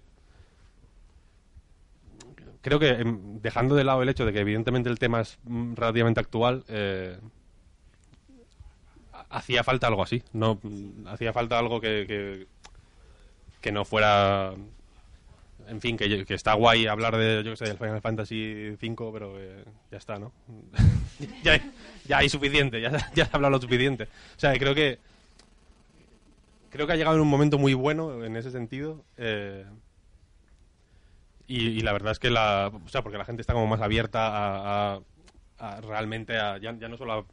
creo 2.67 2.79
que 2.79 2.89
em, 2.89 3.39
dejando 3.41 3.75
de 3.75 3.85
lado 3.85 4.01
el 4.03 4.09
hecho 4.09 4.25
de 4.25 4.33
que 4.33 4.41
evidentemente 4.41 4.89
el 4.89 4.99
tema 4.99 5.21
es 5.21 5.39
mm, 5.45 5.75
relativamente 5.75 6.19
actual, 6.19 6.65
eh, 6.67 7.17
ha- 9.13 9.25
hacía 9.29 9.63
falta 9.63 9.87
algo 9.87 10.03
así. 10.03 10.21
No, 10.33 10.59
mm, 10.61 11.07
hacía 11.07 11.31
falta 11.31 11.57
algo 11.57 11.79
que, 11.79 12.45
que, 13.61 13.71
no 13.71 13.85
fuera. 13.85 14.53
En 15.69 15.79
fin, 15.79 15.95
que, 15.95 16.25
está 16.27 16.53
guay 16.55 16.87
hablar 16.87 17.15
de, 17.15 17.41
yo 17.43 17.51
que 17.51 17.57
sé, 17.57 17.65
del 17.65 17.77
Final 17.77 18.01
Fantasy 18.01 18.71
V, 18.81 19.11
pero 19.13 19.39
eh, 19.39 19.63
ya 19.89 19.97
está, 19.97 20.19
¿no? 20.19 20.33
ya, 21.43 21.61
ya 22.05 22.17
hay 22.17 22.27
suficiente, 22.27 22.81
ya, 22.81 22.91
ya 23.13 23.25
se 23.25 23.31
ha 23.31 23.35
hablado 23.35 23.51
lo 23.51 23.61
suficiente. 23.61 24.03
O 24.35 24.39
sea, 24.39 24.53
creo 24.59 24.75
que. 24.75 24.99
Creo 26.69 26.85
que 26.85 26.91
ha 26.91 26.97
llegado 26.97 27.15
en 27.15 27.21
un 27.21 27.29
momento 27.29 27.57
muy 27.57 27.73
bueno 27.73 28.25
en 28.25 28.35
ese 28.35 28.51
sentido. 28.51 29.05
eh, 29.15 29.65
y, 31.47 31.81
la 31.81 31.93
verdad 31.93 32.11
es 32.11 32.19
que 32.19 32.29
la. 32.29 32.71
O 32.85 32.89
sea, 32.89 33.01
porque 33.01 33.17
la 33.17 33.25
gente 33.25 33.41
está 33.41 33.53
como 33.53 33.67
más 33.67 33.81
abierta 33.81 34.27
a. 34.27 34.99
a- 35.59 35.81
realmente 35.81 36.37
a. 36.37 36.57
Ya, 36.57 36.77
ya 36.77 36.89
no 36.89 36.97
solo 36.97 37.25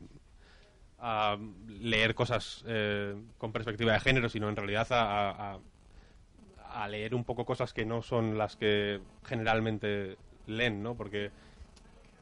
a, 1.01 1.37
leer 1.69 2.15
cosas 2.15 2.65
eh, 2.67 3.15
con 3.39 3.53
perspectiva 3.53 3.93
de 3.93 4.01
género, 4.01 4.29
sino 4.29 4.49
en 4.49 4.57
realidad 4.57 4.87
a, 4.91 5.59
a- 6.75 6.89
leer 6.89 7.15
un 7.15 7.25
poco 7.25 7.45
cosas 7.45 7.73
que 7.73 7.85
no 7.85 8.03
son 8.03 8.37
las 8.37 8.57
que 8.57 9.01
generalmente 9.25 10.17
leen, 10.47 10.83
¿no? 10.83 10.95
Porque. 10.95 11.31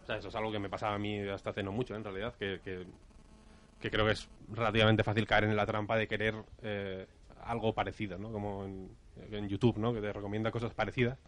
O 0.03 0.07
sea, 0.07 0.17
eso 0.17 0.29
es 0.29 0.35
algo 0.35 0.51
que 0.51 0.59
me 0.59 0.69
pasaba 0.69 0.95
a 0.95 0.99
mí 0.99 1.21
hasta 1.29 1.51
hace 1.51 1.63
no 1.63 1.71
mucho, 1.73 1.95
en 1.95 2.03
realidad, 2.03 2.35
que, 2.37 2.61
que, 2.65 3.91
creo 3.91 4.05
que 4.05 4.13
es 4.13 4.29
relativamente 4.53 5.05
fácil 5.05 5.27
caer 5.27 5.45
en 5.45 5.57
la 5.57 5.65
trampa 5.65 5.97
de 5.97 6.09
querer 6.09 6.35
eh, 6.63 7.07
algo 7.45 7.73
parecido, 7.73 8.19
¿no? 8.19 8.33
Como 8.33 8.65
en 8.65 9.49
YouTube, 9.49 9.79
¿no? 9.79 9.93
Que 9.93 10.01
te 10.01 10.13
recomienda 10.13 10.51
cosas 10.51 10.75
parecidas. 10.75 11.19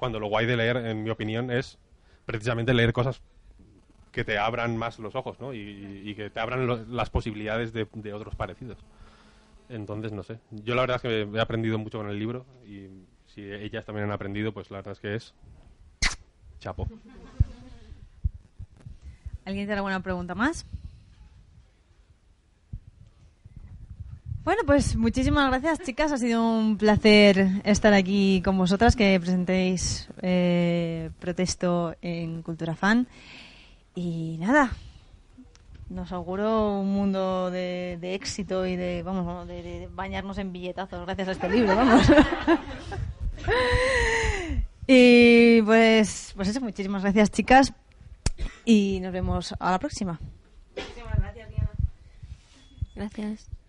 Cuando 0.00 0.18
lo 0.18 0.28
guay 0.28 0.46
de 0.46 0.56
leer, 0.56 0.78
en 0.78 1.02
mi 1.04 1.10
opinión, 1.10 1.50
es 1.50 1.76
precisamente 2.24 2.72
leer 2.72 2.94
cosas 2.94 3.20
que 4.12 4.24
te 4.24 4.38
abran 4.38 4.74
más 4.78 4.98
los 4.98 5.14
ojos, 5.14 5.38
¿no? 5.40 5.52
Y, 5.52 6.14
que 6.16 6.30
te 6.30 6.40
abran 6.40 6.66
lo- 6.66 6.86
las 6.86 7.10
posibilidades 7.10 7.74
de, 7.74 7.86
de 7.92 8.14
otros 8.14 8.34
parecidos. 8.34 8.78
Entonces, 9.68 10.10
no 10.12 10.22
sé. 10.22 10.38
Yo 10.50 10.74
la 10.74 10.80
verdad 10.80 10.96
es 10.96 11.02
que 11.02 11.28
he 11.36 11.40
aprendido 11.40 11.78
mucho 11.78 11.98
con 11.98 12.08
el 12.08 12.18
libro 12.18 12.46
y 12.66 12.88
si 13.26 13.42
ellas 13.42 13.84
también 13.84 14.06
han 14.06 14.12
aprendido, 14.12 14.52
pues 14.52 14.70
la 14.70 14.78
verdad 14.78 14.92
es 14.92 15.00
que 15.00 15.14
es 15.14 15.34
chapo. 16.60 16.88
¿Alguien 19.44 19.66
tiene 19.66 19.74
alguna 19.74 20.00
pregunta 20.02 20.34
más? 20.34 20.64
Bueno, 24.42 24.62
pues 24.64 24.96
muchísimas 24.96 25.50
gracias, 25.50 25.80
chicas. 25.80 26.12
Ha 26.12 26.16
sido 26.16 26.42
un 26.42 26.78
placer 26.78 27.60
estar 27.64 27.92
aquí 27.92 28.40
con 28.42 28.56
vosotras, 28.56 28.96
que 28.96 29.20
presentéis 29.20 30.08
eh, 30.22 31.10
Protesto 31.18 31.94
en 32.00 32.40
Cultura 32.40 32.74
Fan. 32.74 33.06
Y 33.94 34.38
nada, 34.38 34.72
nos 35.90 36.10
auguro 36.12 36.80
un 36.80 36.90
mundo 36.90 37.50
de, 37.50 37.98
de 38.00 38.14
éxito 38.14 38.64
y 38.64 38.76
de, 38.76 39.02
vamos, 39.02 39.26
vamos, 39.26 39.46
de, 39.46 39.62
de 39.62 39.88
bañarnos 39.92 40.38
en 40.38 40.52
billetazos 40.52 41.04
gracias 41.04 41.28
a 41.28 41.32
este 41.32 41.50
libro, 41.50 41.76
vamos. 41.76 42.06
y 44.86 45.60
pues, 45.62 46.32
pues 46.34 46.48
eso, 46.48 46.62
muchísimas 46.62 47.02
gracias, 47.02 47.30
chicas. 47.30 47.74
Y 48.64 49.00
nos 49.02 49.12
vemos 49.12 49.54
a 49.58 49.70
la 49.72 49.78
próxima. 49.78 50.18
Gracias. 50.74 51.50
Gracias 52.94 53.59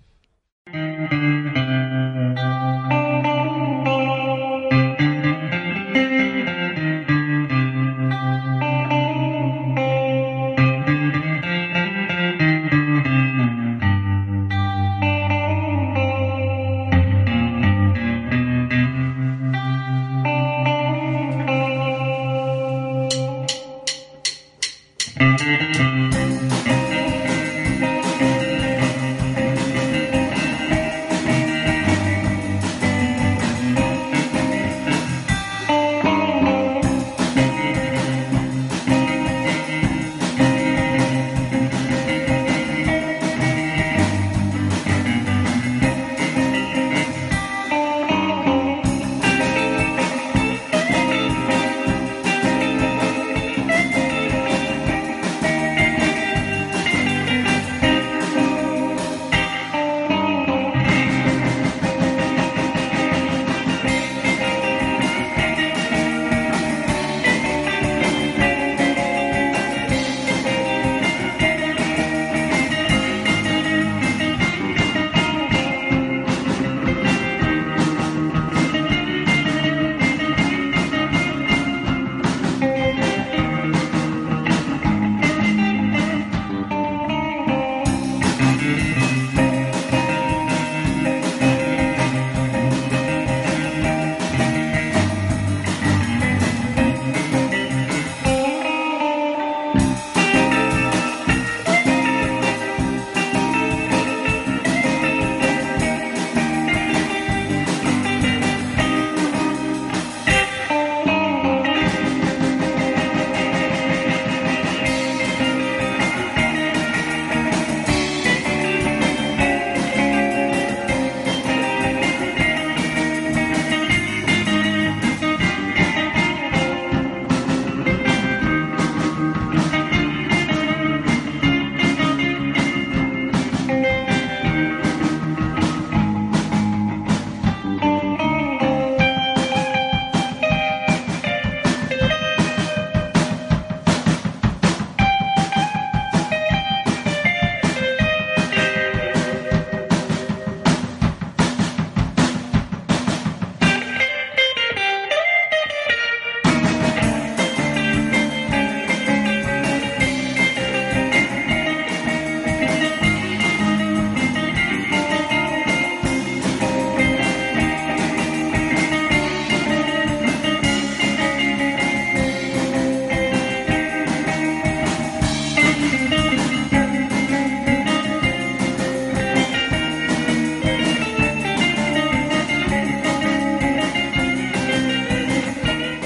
Thank 0.74 2.40
you. 2.40 2.61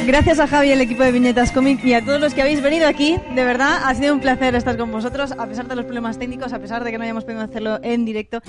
A 0.06 0.48
Javi 0.48 0.68
y 0.68 0.72
el 0.72 0.82
equipo 0.82 1.02
de 1.02 1.12
Viñetas 1.12 1.52
Comic 1.52 1.84
y 1.84 1.94
a 1.94 2.06
todos 2.06 2.22
los 2.22 2.36
que 2.36 2.42
habéis 2.44 2.62
venido 2.62 2.88
aquí. 2.88 3.18
De 3.34 3.44
verdad, 3.44 3.82
ha 3.84 3.96
sido 3.96 4.14
un 4.14 4.20
placer 4.20 4.54
estar 4.54 4.78
con 4.78 4.92
vosotros, 4.92 5.32
a 5.32 5.48
pesar 5.48 5.68
de 5.68 5.76
los 5.76 5.84
problemas 5.86 6.20
técnicos, 6.20 6.54
a 6.54 6.60
pesar 6.60 6.84
de 6.84 6.92
que 6.92 6.98
no 7.00 7.04
hayamos 7.06 7.24
podido 7.26 7.42
hacerlo 7.42 7.80
en 7.82 8.06
directo. 8.06 8.40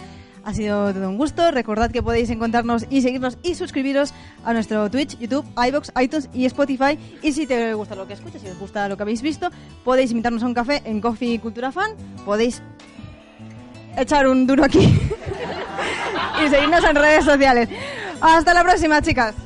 Ha 0.45 0.53
sido 0.53 0.93
todo 0.93 1.09
un 1.09 1.17
gusto. 1.17 1.51
Recordad 1.51 1.91
que 1.91 2.03
podéis 2.03 2.29
encontrarnos 2.29 2.85
y 2.91 3.01
seguirnos 3.01 3.39
y 3.43 3.55
suscribiros 3.55 4.13
a 4.45 4.53
nuestro 4.53 4.91
Twitch, 4.91 5.19
YouTube, 5.19 5.47
iBox, 5.57 5.93
iTunes 5.99 6.29
y 6.35 6.45
Spotify. 6.45 6.99
Y 7.23 7.33
si 7.33 7.47
te 7.47 7.73
gusta 7.73 7.95
lo 7.95 8.07
que 8.07 8.13
escuchas, 8.13 8.43
si 8.43 8.49
os 8.49 8.59
gusta 8.59 8.87
lo 8.89 8.99
que 8.99 9.05
habéis 9.05 9.23
visto, 9.23 9.49
podéis 9.83 10.11
invitarnos 10.11 10.43
a 10.43 10.47
un 10.47 10.55
café 10.55 10.83
en 10.85 11.01
Coffee 11.01 11.41
Cultura 11.41 11.73
Fan. 11.73 11.93
Podéis 12.27 12.63
echar 13.97 14.29
un 14.29 14.47
duro 14.47 14.63
aquí 14.63 14.81
y 16.45 16.49
seguirnos 16.49 16.85
en 16.85 16.97
redes 16.97 17.25
sociales. 17.25 17.69
Hasta 18.21 18.53
la 18.53 18.63
próxima, 18.63 19.01
chicas. 19.01 19.46